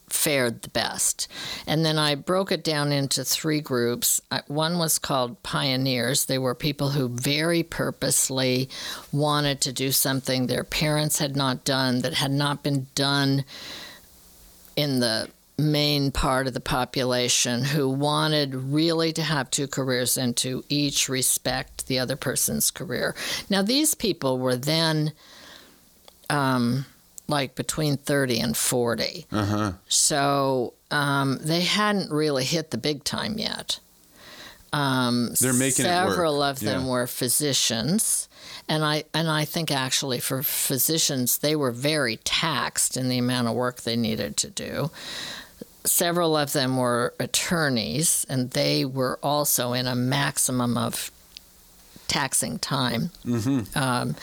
[0.10, 1.28] fared the best.
[1.68, 4.20] And then I broke it down into three groups.
[4.48, 6.26] One was called pioneers.
[6.26, 8.70] They were people who very purposely
[9.12, 13.46] wanted to do something their parents had not done, that had not been done
[14.76, 15.30] in the
[15.60, 21.10] main part of the population who wanted really to have two careers and to each
[21.10, 23.14] respect the other person's career.
[23.50, 25.12] Now, these people were then
[26.30, 26.86] um,
[27.28, 29.26] like between 30 and 40.
[29.32, 33.80] uh-huh So um, they hadn't really hit the big time yet.
[34.72, 36.90] Um, They're making several of them Yeah.
[36.92, 38.28] were physicians,
[38.68, 43.48] And I and I think actually for physicians they were very taxed in the amount
[43.48, 44.92] of work they needed to do.
[45.86, 51.12] Several of them were attorneys and they were also in a maximum of
[52.08, 53.12] taxing time.
[53.26, 53.78] Mm-hmm.
[53.78, 54.16] Um,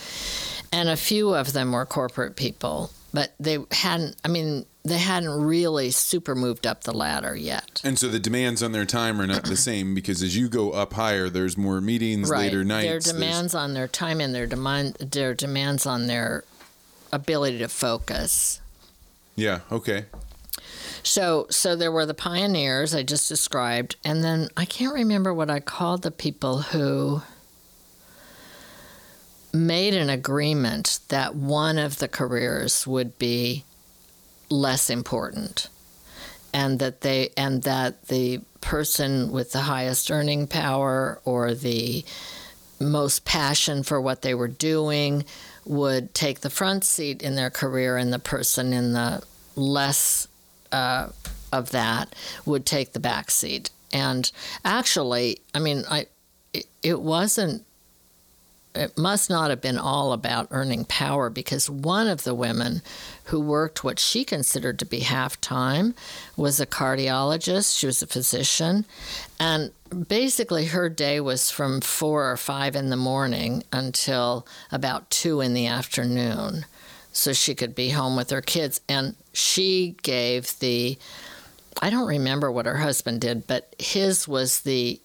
[0.73, 4.17] and a few of them were corporate people, but they hadn't.
[4.25, 7.81] I mean, they hadn't really super moved up the ladder yet.
[7.83, 10.73] And so the demands on their time are not the same because as you go
[10.73, 12.41] up higher, there's more meetings, right.
[12.41, 13.07] later nights.
[13.07, 13.63] Their demands there's...
[13.63, 16.45] on their time and their demand, their demands on their
[17.13, 18.61] ability to focus.
[19.35, 19.61] Yeah.
[19.73, 20.05] Okay.
[21.07, 25.49] So, so there were the pioneers I just described, and then I can't remember what
[25.49, 27.23] I called the people who
[29.53, 33.65] made an agreement that one of the careers would be
[34.51, 35.69] less important
[36.53, 42.05] and that they and that the person with the highest earning power or the
[42.81, 45.25] most passion for what they were doing
[45.65, 49.23] would take the front seat in their career and the person in the
[49.55, 50.27] less
[50.77, 51.09] uh,
[51.53, 54.31] of that would take the back seat and
[54.65, 56.07] actually i mean i
[56.53, 57.65] it, it wasn't
[58.77, 62.83] it must not have been all about earning power because one of the women
[63.25, 65.95] who worked what she considered to be half time
[66.37, 67.79] was a cardiologist.
[67.79, 68.85] She was a physician.
[69.41, 69.73] And
[70.09, 75.55] basically, her day was from four or five in the morning until about two in
[75.55, 76.67] the afternoon.
[77.17, 78.81] So she could be home with her kids.
[78.89, 80.99] And she gave the,
[81.81, 85.01] I don't remember what her husband did, but his was the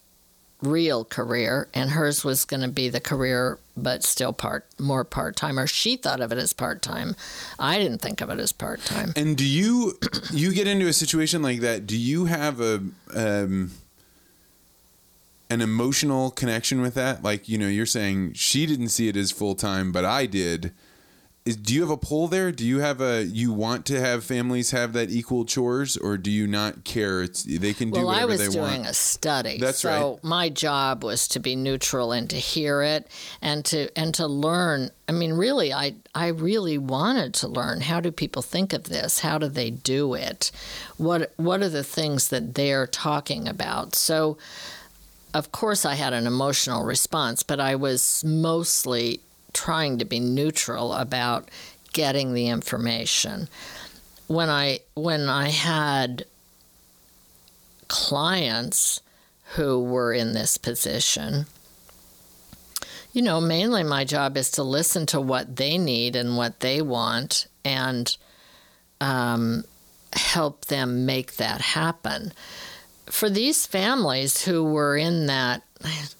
[0.62, 5.36] real career, and hers was going to be the career, but still part more part
[5.36, 5.58] time.
[5.58, 7.16] Or she thought of it as part time.
[7.58, 9.14] I didn't think of it as part time.
[9.16, 9.98] And do you
[10.32, 11.88] you get into a situation like that?
[11.88, 12.84] Do you have a
[13.14, 13.72] um,
[15.50, 17.24] an emotional connection with that?
[17.24, 20.74] Like you know, you're saying she didn't see it as full time, but I did
[21.44, 22.52] is, do you have a pull there?
[22.52, 26.30] Do you have a you want to have families have that equal chores, or do
[26.30, 27.24] you not care?
[27.24, 28.56] It's they can do well, whatever they want.
[28.56, 30.24] Well, I was doing a study, That's so right.
[30.24, 33.08] my job was to be neutral and to hear it
[33.42, 34.92] and to and to learn.
[35.10, 39.22] I mean, really, I I really wanted to learn how do people think of this?
[39.22, 40.52] How do they do it?
[40.98, 43.96] What what are the things that they're talking about?
[43.96, 44.38] So.
[45.34, 49.22] Of course, I had an emotional response, but I was mostly
[49.54, 51.50] trying to be neutral about
[51.94, 53.50] getting the information.
[54.28, 56.26] When I when I had
[57.88, 59.02] clients
[59.56, 61.46] who were in this position,
[63.14, 66.82] you know, mainly my job is to listen to what they need and what they
[66.82, 68.16] want and
[69.02, 69.66] um,
[70.14, 72.32] help them make that happen.
[73.08, 75.64] For these families who were in that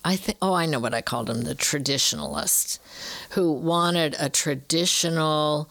[0.04, 2.80] I think, oh, I know what I called them the traditionalists
[3.32, 5.70] who wanted a traditional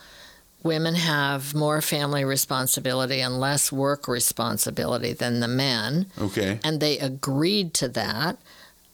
[0.62, 6.06] women have more family responsibility and less work responsibility than the men.
[6.18, 6.60] Okay.
[6.62, 8.38] And they agreed to that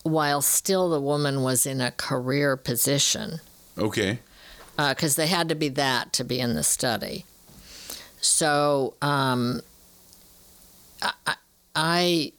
[0.03, 3.41] while still the woman was in a career position.
[3.77, 4.21] Okay.
[4.77, 7.25] Because uh, they had to be that to be in the study.
[8.21, 9.61] So um,
[11.03, 11.35] I,
[11.75, 12.33] I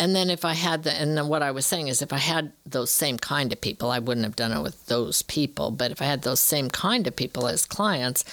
[0.00, 2.18] and then if I had the, and then what I was saying is if I
[2.18, 5.72] had those same kind of people, I wouldn't have done it with those people.
[5.72, 8.24] But if I had those same kind of people as clients,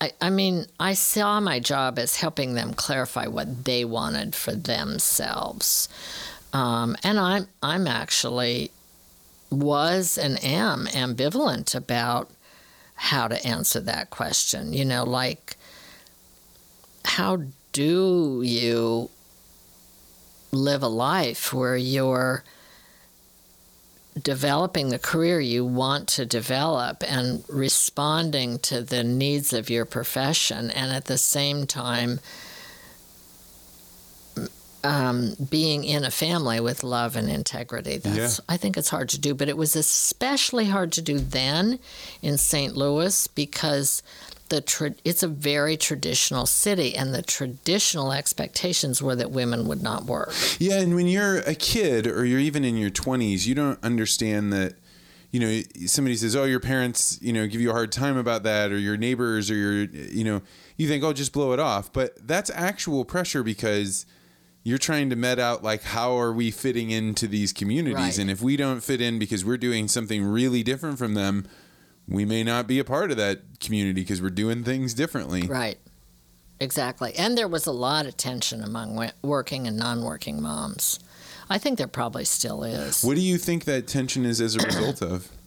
[0.00, 4.52] I, I mean, I saw my job as helping them clarify what they wanted for
[4.52, 5.88] themselves.
[6.52, 8.70] Um, and I'm, I'm actually
[9.50, 12.30] was and am ambivalent about
[12.94, 14.72] how to answer that question.
[14.72, 15.56] You know, like,
[17.04, 17.42] how
[17.72, 19.10] do you
[20.52, 22.44] live a life where you're
[24.20, 30.70] developing the career you want to develop and responding to the needs of your profession,
[30.70, 32.20] and at the same time,
[34.84, 37.96] um, being in a family with love and integrity.
[37.96, 38.44] That's yeah.
[38.46, 41.78] I think it's hard to do, but it was especially hard to do then
[42.20, 42.76] in St.
[42.76, 44.02] Louis because
[44.52, 49.82] the tra- it's a very traditional city, and the traditional expectations were that women would
[49.82, 50.34] not work.
[50.58, 54.52] Yeah, and when you're a kid or you're even in your 20s, you don't understand
[54.52, 54.74] that.
[55.30, 58.42] You know, somebody says, "Oh, your parents, you know, give you a hard time about
[58.42, 60.42] that," or your neighbors, or your, you know,
[60.76, 64.04] you think, "Oh, just blow it off." But that's actual pressure because
[64.62, 68.18] you're trying to met out like how are we fitting into these communities right.
[68.18, 71.48] and if we don't fit in because we're doing something really different from them
[72.12, 75.42] we may not be a part of that community because we're doing things differently.
[75.46, 75.78] Right.
[76.60, 77.14] Exactly.
[77.14, 81.00] And there was a lot of tension among working and non working moms.
[81.50, 83.02] I think there probably still is.
[83.02, 85.28] What do you think that tension is as a result of?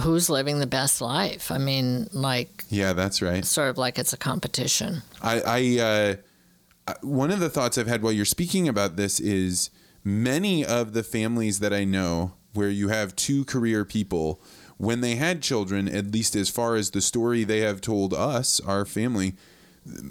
[0.00, 1.50] who's living the best life.
[1.50, 3.44] I mean, like Yeah, that's right.
[3.44, 5.02] sort of like it's a competition.
[5.22, 6.16] I, I
[6.88, 9.70] uh, one of the thoughts I've had while you're speaking about this is
[10.04, 14.40] many of the families that I know where you have two career people,
[14.78, 18.60] when they had children, at least as far as the story they have told us,
[18.60, 19.34] our family,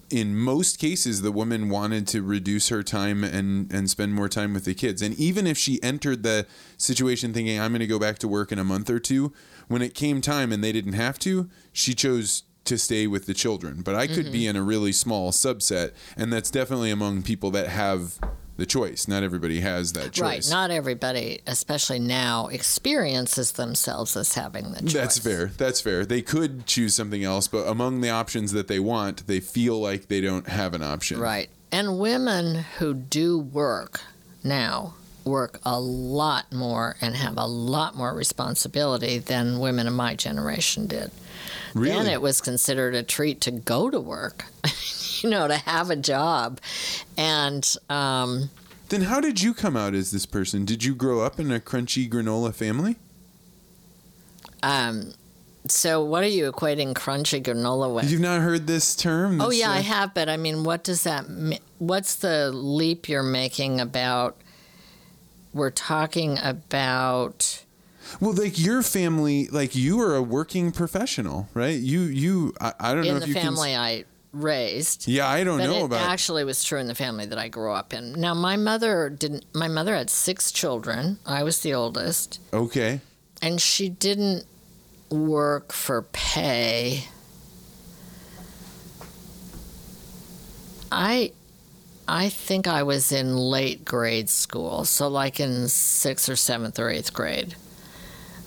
[0.10, 4.54] in most cases the woman wanted to reduce her time and and spend more time
[4.54, 5.02] with the kids.
[5.02, 6.46] And even if she entered the
[6.78, 9.34] situation thinking i'm going to go back to work in a month or two
[9.68, 13.34] when it came time and they didn't have to she chose to stay with the
[13.34, 13.82] children.
[13.82, 14.32] But i could mm-hmm.
[14.32, 18.20] be in a really small subset and that's definitely among people that have
[18.58, 20.48] the choice not everybody has that choice Right.
[20.50, 24.94] Not everybody, especially now, experiences themselves as having the choice.
[24.94, 25.48] That's fair.
[25.58, 26.06] That's fair.
[26.06, 30.08] They could choose something else, but among the options that they want, they feel like
[30.08, 31.20] they don't have an option.
[31.20, 31.50] Right.
[31.72, 34.02] And women who do work
[34.44, 34.94] now
[35.26, 40.88] work a lot more and have a lot more responsibility than women of my generation
[40.88, 41.12] did.
[41.74, 41.92] Really?
[41.92, 44.46] Then it was considered a treat to go to work,
[45.24, 46.60] you know, to have a job.
[47.18, 48.50] And um,
[48.90, 50.66] Then how did you come out as this person?
[50.66, 52.96] Did you grow up in a crunchy granola family?
[54.64, 55.14] um,
[55.68, 58.10] so, what are you equating crunchy granola with?
[58.10, 59.42] You've not heard this term?
[59.42, 61.30] Oh yeah, uh, I have, but I mean, what does that?
[61.30, 64.38] mi- What's the leap you're making about?
[65.54, 67.64] We're talking about.
[68.22, 71.78] Well, like your family, like you are a working professional, right?
[71.78, 72.54] You, you.
[72.62, 73.34] I, I don't know if you.
[73.34, 75.08] in the family I raised.
[75.08, 76.10] Yeah, I don't know it about.
[76.10, 78.14] actually was true in the family that I grew up in.
[78.14, 79.46] Now, my mother didn't.
[79.54, 81.20] My mother had six children.
[81.26, 83.02] I was the oldest, okay.
[83.42, 84.46] and she didn't
[85.10, 87.06] work for pay.
[90.92, 91.34] I,
[92.08, 96.90] I think I was in late grade school, so like in sixth or seventh or
[96.90, 97.56] eighth grade.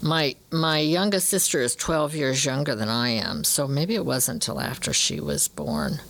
[0.02, 4.36] My my youngest sister is twelve years younger than I am, so maybe it wasn't
[4.36, 6.00] until after she was born.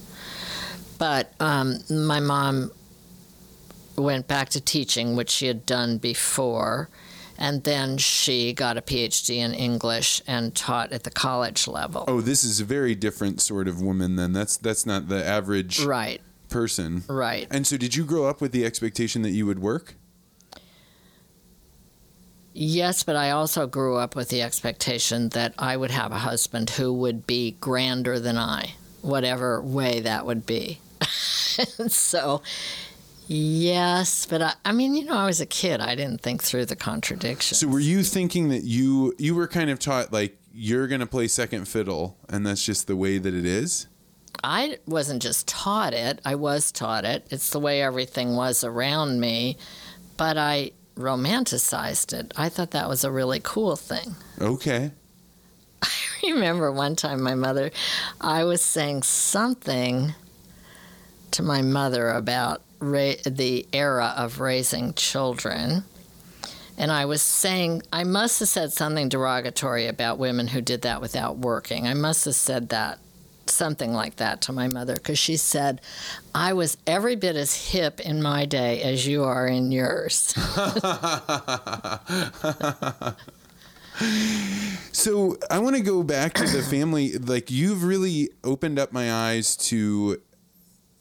[0.99, 2.71] But um, my mom
[3.97, 6.89] went back to teaching, which she had done before,
[7.37, 12.05] and then she got a PhD in English and taught at the college level.
[12.07, 14.17] Oh, this is a very different sort of woman.
[14.17, 17.03] Then that's that's not the average Right, person.
[17.09, 17.49] right.
[17.51, 19.97] And so, did you grow up with the expectation that you would work?
[22.53, 26.71] Yes, but I also grew up with the expectation that I would have a husband
[26.71, 30.81] who would be grander than I, whatever way that would be.
[31.89, 32.43] so,
[33.29, 35.81] yes, but I, I mean, you know, I was a kid.
[35.81, 37.57] I didn't think through the contradiction.
[37.57, 41.07] So were you thinking that you you were kind of taught like you're going to
[41.07, 43.87] play second fiddle and that's just the way that it is?
[44.43, 47.27] I wasn't just taught it, I was taught it.
[47.31, 49.57] It's the way everything was around me,
[50.17, 52.33] but I romanticized it.
[52.37, 54.17] I thought that was a really cool thing.
[54.41, 54.91] Okay.
[55.83, 55.89] I
[56.25, 57.71] remember one time my mother,
[58.21, 60.15] I was saying something
[61.33, 65.85] to my mother about ra- the era of raising children.
[66.77, 71.01] And I was saying, I must have said something derogatory about women who did that
[71.01, 71.87] without working.
[71.87, 72.99] I must have said that,
[73.51, 75.81] something like that to my mother, because she said,
[76.35, 80.35] I was every bit as hip in my day as you are in yours.
[84.93, 87.13] So I want to go back to the family.
[87.13, 90.21] Like you've really opened up my eyes to,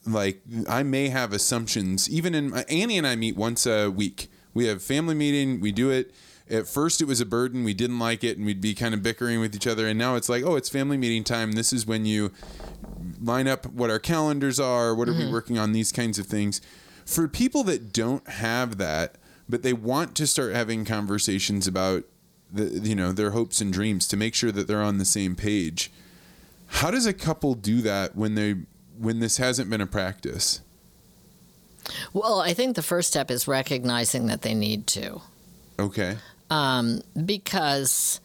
[0.05, 2.09] like I may have assumptions.
[2.09, 4.30] Even in Annie and I meet once a week.
[4.53, 5.59] We have family meeting.
[5.59, 6.13] We do it.
[6.49, 7.63] At first, it was a burden.
[7.63, 9.88] We didn't like it, and we'd be kind of bickering with each other.
[9.88, 11.53] And now it's like, oh, it's family meeting time.
[11.53, 12.31] This is when you
[13.21, 14.95] line up what our calendars are.
[14.95, 15.31] What are we mm-hmm.
[15.31, 15.73] working on?
[15.73, 16.61] These kinds of things.
[17.05, 19.15] For people that don't have that,
[19.47, 22.03] but they want to start having conversations about
[22.51, 25.35] the you know their hopes and dreams to make sure that they're on the same
[25.35, 25.91] page.
[26.67, 28.55] How does a couple do that when they
[28.97, 30.61] when this hasn't been a practice?
[32.13, 35.21] well, I think the first step is recognizing that they need to.
[35.80, 36.18] Okay.
[36.49, 38.19] um, because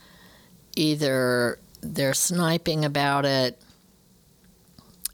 [0.77, 3.61] either they're sniping about it,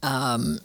[0.02, 0.58] um,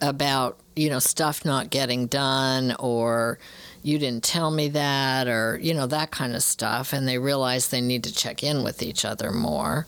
[0.00, 3.38] about you know stuff not getting done, or
[3.82, 7.68] you didn't tell me that, or you know that kind of stuff, and they realize
[7.68, 9.86] they need to check in with each other more.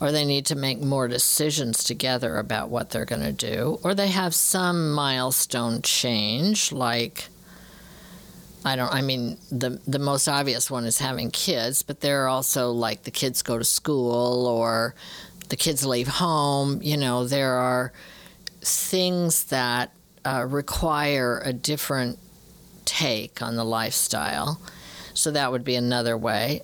[0.00, 3.94] Or they need to make more decisions together about what they're going to do, or
[3.94, 7.28] they have some milestone change, like
[8.64, 8.92] I don't.
[8.92, 13.04] I mean, the the most obvious one is having kids, but there are also like
[13.04, 14.94] the kids go to school or
[15.48, 16.80] the kids leave home.
[16.82, 17.92] You know, there are
[18.60, 19.92] things that
[20.24, 22.18] uh, require a different
[22.84, 24.60] take on the lifestyle.
[25.14, 26.62] So that would be another way.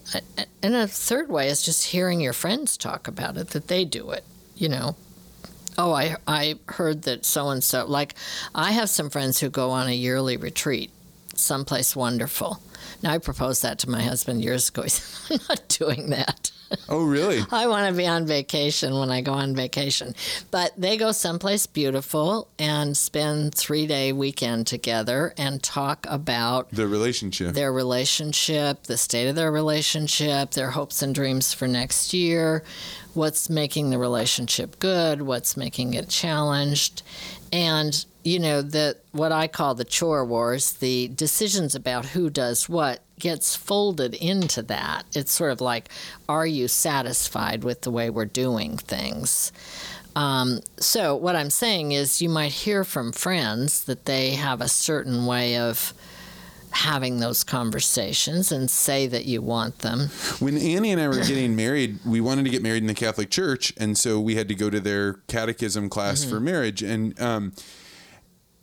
[0.63, 4.11] And a third way is just hearing your friends talk about it, that they do
[4.11, 4.97] it, you know.
[5.77, 8.15] Oh, I, I heard that so and so, like,
[8.55, 10.93] I have some friends who go on a yearly retreat
[11.45, 12.61] someplace wonderful.
[13.03, 14.83] Now, I proposed that to my husband years ago.
[14.85, 16.51] He said, I'm not doing that.
[16.89, 17.41] Oh, really?
[17.53, 20.15] I want to be on vacation when I go on vacation.
[20.51, 26.89] But they go someplace beautiful and spend three day weekend together and talk about their
[26.89, 32.65] relationship, their relationship, the state of their relationship, their hopes and dreams for next year,
[33.15, 37.03] what's making the relationship good, what's making it challenged,
[37.53, 42.69] and you know that what I call the chore wars, the decisions about who does
[42.69, 45.05] what gets folded into that.
[45.15, 45.89] It's sort of like,
[46.29, 49.53] are you satisfied with the way we're doing things?
[50.17, 54.69] Um, so what I'm saying is, you might hear from friends that they have a
[54.69, 55.93] certain way of
[56.71, 60.09] having those conversations and say that you want them.
[60.41, 63.31] When Annie and I were getting married, we wanted to get married in the Catholic
[63.31, 66.31] Church, and so we had to go to their catechism class mm-hmm.
[66.31, 66.83] for marriage.
[66.83, 67.53] And um,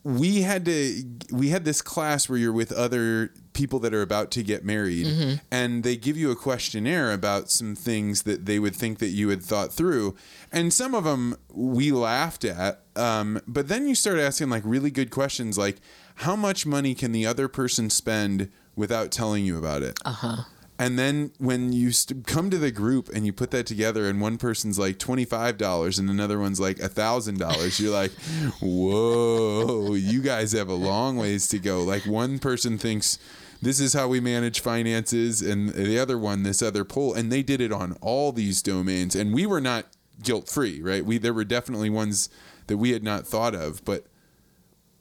[0.04, 4.32] we had to we had this class where you're with other people that are about
[4.32, 5.34] to get married mm-hmm.
[5.52, 9.30] and they give you a questionnaire about some things that they would think that you
[9.30, 10.16] had thought through.
[10.52, 14.90] And some of them we laughed at um, but then you start asking like really
[14.90, 15.78] good questions like
[16.16, 20.00] how much money can the other person spend without telling you about it?
[20.04, 20.44] Uh-huh
[20.82, 24.20] and then when you st- come to the group and you put that together, and
[24.20, 28.12] one person's like twenty five dollars and another one's like thousand dollars, you're like,
[28.60, 31.84] whoa, you guys have a long ways to go.
[31.84, 33.20] Like one person thinks
[33.62, 37.44] this is how we manage finances, and the other one this other poll, and they
[37.44, 39.86] did it on all these domains, and we were not
[40.24, 41.06] guilt free, right?
[41.06, 42.28] We there were definitely ones
[42.66, 44.08] that we had not thought of, but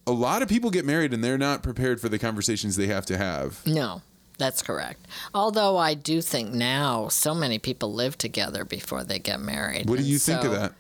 [0.07, 3.07] a lot of people get married and they're not prepared for the conversations they have
[3.07, 3.67] to have.
[3.67, 4.03] No.
[4.41, 5.07] That's correct.
[5.35, 9.87] Although I do think now so many people live together before they get married.
[9.87, 10.73] What do you think of that?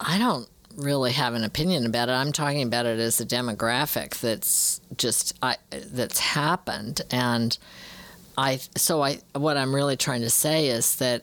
[0.00, 2.12] I don't really have an opinion about it.
[2.12, 7.56] I'm talking about it as a demographic that's just I, that's happened, and
[8.36, 8.58] I.
[8.76, 9.20] So I.
[9.34, 11.22] What I'm really trying to say is that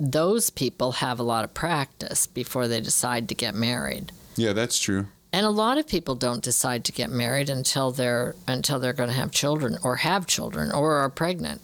[0.00, 4.10] those people have a lot of practice before they decide to get married.
[4.34, 5.06] Yeah, that's true.
[5.32, 9.10] And a lot of people don't decide to get married until they're until they're going
[9.10, 11.60] to have children or have children or are pregnant.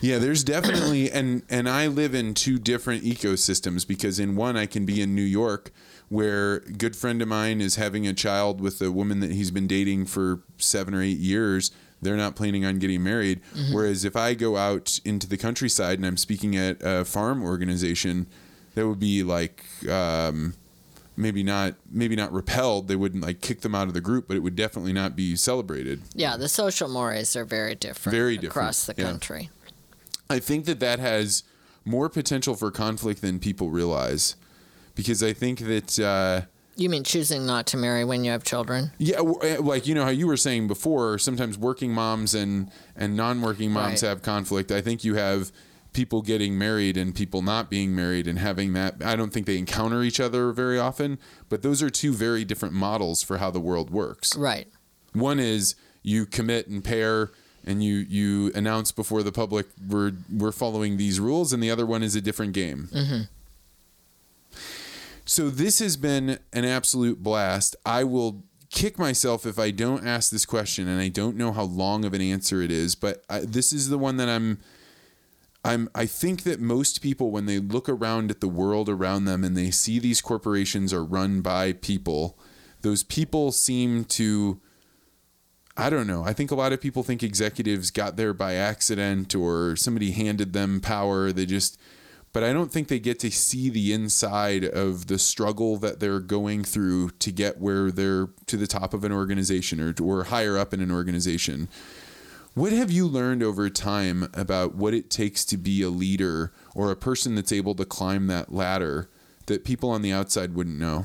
[0.00, 4.66] Yeah, there's definitely and and I live in two different ecosystems because in one I
[4.66, 5.72] can be in New York
[6.10, 9.52] where a good friend of mine is having a child with a woman that he's
[9.52, 11.70] been dating for 7 or 8 years.
[12.02, 13.40] They're not planning on getting married.
[13.54, 13.72] Mm-hmm.
[13.72, 18.26] Whereas if I go out into the countryside and I'm speaking at a farm organization,
[18.74, 20.54] that would be like um,
[21.20, 24.36] maybe not maybe not repelled they wouldn't like kick them out of the group but
[24.36, 28.52] it would definitely not be celebrated yeah the social mores are very different very different
[28.52, 29.50] across the country
[30.28, 31.42] i think that that has
[31.84, 34.36] more potential for conflict than people realize
[34.94, 36.46] because i think that uh,
[36.80, 38.90] you mean choosing not to marry when you have children?
[38.96, 41.18] Yeah, eh, like you know how you were saying before.
[41.18, 44.08] Sometimes working moms and and non-working moms right.
[44.08, 44.72] have conflict.
[44.72, 45.52] I think you have
[45.92, 49.58] people getting married and people not being married and having that I don't think they
[49.58, 51.18] encounter each other very often,
[51.48, 54.36] but those are two very different models for how the world works.
[54.36, 54.68] Right.
[55.12, 57.30] One is you commit and pair
[57.64, 61.86] and you you announce before the public we're we're following these rules and the other
[61.86, 62.88] one is a different game.
[62.92, 63.22] Mm-hmm.
[65.24, 67.76] So this has been an absolute blast.
[67.86, 71.64] I will kick myself if I don't ask this question and I don't know how
[71.64, 74.58] long of an answer it is, but I, this is the one that I'm
[75.64, 79.44] I'm I think that most people when they look around at the world around them
[79.44, 82.38] and they see these corporations are run by people,
[82.82, 84.60] those people seem to
[85.76, 86.24] I don't know.
[86.24, 90.52] I think a lot of people think executives got there by accident or somebody handed
[90.52, 91.32] them power.
[91.32, 91.78] They just
[92.32, 96.20] but I don't think they get to see the inside of the struggle that they're
[96.20, 100.56] going through to get where they're to the top of an organization or or higher
[100.56, 101.68] up in an organization.
[102.54, 106.90] What have you learned over time about what it takes to be a leader or
[106.90, 109.08] a person that's able to climb that ladder
[109.46, 111.04] that people on the outside wouldn't know?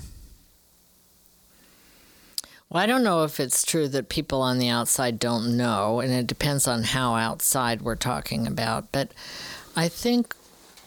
[2.69, 6.11] Well, I don't know if it's true that people on the outside don't know, and
[6.11, 8.91] it depends on how outside we're talking about.
[8.91, 9.11] But
[9.75, 10.35] I think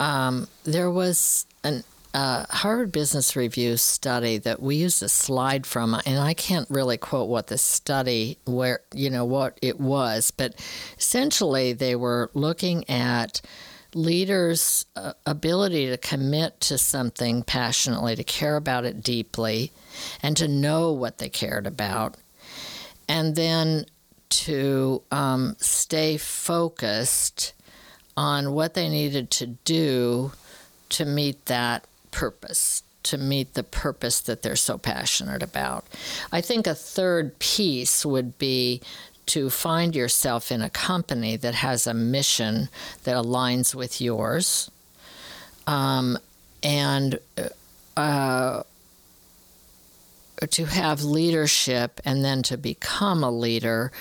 [0.01, 1.85] um, there was an
[2.19, 6.97] uh, Harvard Business Review study that we used a slide from, and I can't really
[6.97, 10.57] quote what the study where you know what it was, but
[10.99, 13.41] essentially they were looking at
[13.95, 19.71] leaders' uh, ability to commit to something passionately, to care about it deeply,
[20.21, 22.17] and to know what they cared about,
[23.09, 23.87] and then
[24.31, 27.53] to um, stay focused
[28.17, 30.33] on what they needed to do
[30.89, 35.87] to meet that purpose, to meet the purpose that they're so passionate about.
[36.33, 38.83] I think a third piece would be
[39.27, 42.69] to find yourself in a company that has a mission
[43.05, 44.71] that aligns with yours.
[45.67, 46.19] Um,
[46.63, 47.19] and
[47.97, 48.63] uh,
[50.51, 53.93] to have leadership and then to become a leader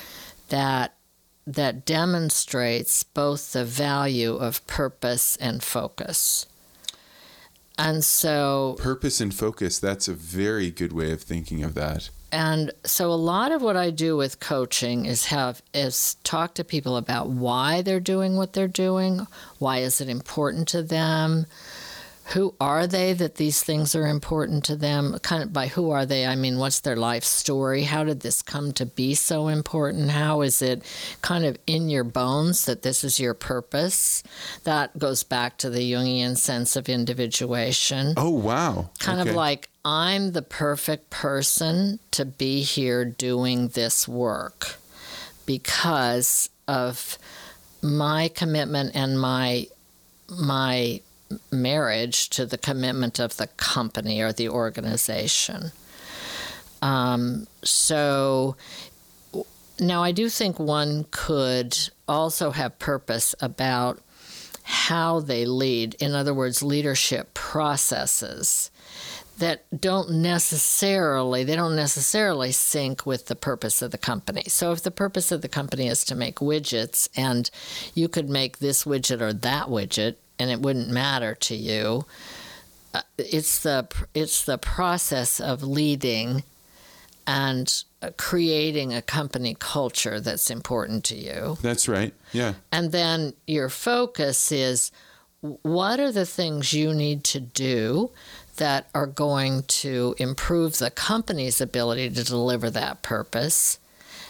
[0.50, 0.94] that
[1.46, 6.46] that demonstrates both the value of purpose and focus.
[7.78, 12.10] And so purpose and focus, that's a very good way of thinking of that.
[12.32, 16.64] And so a lot of what I do with coaching is have is talk to
[16.64, 19.28] people about why they're doing what they're doing,
[19.60, 21.46] why is it important to them,
[22.34, 25.18] who are they that these things are important to them?
[25.22, 27.84] Kind of by who are they i mean what's their life story?
[27.84, 30.12] How did this come to be so important?
[30.12, 30.84] How is it
[31.22, 34.24] kind of in your bones that this is your purpose?
[34.66, 38.14] That goes back to the jungian sense of individuation.
[38.18, 38.90] Oh wow.
[39.00, 39.30] Kind okay.
[39.30, 44.76] of like i'm the perfect person to be here doing this work
[45.46, 47.18] because of
[47.82, 49.66] my commitment and my
[50.30, 51.00] my
[51.52, 55.72] marriage to the commitment of the company or the organization.
[56.82, 58.56] Um, so
[59.80, 61.78] now I do think one could
[62.08, 64.00] also have purpose about
[64.64, 65.96] how they lead.
[65.96, 68.70] In other words, leadership processes
[69.38, 74.44] that don't necessarily they don't necessarily sync with the purpose of the company.
[74.48, 77.50] So if the purpose of the company is to make widgets and
[77.94, 82.06] you could make this widget or that widget and it wouldn't matter to you.
[82.94, 86.44] Uh, it's the it's the process of leading
[87.26, 91.58] and uh, creating a company culture that's important to you.
[91.62, 92.14] That's right.
[92.32, 92.54] Yeah.
[92.72, 94.92] And then your focus is
[95.42, 98.12] what are the things you need to do
[98.56, 103.80] that are going to improve the company's ability to deliver that purpose?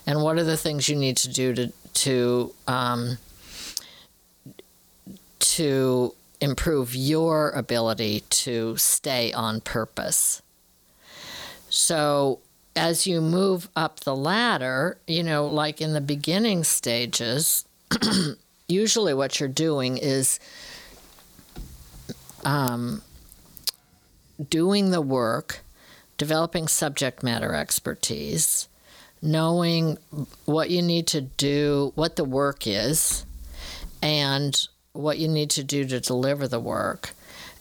[0.05, 3.17] And what are the things you need to do to, to um,
[5.39, 10.41] to improve your ability to stay on purpose.
[11.69, 12.39] So,
[12.76, 17.65] as you move up the ladder, you know, like in the beginning stages,
[18.68, 20.39] usually what you're doing is
[22.45, 23.01] um,
[24.49, 25.61] doing the work,
[26.18, 28.68] developing subject matter expertise,
[29.22, 29.97] knowing
[30.45, 33.26] what you need to do, what the work is,
[34.01, 34.68] and
[34.98, 37.11] what you need to do to deliver the work.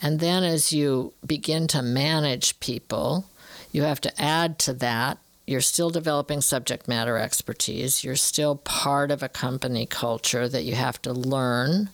[0.01, 3.27] And then as you begin to manage people,
[3.73, 5.19] you have to add to that.
[5.47, 8.03] You're still developing subject matter expertise.
[8.03, 11.91] You're still part of a company culture that you have to learn.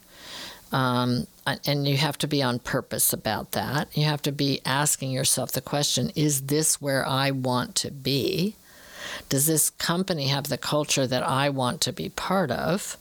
[0.71, 3.95] Um, and you have to be on purpose about that.
[3.95, 8.55] You have to be asking yourself the question is this where I want to be?
[9.29, 12.97] Does this company have the culture that I want to be part of?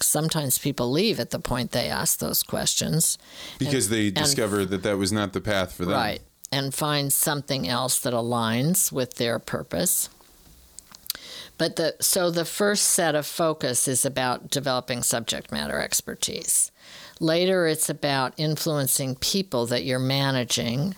[0.00, 3.18] Sometimes people leave at the point they ask those questions
[3.58, 5.94] because and, they discover and, that that was not the path for them.
[5.94, 6.22] Right.
[6.52, 10.08] And find something else that aligns with their purpose.
[11.60, 16.72] But the so the first set of focus is about developing subject matter expertise.
[17.20, 20.96] Later it's about influencing people that you're managing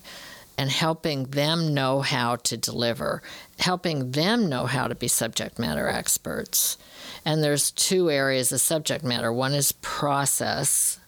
[0.56, 3.22] and helping them know how to deliver,
[3.62, 6.76] helping them know how to be subject matter experts.
[7.24, 9.32] And there's two areas of subject matter.
[9.32, 10.98] One is process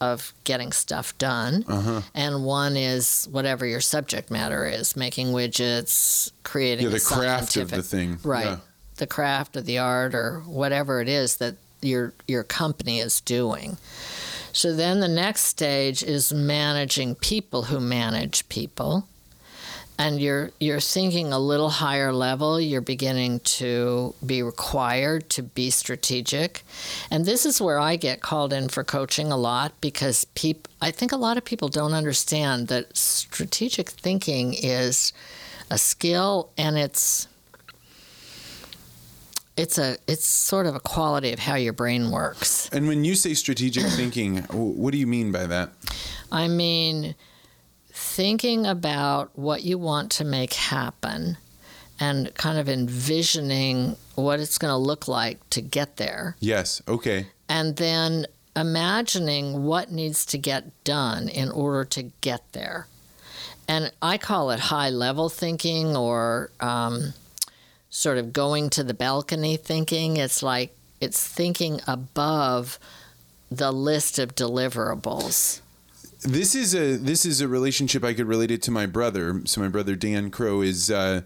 [0.00, 2.00] of getting stuff done, uh-huh.
[2.14, 7.70] and one is whatever your subject matter is, making widgets, creating yeah, the craft of
[7.70, 8.46] the thing, right?
[8.46, 8.56] Yeah.
[8.96, 13.76] The craft of the art or whatever it is that your your company is doing.
[14.52, 19.06] So then the next stage is managing people who manage people.
[20.00, 25.68] And you're you're thinking a little higher level, you're beginning to be required to be
[25.68, 26.62] strategic.
[27.10, 30.90] And this is where I get called in for coaching a lot because people I
[30.90, 35.12] think a lot of people don't understand that strategic thinking is
[35.70, 37.28] a skill and it's
[39.58, 42.70] it's a it's sort of a quality of how your brain works.
[42.72, 45.72] And when you say strategic thinking, what do you mean by that?
[46.32, 47.14] I mean
[48.20, 51.38] thinking about what you want to make happen
[51.98, 56.36] and kind of envisioning what it's going to look like to get there.
[56.38, 57.28] Yes, okay.
[57.48, 62.86] And then imagining what needs to get done in order to get there.
[63.66, 67.14] And I call it high level thinking or um,
[67.88, 70.18] sort of going to the balcony thinking.
[70.18, 72.78] It's like it's thinking above
[73.50, 75.62] the list of deliverables.
[76.22, 79.42] This is a this is a relationship I could relate it to my brother.
[79.46, 81.22] So my brother Dan Crowe is uh,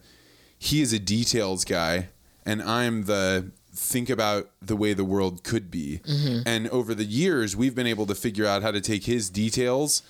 [0.58, 2.08] he is a details guy,
[2.46, 6.00] and I'm the think about the way the world could be.
[6.46, 10.02] And over the years, we've been able to figure out how to take his details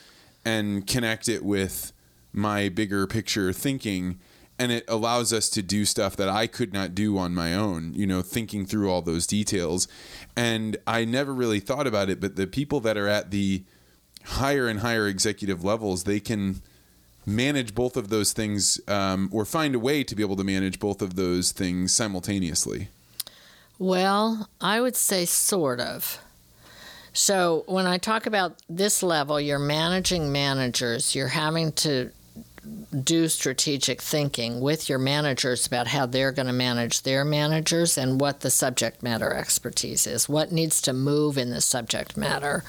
[0.44, 1.93] and connect it with
[2.31, 4.19] my bigger picture thinking.
[4.59, 7.94] And it allows us to do stuff that I could not do on my own,
[7.94, 9.89] you know, thinking through all those details.
[10.36, 13.65] And I never really thought about it, but the people that are at the
[14.25, 16.63] higher and higher executive levels, they can
[17.27, 20.79] manage both of those things um, or find a way to be able to manage
[20.79, 22.89] both of those things simultaneously.
[23.79, 26.21] Well, I would say sort of.
[27.13, 32.11] So when I talk about this level, you're managing managers, you're having to
[33.03, 38.20] do strategic thinking with your managers about how they're going to manage their managers and
[38.20, 42.65] what the subject matter expertise is, what needs to move in the subject matter.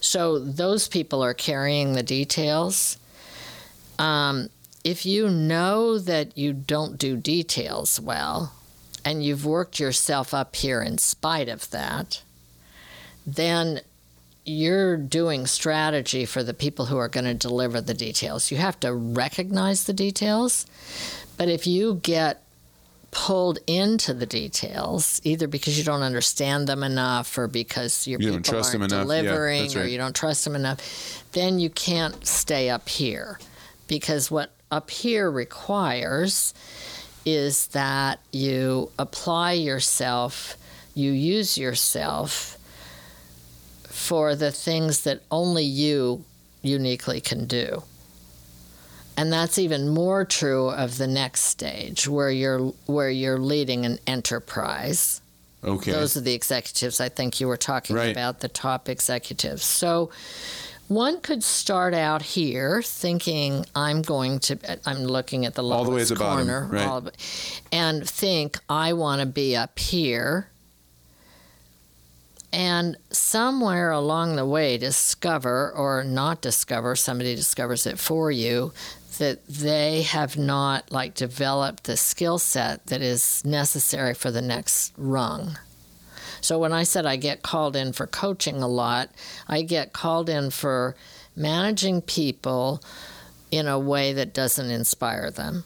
[0.00, 2.96] So those people are carrying the details.
[3.98, 4.48] Um,
[4.82, 8.52] if you know that you don't do details well,
[9.04, 12.22] and you've worked yourself up here in spite of that,
[13.26, 13.80] then
[14.44, 18.50] you're doing strategy for the people who are going to deliver the details.
[18.50, 20.66] You have to recognize the details,
[21.36, 22.42] but if you get
[23.10, 28.32] pulled into the details, either because you don't understand them enough or because your You
[28.38, 28.90] people aren't enough.
[28.90, 33.38] Yeah, delivering or you don't trust them enough, then you can't stay up here.
[33.88, 36.54] Because what up here requires
[37.26, 40.56] is that you apply yourself,
[40.94, 42.56] you use yourself
[44.00, 46.24] for the things that only you
[46.62, 47.82] uniquely can do.
[49.16, 53.98] And that's even more true of the next stage where you're where you're leading an
[54.06, 55.20] enterprise.
[55.62, 55.92] Okay.
[55.92, 58.10] Those are the executives I think you were talking Right.
[58.12, 59.62] about, the top executives.
[59.62, 60.10] So
[60.88, 65.84] one could start out here thinking, I'm going to, I'm looking at the lowest All
[65.84, 66.86] the way at the bottom, corner, right.
[66.86, 67.10] all of
[67.70, 70.48] and think, I want to be up here.
[72.52, 78.72] And somewhere along the way, discover or not discover, somebody discovers it for you,
[79.18, 84.92] that they have not like developed the skill set that is necessary for the next
[84.96, 85.58] rung.
[86.40, 89.10] So when I said I get called in for coaching a lot,
[89.46, 90.96] I get called in for
[91.36, 92.82] managing people
[93.50, 95.64] in a way that doesn't inspire them,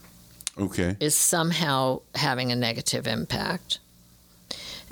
[0.59, 0.97] okay.
[1.01, 3.79] is somehow having a negative impact.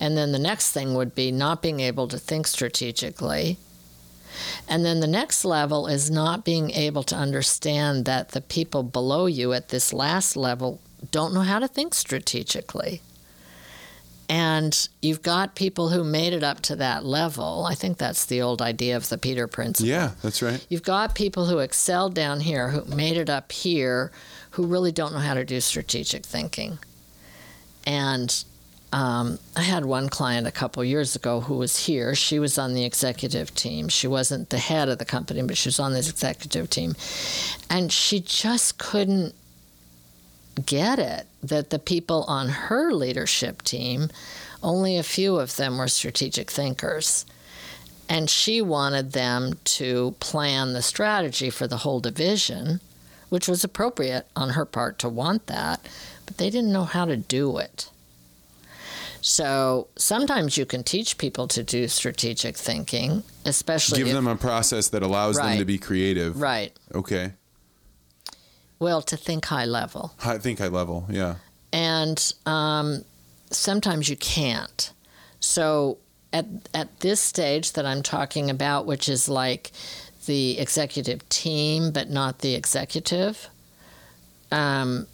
[0.02, 3.56] And then the next thing would be not being able to think strategically.
[4.68, 9.26] And then the next level is not being able to understand that the people below
[9.26, 10.80] you at this last level
[11.12, 13.00] don't know how to think strategically.
[14.28, 17.64] And you've got people who made it up to that level.
[17.70, 19.88] I think that's the old idea of the Peter Principle.
[19.88, 20.66] Yeah, that's right.
[20.68, 24.10] You've got people who excelled down here, who made it up here,
[24.50, 26.80] who really don't know how to do strategic thinking.
[27.86, 28.44] And
[28.92, 32.14] um, I had one client a couple years ago who was here.
[32.14, 33.88] She was on the executive team.
[33.88, 36.94] She wasn't the head of the company, but she was on this executive team.
[37.70, 39.34] And she just couldn't
[40.66, 44.10] get it that the people on her leadership team,
[44.62, 47.24] only a few of them were strategic thinkers.
[48.10, 52.80] And she wanted them to plan the strategy for the whole division,
[53.30, 55.80] which was appropriate on her part to want that,
[56.26, 57.88] but they didn't know how to do it.
[59.24, 64.34] So sometimes you can teach people to do strategic thinking, especially Give if- them a
[64.36, 66.40] process that allows them to be creative.
[66.40, 66.76] right.
[66.94, 67.32] Okay.
[68.80, 70.12] Well, to think high level.
[70.24, 71.06] I think high level.
[71.08, 71.36] Yeah.
[71.72, 73.04] and um,
[73.50, 74.92] sometimes you can't.
[75.38, 75.98] So
[76.32, 79.70] at at this stage that I'm talking about, which is like
[80.26, 83.48] the executive team, but not the executive,
[84.50, 85.06] um,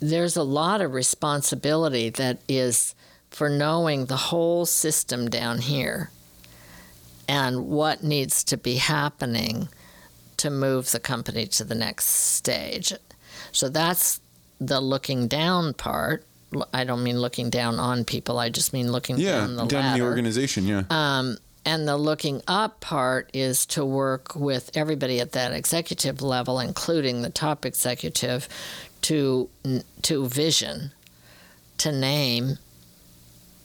[0.00, 2.94] there's a lot of responsibility that is
[3.32, 6.10] for knowing the whole system down here
[7.26, 9.68] and what needs to be happening
[10.36, 12.92] to move the company to the next stage.
[13.52, 14.20] So that's
[14.60, 16.24] the looking down part.
[16.74, 18.38] I don't mean looking down on people.
[18.38, 19.38] I just mean looking Yeah.
[19.40, 20.66] down the Yeah, down in the organization.
[20.66, 20.82] Yeah.
[20.90, 26.60] Um, and the looking up part is to work with everybody at that executive level,
[26.60, 28.48] including the top executive,
[29.02, 29.48] to
[30.02, 30.92] to vision,
[31.78, 32.58] to name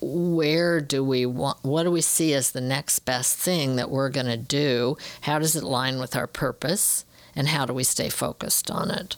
[0.02, 4.10] where do we want what do we see as the next best thing that we're
[4.10, 7.04] going to do how does it line with our purpose
[7.36, 9.16] and how do we stay focused on it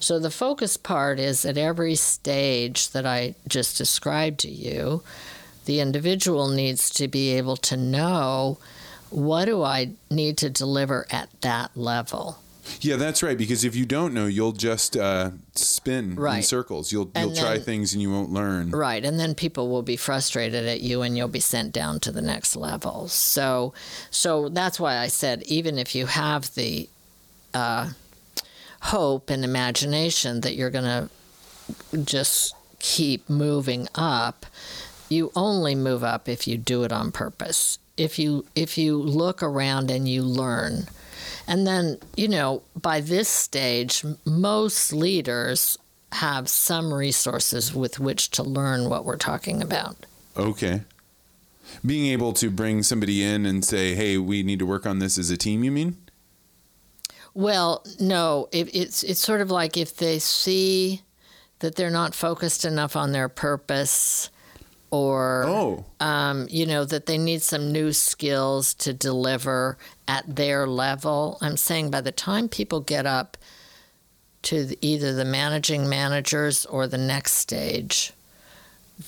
[0.00, 5.02] So the focus part is at every stage that I just described to you,
[5.66, 8.58] the individual needs to be able to know
[9.10, 12.38] what do I need to deliver at that level.
[12.80, 13.38] Yeah, that's right.
[13.38, 15.30] Because if you don't know, you'll just uh,
[15.86, 16.92] spin in circles.
[16.92, 18.70] You'll And you'll try things and you won't learn.
[18.70, 22.12] Right, and then people will be frustrated at you and you'll be sent down to
[22.12, 23.08] the next level.
[23.08, 23.72] So
[24.10, 26.88] so that's why I said even if you have the
[27.54, 27.90] uh,
[28.82, 34.46] hope and imagination that you're going to just keep moving up,
[35.08, 37.78] you only move up if you do it on purpose.
[37.96, 40.86] If you if you look around and you learn.
[41.46, 45.78] And then, you know, by this stage, most leaders
[46.12, 49.96] have some resources with which to learn what we're talking about.
[50.36, 50.82] Okay.
[51.84, 55.18] Being able to bring somebody in and say, "Hey, we need to work on this
[55.18, 55.96] as a team." You mean?
[57.34, 61.02] Well, no, it, it's it's sort of like if they see
[61.58, 64.30] that they're not focused enough on their purpose,
[64.90, 70.66] or Oh, um, you know that they need some new skills to deliver at their
[70.66, 71.38] level.
[71.40, 73.36] I'm saying by the time people get up
[74.42, 78.12] to either the managing managers or the next stage,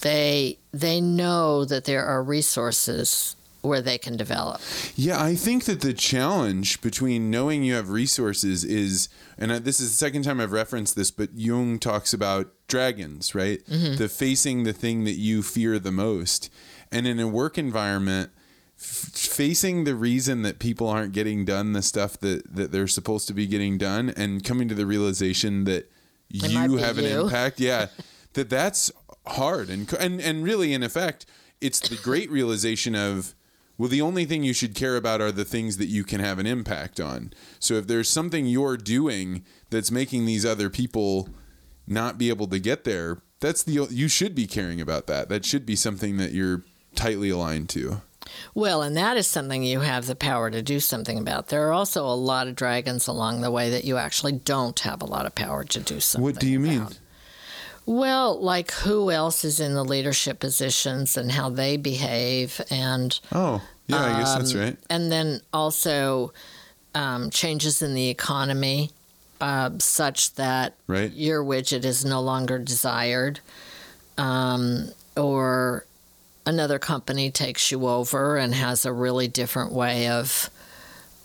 [0.00, 4.60] they they know that there are resources where they can develop.
[4.96, 9.08] Yeah, I think that the challenge between knowing you have resources is,
[9.38, 13.34] and uh, this is the second time I've referenced this, but Jung talks about dragons,
[13.34, 13.64] right?
[13.66, 13.96] Mm-hmm.
[13.96, 16.50] The facing the thing that you fear the most.
[16.90, 18.30] And in a work environment,
[18.78, 23.28] f- facing the reason that people aren't getting done the stuff that, that they're supposed
[23.28, 25.90] to be getting done and coming to the realization that
[26.30, 27.20] It you have an you.
[27.22, 27.60] impact.
[27.60, 27.86] Yeah.
[28.34, 28.90] that that's
[29.26, 29.68] hard.
[29.70, 31.26] And, and, and really, in effect,
[31.60, 33.34] it's the great realization of,
[33.78, 36.40] well, the only thing you should care about are the things that you can have
[36.40, 37.32] an impact on.
[37.60, 41.28] So if there's something you're doing that's making these other people
[41.86, 45.28] not be able to get there, that's the you should be caring about that.
[45.28, 46.64] That should be something that you're
[46.96, 48.02] tightly aligned to.
[48.52, 51.48] Well, and that is something you have the power to do something about.
[51.48, 55.00] There are also a lot of dragons along the way that you actually don't have
[55.00, 56.28] a lot of power to do something.
[56.28, 56.34] About.
[56.34, 56.88] What do you mean?
[57.88, 63.62] Well, like who else is in the leadership positions and how they behave, and Oh,
[63.86, 64.76] yeah, I guess that's Um, right.
[64.90, 66.34] and then also
[66.94, 68.90] um, changes in the economy,
[69.40, 71.10] uh, such that Right.
[71.12, 73.40] your widget is no longer desired,
[74.18, 75.86] um, or
[76.44, 80.50] another company takes you over and has a really different way of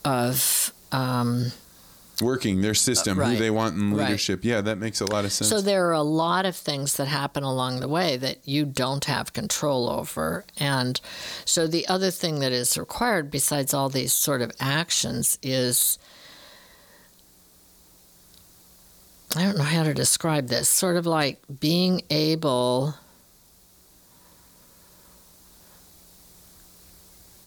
[0.05, 1.51] of um,
[2.21, 3.39] Working their system, who right.
[3.39, 4.05] they want in Right.
[4.05, 4.45] leadership.
[4.45, 5.49] Yeah, that makes a lot of sense.
[5.49, 9.03] So there are a lot of things that happen along the way that you don't
[9.05, 10.45] have control over.
[10.57, 11.01] And
[11.43, 15.97] so the other thing that is required besides all these sort of actions is
[19.35, 22.95] I don't know how to describe this, sort of like being able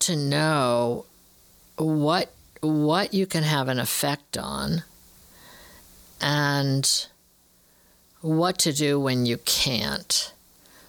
[0.01, 1.07] to know
[1.77, 4.83] what what you can have an effect on
[6.21, 7.07] and
[8.21, 10.33] what to do when you can't.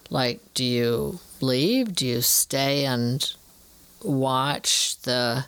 [0.10, 1.94] Like, do you leave?
[1.94, 3.34] Do you stay and
[4.02, 5.46] watch the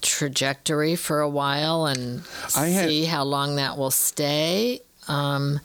[0.00, 2.22] trajectory for a while and
[2.56, 4.82] I had- see how long that will stay?
[5.08, 5.60] Um,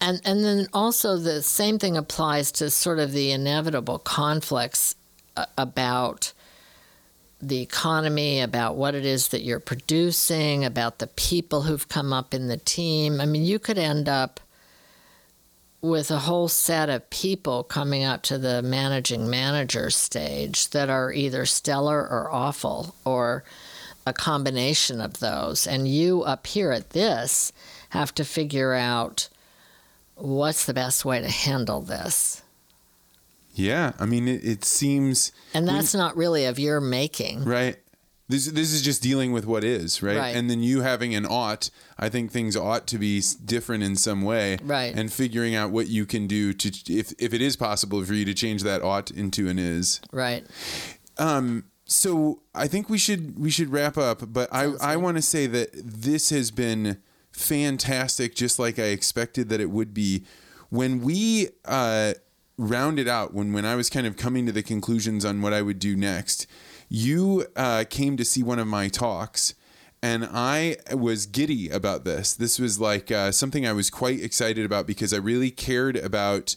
[0.00, 4.94] and and then also the same thing applies to sort of the inevitable conflicts
[5.36, 6.32] uh, about
[7.40, 12.34] the economy, about what it is that you're producing, about the people who've come up
[12.34, 13.20] in the team.
[13.20, 14.40] I mean, you could end up
[15.82, 21.12] with a whole set of people coming up to the managing manager stage that are
[21.12, 23.44] either stellar or awful or
[24.06, 25.66] a combination of those.
[25.66, 27.52] And you up here at this
[27.90, 29.28] have to figure out
[30.16, 32.42] what's the best way to handle this.
[33.60, 37.44] Yeah, I mean, it, it seems And that's not really of your making.
[37.44, 37.76] right.
[38.28, 40.36] This this is just dealing with what is right, Right.
[40.36, 41.68] and then you having an ought.
[41.98, 44.94] I think things ought to be different in some way, Right.
[44.94, 48.24] And figuring out what you can do to if if it is possible for you
[48.26, 50.00] to change that ought into an is.
[50.12, 50.46] Right.
[51.86, 55.48] So I think we should we should wrap up, but I I want to say
[55.48, 56.98] that this has been
[57.32, 60.24] fantastic, just like I expected that it would be.
[60.68, 62.12] When we uh,
[62.60, 65.62] rounded out, when when I was kind of coming to the conclusions on what I
[65.62, 66.46] would do next,
[66.88, 69.54] you uh, came to see one of my talks.
[70.02, 72.32] And I was giddy about this.
[72.32, 76.56] This was like uh, something I was quite excited about because I really cared about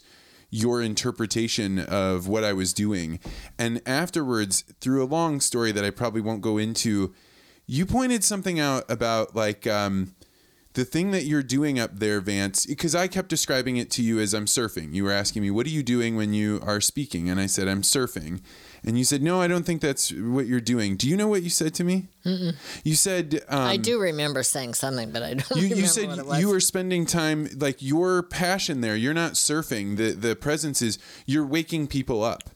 [0.50, 3.20] your interpretation of what I was doing.
[3.58, 7.12] And afterwards, through a long story that I probably won't go into,
[7.66, 10.14] you pointed something out about like um,
[10.74, 14.18] the thing that you're doing up there, Vance, because I kept describing it to you
[14.18, 14.92] as I'm surfing.
[14.92, 17.30] You were asking me, what are you doing when you are speaking?
[17.30, 18.40] And I said, I'm surfing.
[18.82, 20.96] And you said, no, I don't think that's what you're doing.
[20.96, 22.08] Do you know what you said to me?
[22.26, 22.56] Mm-mm.
[22.82, 26.08] You said, um, I do remember saying something, but I don't you, remember you said
[26.08, 26.40] what it was.
[26.40, 28.96] you were spending time like your passion there.
[28.96, 29.96] You're not surfing.
[29.96, 32.50] The the presence is you're waking people up.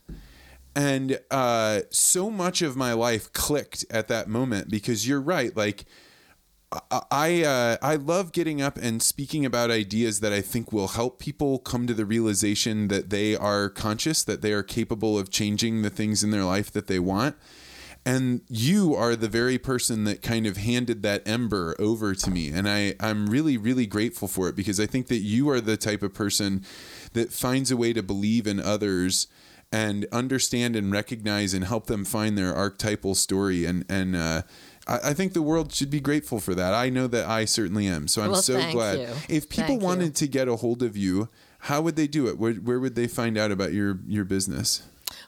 [0.75, 5.57] And uh, so much of my life clicked at that moment because you're right.
[5.57, 5.87] Like
[6.71, 11.19] I uh, I love getting up and speaking about ideas that I think will help
[11.19, 15.81] people come to the realization that they are conscious, that they are capable of changing
[15.81, 17.37] the things in their life that they want.
[18.05, 22.49] And you are the very person that kind of handed that ember over to me.
[22.49, 25.77] And I, I'm really, really grateful for it because I think that you are the
[25.77, 26.65] type of person
[27.13, 29.27] that finds a way to believe in others
[29.71, 33.67] and understand and recognize and help them find their archetypal story.
[33.67, 34.43] And, and, uh,
[34.89, 36.73] I I think the world should be grateful for that.
[36.75, 38.09] I know that I certainly am.
[38.09, 38.99] So I'm Well, so thank glad.
[38.99, 39.09] you.
[39.29, 39.87] If people Thank you.
[39.87, 41.29] wanted to get a hold of you,
[41.61, 42.39] how would they do it?
[42.39, 44.83] Where, where would they find out about your, your business?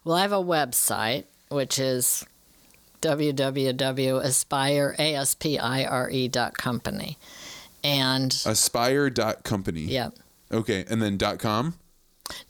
[0.04, 2.24] Well, I have a website which is
[3.02, 7.18] www.aspire, A-S-P-I-R-E E dot company.
[7.82, 9.80] And Aspire.company.
[9.82, 10.10] yeah,
[10.52, 10.84] Okay.
[10.88, 11.74] And then dot .com?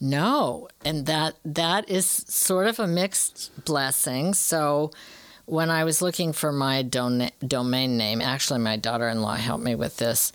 [0.01, 4.35] no, and that that is sort of a mixed blessing.
[4.35, 4.91] So
[5.51, 9.97] when I was looking for my don- domain name, actually my daughter-in-law helped me with
[9.97, 10.33] this.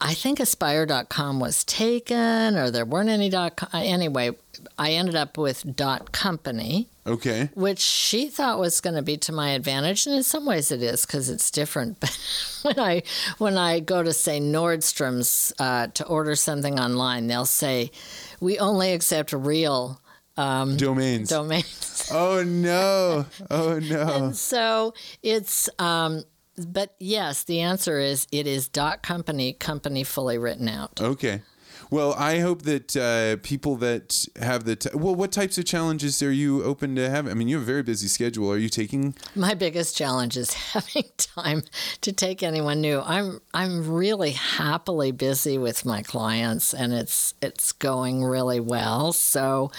[0.00, 3.70] I think aspire.com was taken or there weren't any dot com.
[3.72, 4.32] Anyway,
[4.78, 6.88] I ended up with dot company.
[7.06, 7.50] Okay.
[7.54, 10.82] which she thought was going to be to my advantage, and in some ways it
[10.82, 12.00] is because it's different.
[12.00, 12.18] But
[12.62, 13.02] when I
[13.38, 17.92] when I go to say Nordstrom's uh, to order something online, they'll say
[18.40, 20.00] we only accept real
[20.36, 21.28] Domains.
[21.30, 22.08] domains.
[22.12, 23.26] oh, no.
[23.50, 24.08] Oh, no.
[24.08, 25.68] and so it's.
[25.78, 26.24] Um,
[26.68, 31.00] but yes, the answer is it is dot company company fully written out.
[31.00, 31.42] Okay.
[31.90, 36.20] Well, I hope that uh, people that have the t- well, what types of challenges
[36.22, 37.30] are you open to having?
[37.30, 38.50] I mean, you have a very busy schedule.
[38.50, 39.14] Are you taking?
[39.36, 41.62] My biggest challenge is having time
[42.00, 43.00] to take anyone new.
[43.04, 49.12] I'm I'm really happily busy with my clients, and it's it's going really well.
[49.12, 49.70] So,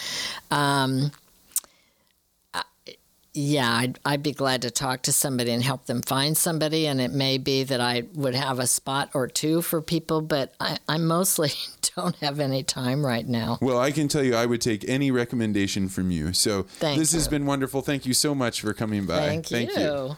[0.50, 1.12] um,
[3.38, 6.88] yeah, I'd, I'd be glad to talk to somebody and help them find somebody.
[6.88, 10.54] And it may be that I would have a spot or two for people, but
[10.60, 11.52] I, I mostly
[11.96, 13.60] don't have any time right now.
[13.62, 16.34] Well, I can tell you, I would take any recommendation from you.
[16.34, 17.82] So Thank this has been wonderful.
[17.82, 19.20] Thank you so much for coming by.
[19.20, 20.18] Thank, you.